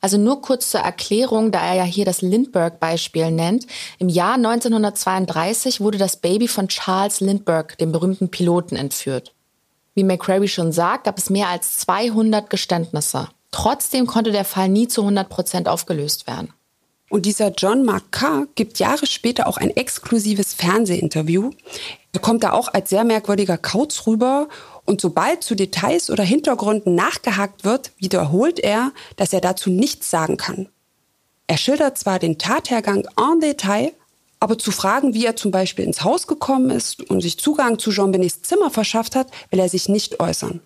Also 0.00 0.16
nur 0.16 0.42
kurz 0.42 0.70
zur 0.70 0.80
Erklärung, 0.80 1.50
da 1.50 1.60
er 1.60 1.74
ja 1.74 1.84
hier 1.84 2.04
das 2.04 2.22
Lindbergh-Beispiel 2.22 3.30
nennt. 3.32 3.66
Im 3.98 4.08
Jahr 4.08 4.34
1932 4.34 5.80
wurde 5.80 5.98
das 5.98 6.16
Baby 6.16 6.46
von 6.46 6.68
Charles 6.68 7.20
Lindbergh, 7.20 7.76
dem 7.78 7.90
berühmten 7.90 8.30
Piloten, 8.30 8.76
entführt. 8.76 9.34
Wie 9.94 10.04
McCrary 10.04 10.46
schon 10.46 10.70
sagt, 10.70 11.04
gab 11.04 11.18
es 11.18 11.30
mehr 11.30 11.48
als 11.48 11.78
200 11.78 12.48
Geständnisse. 12.48 13.28
Trotzdem 13.50 14.06
konnte 14.06 14.30
der 14.30 14.44
Fall 14.44 14.68
nie 14.68 14.86
zu 14.86 15.00
100 15.00 15.28
Prozent 15.28 15.68
aufgelöst 15.68 16.28
werden. 16.28 16.52
Und 17.10 17.24
dieser 17.24 17.50
John 17.50 17.84
Mark 17.84 18.12
Carr 18.12 18.46
gibt 18.54 18.78
Jahre 18.78 19.06
später 19.06 19.46
auch 19.46 19.56
ein 19.56 19.70
exklusives 19.70 20.52
Fernsehinterview. 20.54 21.50
Er 22.12 22.20
kommt 22.20 22.44
da 22.44 22.52
auch 22.52 22.68
als 22.72 22.90
sehr 22.90 23.04
merkwürdiger 23.04 23.56
Kauz 23.56 24.06
rüber 24.06 24.48
und 24.88 25.02
sobald 25.02 25.44
zu 25.44 25.54
Details 25.54 26.10
oder 26.10 26.24
Hintergründen 26.24 26.94
nachgehakt 26.94 27.64
wird, 27.64 27.92
wiederholt 27.98 28.58
er, 28.58 28.92
dass 29.16 29.34
er 29.34 29.42
dazu 29.42 29.68
nichts 29.68 30.08
sagen 30.08 30.38
kann. 30.38 30.68
Er 31.46 31.58
schildert 31.58 31.98
zwar 31.98 32.18
den 32.18 32.38
Tathergang 32.38 33.06
en 33.16 33.40
Detail, 33.40 33.92
aber 34.40 34.58
zu 34.58 34.70
fragen, 34.70 35.12
wie 35.12 35.26
er 35.26 35.36
zum 35.36 35.50
Beispiel 35.50 35.84
ins 35.84 36.04
Haus 36.04 36.26
gekommen 36.26 36.70
ist 36.70 37.02
und 37.10 37.20
sich 37.20 37.38
Zugang 37.38 37.78
zu 37.78 37.90
Jean 37.90 38.12
Benets 38.12 38.42
Zimmer 38.42 38.70
verschafft 38.70 39.14
hat, 39.14 39.28
will 39.50 39.58
er 39.58 39.68
sich 39.68 39.90
nicht 39.90 40.20
äußern. 40.20 40.60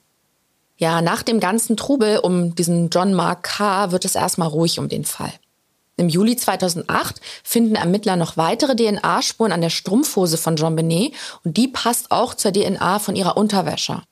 Ja, 0.76 1.02
nach 1.02 1.22
dem 1.22 1.40
ganzen 1.40 1.76
Trubel 1.76 2.18
um 2.18 2.54
diesen 2.54 2.90
John 2.90 3.14
Mark 3.14 3.42
K. 3.42 3.90
wird 3.90 4.04
es 4.04 4.14
erstmal 4.14 4.48
ruhig 4.48 4.78
um 4.78 4.88
den 4.88 5.04
Fall. 5.04 5.32
Im 5.96 6.08
Juli 6.08 6.36
2008 6.36 7.20
finden 7.42 7.74
Ermittler 7.74 8.16
noch 8.16 8.36
weitere 8.36 8.76
DNA-Spuren 8.76 9.52
an 9.52 9.60
der 9.60 9.70
Strumpfhose 9.70 10.36
von 10.36 10.56
Jean 10.56 10.76
Benet 10.76 11.12
und 11.44 11.56
die 11.56 11.68
passt 11.68 12.10
auch 12.10 12.34
zur 12.34 12.52
DNA 12.52 12.98
von 12.98 13.16
ihrer 13.16 13.36
Unterwäsche. 13.36 14.02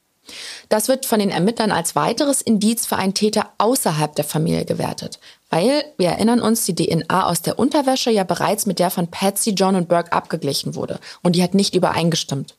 Das 0.68 0.88
wird 0.88 1.06
von 1.06 1.18
den 1.18 1.30
Ermittlern 1.30 1.70
als 1.70 1.96
weiteres 1.96 2.42
Indiz 2.42 2.86
für 2.86 2.96
einen 2.96 3.14
Täter 3.14 3.50
außerhalb 3.58 4.14
der 4.14 4.24
Familie 4.24 4.64
gewertet, 4.64 5.20
weil, 5.48 5.84
wir 5.98 6.08
erinnern 6.08 6.40
uns, 6.40 6.64
die 6.64 6.74
DNA 6.74 7.26
aus 7.26 7.42
der 7.42 7.58
Unterwäsche 7.58 8.10
ja 8.10 8.24
bereits 8.24 8.66
mit 8.66 8.78
der 8.78 8.90
von 8.90 9.10
Patsy, 9.10 9.50
John 9.50 9.76
und 9.76 9.88
Burke 9.88 10.12
abgeglichen 10.12 10.74
wurde 10.74 10.98
und 11.22 11.36
die 11.36 11.42
hat 11.42 11.54
nicht 11.54 11.74
übereingestimmt. 11.74 12.56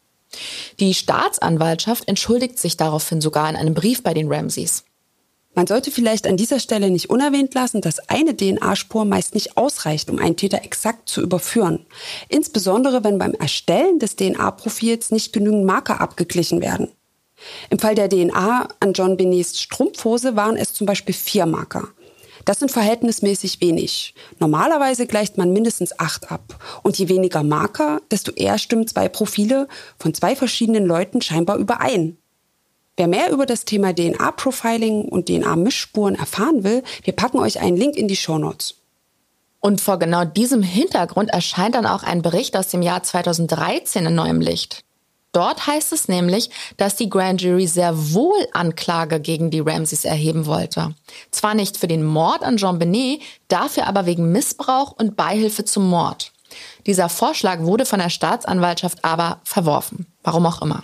Die 0.80 0.94
Staatsanwaltschaft 0.94 2.08
entschuldigt 2.08 2.58
sich 2.58 2.78
daraufhin 2.78 3.22
sogar 3.22 3.50
in 3.50 3.56
einem 3.56 3.74
Brief 3.74 4.02
bei 4.04 4.14
den 4.14 4.32
Ramseys. 4.32 4.84
Man 5.54 5.68
sollte 5.68 5.92
vielleicht 5.92 6.28
an 6.28 6.38
dieser 6.38 6.60
Stelle 6.62 6.90
nicht 6.90 7.10
unerwähnt 7.10 7.54
lassen, 7.54 7.82
dass 7.82 8.00
eine 8.08 8.36
DNA-Spur 8.38 9.04
meist 9.04 9.34
nicht 9.34 9.58
ausreicht, 9.58 10.10
um 10.10 10.18
einen 10.18 10.38
Täter 10.38 10.64
exakt 10.64 11.10
zu 11.10 11.22
überführen. 11.22 11.86
Insbesondere 12.30 13.04
wenn 13.04 13.18
beim 13.18 13.34
Erstellen 13.34 14.00
des 14.00 14.16
DNA-Profils 14.16 15.12
nicht 15.12 15.34
genügend 15.34 15.66
Marker 15.66 16.00
abgeglichen 16.00 16.62
werden. 16.62 16.88
Im 17.70 17.80
Fall 17.80 17.96
der 17.96 18.10
DNA 18.10 18.68
an 18.80 18.94
John 18.94 19.18
Benets 19.18 19.60
Strumpfhose 19.60 20.36
waren 20.36 20.58
es 20.58 20.74
zum 20.74 20.88
Beispiel 20.88 21.16
vier 21.16 21.46
Marker. 21.46 21.90
Das 22.46 22.60
sind 22.60 22.72
verhältnismäßig 22.72 23.62
wenig. 23.62 24.16
Normalerweise 24.40 25.06
gleicht 25.06 25.38
man 25.38 25.54
mindestens 25.54 25.98
acht 26.00 26.32
ab. 26.32 26.58
Und 26.84 26.98
je 26.98 27.08
weniger 27.08 27.44
Marker, 27.44 28.02
desto 28.10 28.32
eher 28.32 28.58
stimmen 28.58 28.88
zwei 28.88 29.10
Profile 29.10 29.68
von 30.00 30.14
zwei 30.14 30.36
verschiedenen 30.36 30.86
Leuten 30.86 31.22
scheinbar 31.22 31.58
überein. 31.58 32.18
Wer 32.98 33.08
mehr 33.08 33.32
über 33.32 33.46
das 33.46 33.66
Thema 33.66 33.94
DNA-Profiling 33.94 35.06
und 35.06 35.28
DNA-Mischspuren 35.28 36.16
erfahren 36.16 36.64
will, 36.64 36.84
wir 37.04 37.14
packen 37.14 37.40
euch 37.40 37.60
einen 37.60 37.78
Link 37.78 37.96
in 37.96 38.08
die 38.08 38.16
Shownotes. 38.16 38.76
Und 39.60 39.80
vor 39.80 40.00
genau 40.00 40.26
diesem 40.26 40.64
Hintergrund 40.64 41.30
erscheint 41.30 41.76
dann 41.76 41.86
auch 41.86 42.04
ein 42.04 42.24
Bericht 42.24 42.58
aus 42.58 42.70
dem 42.70 42.82
Jahr 42.82 43.04
2013 43.04 44.08
in 44.08 44.16
neuem 44.16 44.42
Licht. 44.42 44.84
Dort 45.32 45.66
heißt 45.66 45.94
es 45.94 46.08
nämlich, 46.08 46.50
dass 46.78 46.96
die 46.96 47.10
Grand 47.10 47.42
Jury 47.42 47.66
sehr 47.66 48.14
wohl 48.14 48.48
Anklage 48.52 49.20
gegen 49.20 49.50
die 49.50 49.62
Ramseys 49.62 50.04
erheben 50.04 50.46
wollte. 50.46 50.94
Zwar 51.32 51.54
nicht 51.54 51.78
für 51.78 51.88
den 51.88 52.04
Mord 52.04 52.44
an 52.44 52.58
Jean 52.58 52.80
Benet, 52.80 53.22
dafür 53.48 53.88
aber 53.88 54.06
wegen 54.06 54.32
Missbrauch 54.32 54.92
und 54.92 55.16
Beihilfe 55.16 55.64
zum 55.64 55.90
Mord. 55.90 56.34
Dieser 56.86 57.08
Vorschlag 57.08 57.62
wurde 57.62 57.86
von 57.86 58.00
der 58.00 58.10
Staatsanwaltschaft 58.10 59.06
aber 59.06 59.40
verworfen. 59.44 60.06
Warum 60.24 60.46
auch 60.46 60.62
immer. 60.62 60.84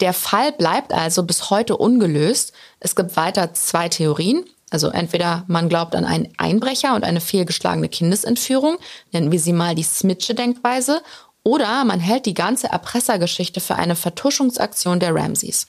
Der 0.00 0.12
Fall 0.12 0.52
bleibt 0.52 0.92
also 0.92 1.24
bis 1.24 1.50
heute 1.50 1.76
ungelöst. 1.76 2.52
Es 2.80 2.94
gibt 2.94 3.16
weiter 3.16 3.54
zwei 3.54 3.88
Theorien. 3.88 4.44
Also 4.70 4.88
entweder 4.88 5.44
man 5.46 5.68
glaubt 5.68 5.94
an 5.94 6.04
einen 6.04 6.32
Einbrecher 6.36 6.94
und 6.94 7.04
eine 7.04 7.20
fehlgeschlagene 7.20 7.88
Kindesentführung, 7.88 8.76
nennen 9.12 9.30
wir 9.30 9.38
sie 9.38 9.52
mal 9.52 9.74
die 9.74 9.84
Smitsche 9.84 10.34
Denkweise, 10.34 11.00
oder 11.44 11.84
man 11.84 12.00
hält 12.00 12.26
die 12.26 12.34
ganze 12.34 12.66
Erpressergeschichte 12.68 13.60
für 13.60 13.76
eine 13.76 13.94
Vertuschungsaktion 13.94 14.98
der 14.98 15.14
Ramseys. 15.14 15.68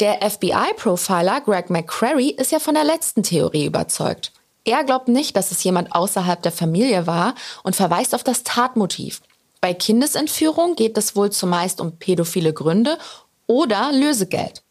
Der 0.00 0.30
FBI-Profiler 0.30 1.40
Greg 1.42 1.70
McCrary 1.70 2.30
ist 2.30 2.52
ja 2.52 2.58
von 2.58 2.74
der 2.74 2.84
letzten 2.84 3.22
Theorie 3.22 3.66
überzeugt. 3.66 4.32
Er 4.64 4.84
glaubt 4.84 5.08
nicht, 5.08 5.36
dass 5.36 5.52
es 5.52 5.62
jemand 5.64 5.94
außerhalb 5.94 6.42
der 6.42 6.52
Familie 6.52 7.06
war 7.06 7.34
und 7.62 7.76
verweist 7.76 8.14
auf 8.14 8.24
das 8.24 8.42
Tatmotiv. 8.42 9.22
Bei 9.60 9.74
Kindesentführung 9.74 10.76
geht 10.76 10.98
es 10.98 11.16
wohl 11.16 11.30
zumeist 11.30 11.80
um 11.80 11.98
pädophile 11.98 12.52
Gründe 12.52 12.98
oder 13.46 13.90
Lösegeld. 13.92 14.62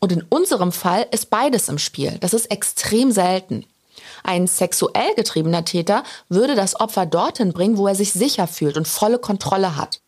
Und 0.00 0.12
in 0.12 0.22
unserem 0.22 0.72
Fall 0.72 1.06
ist 1.12 1.30
beides 1.30 1.68
im 1.68 1.78
Spiel. 1.78 2.18
Das 2.18 2.34
ist 2.34 2.46
extrem 2.50 3.12
selten. 3.12 3.64
Ein 4.22 4.46
sexuell 4.46 5.14
getriebener 5.16 5.64
Täter 5.64 6.04
würde 6.28 6.54
das 6.54 6.78
Opfer 6.78 7.06
dorthin 7.06 7.52
bringen, 7.52 7.76
wo 7.76 7.86
er 7.86 7.94
sich 7.94 8.12
sicher 8.12 8.46
fühlt 8.46 8.76
und 8.76 8.88
volle 8.88 9.18
Kontrolle 9.18 9.76
hat. 9.76 10.00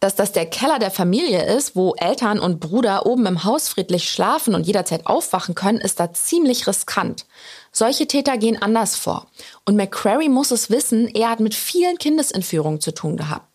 Dass 0.00 0.14
das 0.14 0.32
der 0.32 0.46
Keller 0.46 0.78
der 0.78 0.90
Familie 0.90 1.44
ist, 1.44 1.76
wo 1.76 1.94
Eltern 1.94 2.40
und 2.40 2.60
Bruder 2.60 3.06
oben 3.06 3.26
im 3.26 3.44
Haus 3.44 3.68
friedlich 3.68 4.10
schlafen 4.10 4.54
und 4.54 4.66
jederzeit 4.66 5.06
aufwachen 5.06 5.54
können, 5.54 5.80
ist 5.80 6.00
da 6.00 6.12
ziemlich 6.12 6.66
riskant. 6.66 7.26
Solche 7.72 8.06
Täter 8.06 8.38
gehen 8.38 8.60
anders 8.60 8.96
vor. 8.96 9.26
Und 9.64 9.76
McCrary 9.76 10.28
muss 10.28 10.50
es 10.50 10.70
wissen, 10.70 11.06
er 11.08 11.30
hat 11.30 11.40
mit 11.40 11.54
vielen 11.54 11.98
Kindesentführungen 11.98 12.80
zu 12.80 12.92
tun 12.92 13.16
gehabt. 13.16 13.46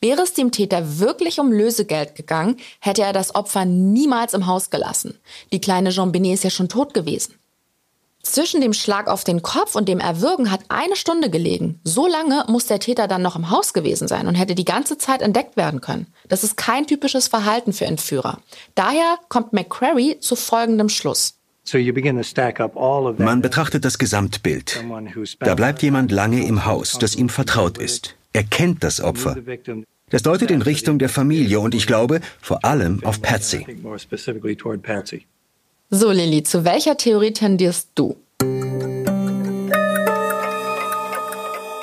Wäre 0.00 0.22
es 0.22 0.32
dem 0.32 0.52
Täter 0.52 0.98
wirklich 1.00 1.40
um 1.40 1.52
Lösegeld 1.52 2.14
gegangen, 2.14 2.56
hätte 2.80 3.02
er 3.02 3.12
das 3.12 3.34
Opfer 3.34 3.64
niemals 3.64 4.32
im 4.32 4.46
Haus 4.46 4.70
gelassen. 4.70 5.18
Die 5.52 5.60
kleine 5.60 5.90
Jean 5.90 6.12
Benet 6.12 6.34
ist 6.34 6.44
ja 6.44 6.50
schon 6.50 6.68
tot 6.68 6.94
gewesen. 6.94 7.37
Zwischen 8.22 8.60
dem 8.60 8.72
Schlag 8.72 9.08
auf 9.08 9.24
den 9.24 9.42
Kopf 9.42 9.74
und 9.74 9.88
dem 9.88 10.00
Erwürgen 10.00 10.50
hat 10.50 10.60
eine 10.68 10.96
Stunde 10.96 11.30
gelegen. 11.30 11.80
So 11.84 12.06
lange 12.06 12.44
muss 12.48 12.66
der 12.66 12.78
Täter 12.78 13.08
dann 13.08 13.22
noch 13.22 13.36
im 13.36 13.50
Haus 13.50 13.72
gewesen 13.72 14.08
sein 14.08 14.26
und 14.26 14.34
hätte 14.34 14.54
die 14.54 14.64
ganze 14.64 14.98
Zeit 14.98 15.22
entdeckt 15.22 15.56
werden 15.56 15.80
können. 15.80 16.08
Das 16.28 16.44
ist 16.44 16.56
kein 16.56 16.86
typisches 16.86 17.28
Verhalten 17.28 17.72
für 17.72 17.86
Entführer. 17.86 18.38
Daher 18.74 19.18
kommt 19.28 19.52
McCrary 19.52 20.18
zu 20.20 20.36
folgendem 20.36 20.88
Schluss. 20.88 21.34
Man 23.18 23.42
betrachtet 23.42 23.84
das 23.84 23.98
Gesamtbild. 23.98 24.84
Da 25.40 25.54
bleibt 25.54 25.82
jemand 25.82 26.12
lange 26.12 26.46
im 26.46 26.64
Haus, 26.64 26.98
das 26.98 27.14
ihm 27.14 27.28
vertraut 27.28 27.78
ist. 27.78 28.14
Er 28.32 28.44
kennt 28.44 28.84
das 28.84 29.00
Opfer. 29.00 29.36
Das 30.10 30.22
deutet 30.22 30.50
in 30.50 30.62
Richtung 30.62 30.98
der 30.98 31.10
Familie 31.10 31.60
und 31.60 31.74
ich 31.74 31.86
glaube 31.86 32.20
vor 32.40 32.64
allem 32.64 33.04
auf 33.04 33.20
Patsy. 33.20 33.66
So, 35.90 36.10
Lilly, 36.10 36.42
zu 36.42 36.66
welcher 36.66 36.98
Theorie 36.98 37.32
tendierst 37.32 37.92
du? 37.94 38.14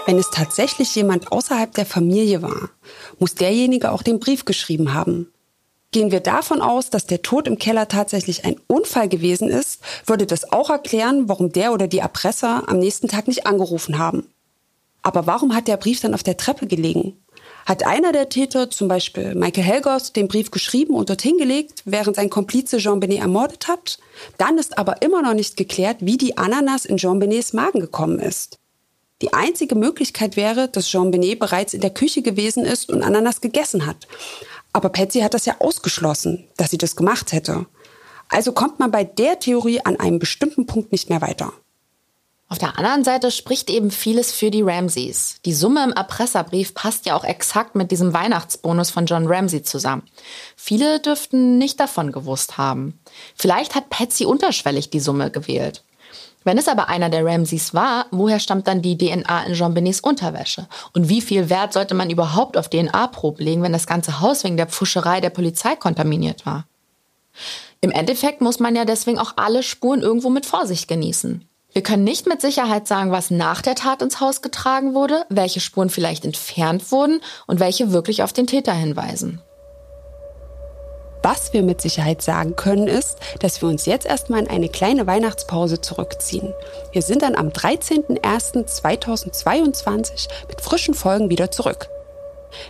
Wenn 0.06 0.20
es 0.20 0.30
tatsächlich 0.30 0.93
jemand 0.93 1.32
außerhalb 1.32 1.74
der 1.74 1.88
Familie 1.88 2.43
war, 2.43 2.70
muss 3.18 3.34
derjenige 3.34 3.91
auch 3.91 4.03
den 4.03 4.20
Brief 4.20 4.45
geschrieben 4.45 4.93
haben. 4.93 5.34
Gehen 5.91 6.12
wir 6.12 6.20
davon 6.20 6.62
aus, 6.62 6.91
dass 6.91 7.08
der 7.08 7.24
Tod 7.24 7.47
im 7.47 7.58
Keller 7.58 7.88
tatsächlich 7.88 8.45
ein 8.45 8.58
Unfall 8.68 9.10
gewesen 9.10 9.49
ist, 9.49 9.82
würde 10.06 10.28
das 10.28 10.51
auch 10.51 10.70
erklären, 10.70 11.28
warum 11.28 11.51
der 11.51 11.74
oder 11.74 11.88
die 11.88 11.97
Erpresser 11.97 12.70
am 12.70 12.78
nächsten 12.78 13.08
Tag 13.08 13.28
nicht 13.28 13.47
angerufen 13.47 13.97
haben. 13.97 14.28
Aber 15.01 15.26
warum 15.26 15.56
hat 15.56 15.68
der 15.68 15.78
Brief 15.78 16.01
dann 16.01 16.14
auf 16.14 16.22
der 16.22 16.38
Treppe 16.38 16.68
gelegen? 16.68 17.18
Hat 17.66 17.84
einer 17.84 18.11
der 18.11 18.30
Täter, 18.30 18.70
zum 18.70 18.88
Beispiel 18.88 19.34
Michael 19.34 19.63
Helgers, 19.63 20.13
den 20.13 20.28
Brief 20.28 20.51
geschrieben 20.51 20.93
und 20.93 21.09
dorthin 21.09 21.38
gelegt, 21.39 21.82
während 21.86 22.16
sein 22.16 22.30
Komplize 22.30 22.78
Jean 22.78 22.99
Benet 22.99 23.20
ermordet 23.20 23.68
hat? 23.68 23.97
Dann 24.38 24.59
ist 24.59 24.78
aber 24.78 25.01
immer 25.01 25.24
noch 25.24 25.34
nicht 25.34 25.57
geklärt, 25.57 25.97
wie 26.01 26.18
die 26.18 26.38
Ananas 26.38 26.86
in 26.86 26.97
Jean 26.97 27.18
Benets 27.18 27.53
Magen 27.53 27.80
gekommen 27.80 28.20
ist. 28.20 28.59
Die 29.24 29.34
einzige 29.34 29.74
Möglichkeit 29.74 30.36
wäre, 30.36 30.68
dass 30.68 30.89
Jean 30.89 31.09
Benet 31.09 31.39
bereits 31.39 31.74
in 31.74 31.82
der 31.82 31.89
Küche 31.89 32.22
gewesen 32.22 32.66
ist 32.66 32.89
und 32.89 33.01
Ananas 33.01 33.41
gegessen 33.41 33.88
hat. 33.88 34.07
Aber 34.72 34.89
Patsy 34.89 35.22
hat 35.22 35.34
das 35.34 35.45
ja 35.45 35.55
ausgeschlossen, 35.59 36.47
dass 36.57 36.70
sie 36.70 36.78
das 36.78 36.95
gemacht 36.95 37.32
hätte. 37.32 37.66
Also 38.30 38.51
kommt 38.51 38.78
man 38.78 38.91
bei 38.91 39.03
der 39.03 39.39
Theorie 39.39 39.80
an 39.84 39.99
einem 39.99 40.20
bestimmten 40.20 40.68
Punkt 40.68 40.91
nicht 40.91 41.09
mehr 41.09 41.22
weiter. 41.22 41.53
Auf 42.48 42.60
der 42.60 42.78
anderen 42.78 43.04
Seite 43.04 43.32
spricht 43.32 43.72
eben 43.72 43.89
vieles 43.89 44.32
für 44.32 44.52
die 44.52 44.62
Ramseys. 44.62 45.38
Die 45.46 45.54
Summe 45.54 45.84
im 45.84 45.93
Erpresserbrief 45.93 46.76
passt 46.76 47.08
ja 47.08 47.16
auch 47.16 47.24
exakt 47.24 47.74
mit 47.74 47.89
diesem 47.89 48.14
Weihnachtsbonus 48.14 48.91
von 48.91 49.08
John 49.08 49.26
Ramsey 49.26 49.64
zusammen. 49.64 50.04
Viele 50.56 51.00
dürften 51.00 51.58
nicht 51.58 51.80
davon 51.80 52.12
gewusst 52.12 52.60
haben. 52.60 53.00
Vielleicht 53.36 53.74
hat 53.74 53.89
Patsy 53.89 54.26
unterschwellig 54.26 54.91
die 54.91 55.00
Summe 55.00 55.32
gewählt. 55.32 55.84
Wenn 56.43 56.60
es 56.60 56.68
aber 56.68 56.89
einer 56.89 57.10
der 57.10 57.26
Ramseys 57.26 57.74
war, 57.74 58.06
woher 58.12 58.39
stammt 58.39 58.68
dann 58.68 58.84
die 58.84 58.96
DNA 58.96 59.46
in 59.46 59.56
Jean 59.56 59.74
Benets 59.74 60.00
Unterwäsche? 60.00 60.68
Und 60.93 61.10
wie 61.10 61.22
viel 61.22 61.50
Wert 61.50 61.74
sollte 61.74 61.96
man 61.96 62.12
überhaupt 62.12 62.58
auf 62.58 62.70
DNA-Proben 62.70 63.43
legen, 63.43 63.64
wenn 63.64 63.74
das 63.74 63.88
ganze 63.88 64.22
Haus 64.22 64.43
wegen 64.43 64.56
der 64.56 64.68
Pfuscherei 64.68 65.20
der 65.20 65.32
Polizei 65.32 65.76
kontaminiert 65.76 66.46
war? 66.46 66.68
Im 67.82 67.89
Endeffekt 67.89 68.41
muss 68.41 68.60
man 68.60 68.76
ja 68.76 68.86
deswegen 68.86 69.18
auch 69.18 69.34
alle 69.38 69.64
Spuren 69.64 70.02
irgendwo 70.02 70.30
mit 70.30 70.46
Vorsicht 70.46 70.88
genießen. 70.88 71.50
Wir 71.76 71.84
können 71.84 72.05
nicht 72.05 72.26
mit 72.26 72.39
Sicherheit 72.39 72.88
sagen, 72.88 73.11
was 73.11 73.32
nach 73.32 73.61
der 73.61 73.76
Tat 73.76 74.01
ins 74.01 74.21
Haus 74.21 74.41
getragen 74.41 74.93
wurde, 74.93 75.26
welche 75.28 75.59
Spuren 75.59 75.89
vielleicht 75.89 76.23
entfernt 76.23 76.89
wurden 76.89 77.19
und 77.47 77.59
welche 77.59 77.91
wirklich 77.91 78.23
auf 78.23 78.32
den 78.32 78.47
Täter 78.47 78.71
hinweisen. 78.71 79.41
Was 81.21 81.51
wir 81.51 81.63
mit 81.63 81.82
Sicherheit 81.82 82.21
sagen 82.21 82.55
können, 82.55 82.88
ist, 82.88 83.17
dass 83.39 83.61
wir 83.61 83.67
uns 83.67 83.86
jetzt 83.86 84.05
erstmal 84.05 84.39
in 84.39 84.49
eine 84.49 84.69
kleine 84.69 85.05
Weihnachtspause 85.05 85.82
zurückziehen. 85.82 86.53
Wir 86.93 87.01
sind 87.01 87.23
dann 87.23 87.36
am 87.36 87.49
13.01.2022 87.49 90.30
mit 90.47 90.61
frischen 90.61 90.93
Folgen 90.93 91.30
wieder 91.30 91.51
zurück. 91.51 91.89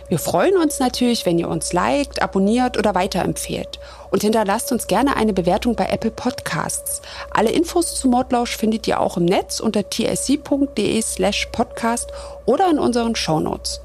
Wir 0.08 0.18
freuen 0.18 0.56
uns 0.56 0.80
natürlich, 0.80 1.26
wenn 1.26 1.38
ihr 1.38 1.48
uns 1.48 1.72
liked, 1.72 2.22
abonniert 2.22 2.76
oder 2.76 2.96
weiterempfehlt. 2.96 3.78
Und 4.10 4.22
hinterlasst 4.22 4.72
uns 4.72 4.86
gerne 4.86 5.16
eine 5.16 5.32
Bewertung 5.32 5.74
bei 5.76 5.86
Apple 5.86 6.10
Podcasts. 6.10 7.02
Alle 7.30 7.50
Infos 7.50 7.94
zu 7.94 8.08
Mordlausch 8.08 8.56
findet 8.56 8.86
ihr 8.86 9.00
auch 9.00 9.16
im 9.16 9.24
Netz 9.24 9.60
unter 9.60 9.88
tsc.de 9.88 11.02
slash 11.02 11.46
podcast 11.52 12.12
oder 12.44 12.70
in 12.70 12.78
unseren 12.78 13.16
Shownotes. 13.16 13.80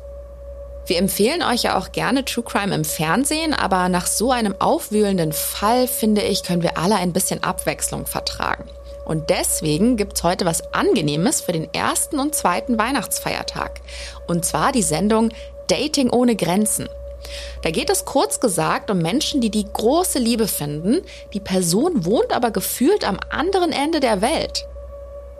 Wir 0.85 0.97
empfehlen 0.97 1.43
euch 1.43 1.63
ja 1.63 1.77
auch 1.77 1.91
gerne 1.91 2.25
True 2.25 2.43
Crime 2.43 2.73
im 2.73 2.83
Fernsehen, 2.83 3.53
aber 3.53 3.87
nach 3.87 4.07
so 4.07 4.31
einem 4.31 4.55
aufwühlenden 4.59 5.31
Fall, 5.31 5.87
finde 5.87 6.21
ich, 6.21 6.43
können 6.43 6.63
wir 6.63 6.77
alle 6.77 6.95
ein 6.95 7.13
bisschen 7.13 7.43
Abwechslung 7.43 8.05
vertragen. 8.05 8.65
Und 9.05 9.29
deswegen 9.29 9.97
gibt's 9.97 10.23
heute 10.23 10.45
was 10.45 10.73
Angenehmes 10.73 11.41
für 11.41 11.51
den 11.51 11.71
ersten 11.73 12.19
und 12.19 12.35
zweiten 12.35 12.77
Weihnachtsfeiertag. 12.77 13.81
Und 14.27 14.45
zwar 14.45 14.71
die 14.71 14.83
Sendung 14.83 15.29
Dating 15.67 16.09
ohne 16.09 16.35
Grenzen. 16.35 16.89
Da 17.61 17.71
geht 17.71 17.89
es 17.89 18.05
kurz 18.05 18.39
gesagt 18.39 18.91
um 18.91 18.99
Menschen, 18.99 19.41
die 19.41 19.49
die 19.49 19.65
große 19.71 20.19
Liebe 20.19 20.47
finden. 20.47 21.01
Die 21.33 21.39
Person 21.39 22.05
wohnt 22.05 22.33
aber 22.33 22.51
gefühlt 22.51 23.07
am 23.07 23.19
anderen 23.29 23.71
Ende 23.71 23.99
der 23.99 24.21
Welt. 24.21 24.65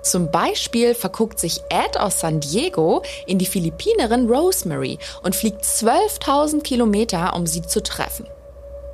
Zum 0.02 0.32
Beispiel 0.32 0.96
verguckt 0.96 1.39
sich 1.39 1.62
Ed 1.70 2.00
aus 2.00 2.20
San 2.22 2.39
Diego 2.39 3.04
in 3.28 3.38
die 3.38 3.46
Philippinerin 3.46 4.28
Rosemary 4.28 4.98
und 5.22 5.36
fliegt 5.36 5.64
12.000 5.64 6.64
Kilometer, 6.64 7.36
um 7.36 7.46
sie 7.46 7.62
zu 7.62 7.84
treffen. 7.84 8.26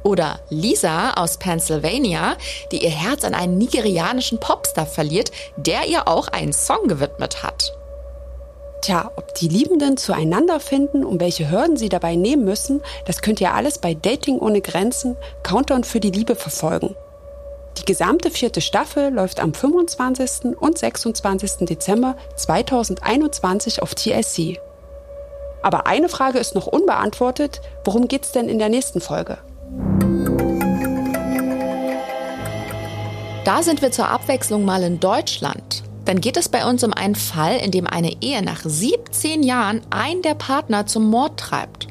Oder 0.04 0.40
Lisa 0.50 1.14
aus 1.14 1.38
Pennsylvania, 1.38 2.38
die 2.72 2.84
ihr 2.84 2.90
Herz 2.90 3.24
an 3.24 3.34
einen 3.34 3.58
nigerianischen 3.58 4.40
Popstar 4.40 4.86
verliert, 4.86 5.32
der 5.56 5.88
ihr 5.88 6.08
auch 6.08 6.28
einen 6.28 6.54
Song 6.54 6.88
gewidmet 6.88 7.44
hat. 7.44 7.77
Tja, 8.82 9.12
ob 9.16 9.34
die 9.36 9.48
Liebenden 9.48 9.98
zueinander 9.98 10.60
finden 10.60 11.04
und 11.04 11.20
welche 11.20 11.50
Hürden 11.50 11.78
sie 11.78 11.90
dabei 11.90 12.16
nehmen 12.16 12.46
müssen, 12.46 12.82
das 13.06 13.22
könnt 13.22 13.42
ihr 13.42 13.54
alles 13.54 13.80
bei 13.80 13.94
Dating 13.94 14.40
ohne 14.40 14.62
Grenzen, 14.62 15.18
Countdown 15.44 15.84
für 15.84 16.00
die 16.00 16.12
Liebe 16.12 16.36
verfolgen. 16.36 16.96
Die 17.78 17.86
gesamte 17.86 18.32
vierte 18.32 18.62
Staffel 18.62 19.14
läuft 19.14 19.40
am 19.40 19.54
25. 19.54 20.58
und 20.60 20.78
26. 20.78 21.68
Dezember 21.68 22.16
2021 22.36 23.82
auf 23.82 23.94
TLC. 23.94 24.60
Aber 25.62 25.88
eine 25.88 26.10
Frage 26.10 26.40
ist 26.40 26.56
noch 26.56 26.68
unbeantwortet. 26.68 27.62
Worum 27.84 28.08
geht's 28.08 28.32
denn 28.32 28.48
in 28.48 28.60
der 28.60 28.70
nächsten 28.70 29.02
Folge? 29.02 29.38
Da 33.44 33.64
sind 33.64 33.82
wir 33.82 33.92
zur 33.92 34.10
Abwechslung 34.10 34.66
mal 34.66 34.84
in 34.84 35.00
Deutschland 35.00 35.77
dann 36.08 36.22
geht 36.22 36.38
es 36.38 36.48
bei 36.48 36.66
uns 36.66 36.86
um 36.86 36.94
einen 36.94 37.16
Fall, 37.16 37.58
in 37.58 37.72
dem 37.72 37.86
eine 37.86 38.22
Ehe 38.22 38.42
nach 38.42 38.62
17 38.64 39.44
Jahren 39.44 39.82
einen 39.90 40.22
der 40.22 40.36
Partner 40.36 40.86
zum 40.86 41.10
Mord 41.10 41.38
treibt. 41.38 41.88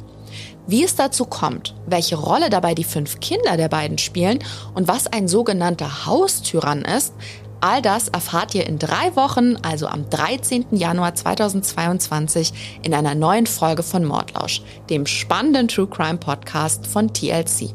Wie 0.66 0.82
es 0.82 0.96
dazu 0.96 1.26
kommt, 1.26 1.74
welche 1.86 2.16
Rolle 2.16 2.48
dabei 2.48 2.74
die 2.74 2.84
fünf 2.84 3.20
Kinder 3.20 3.58
der 3.58 3.68
beiden 3.68 3.98
spielen 3.98 4.38
und 4.74 4.88
was 4.88 5.06
ein 5.06 5.28
sogenannter 5.28 6.06
Haustyrann 6.06 6.82
ist, 6.82 7.12
all 7.60 7.82
das 7.82 8.08
erfahrt 8.08 8.54
ihr 8.54 8.66
in 8.66 8.78
drei 8.78 9.14
Wochen, 9.16 9.56
also 9.62 9.86
am 9.86 10.08
13. 10.08 10.64
Januar 10.70 11.14
2022, 11.14 12.80
in 12.82 12.94
einer 12.94 13.14
neuen 13.14 13.46
Folge 13.46 13.82
von 13.82 14.02
Mordlausch, 14.02 14.62
dem 14.88 15.04
spannenden 15.04 15.68
True 15.68 15.88
Crime 15.88 16.18
Podcast 16.18 16.86
von 16.86 17.12
TLC. 17.12 17.74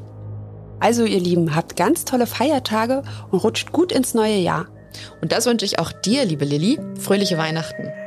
Also 0.79 1.05
ihr 1.05 1.19
Lieben, 1.19 1.55
habt 1.55 1.75
ganz 1.75 2.03
tolle 2.03 2.25
Feiertage 2.25 3.03
und 3.29 3.43
rutscht 3.43 3.71
gut 3.71 3.91
ins 3.91 4.15
neue 4.15 4.39
Jahr. 4.39 4.65
Und 5.21 5.31
das 5.31 5.45
wünsche 5.45 5.65
ich 5.65 5.79
auch 5.79 5.91
dir, 5.91 6.25
liebe 6.25 6.45
Lilly. 6.45 6.79
Fröhliche 6.99 7.37
Weihnachten. 7.37 8.00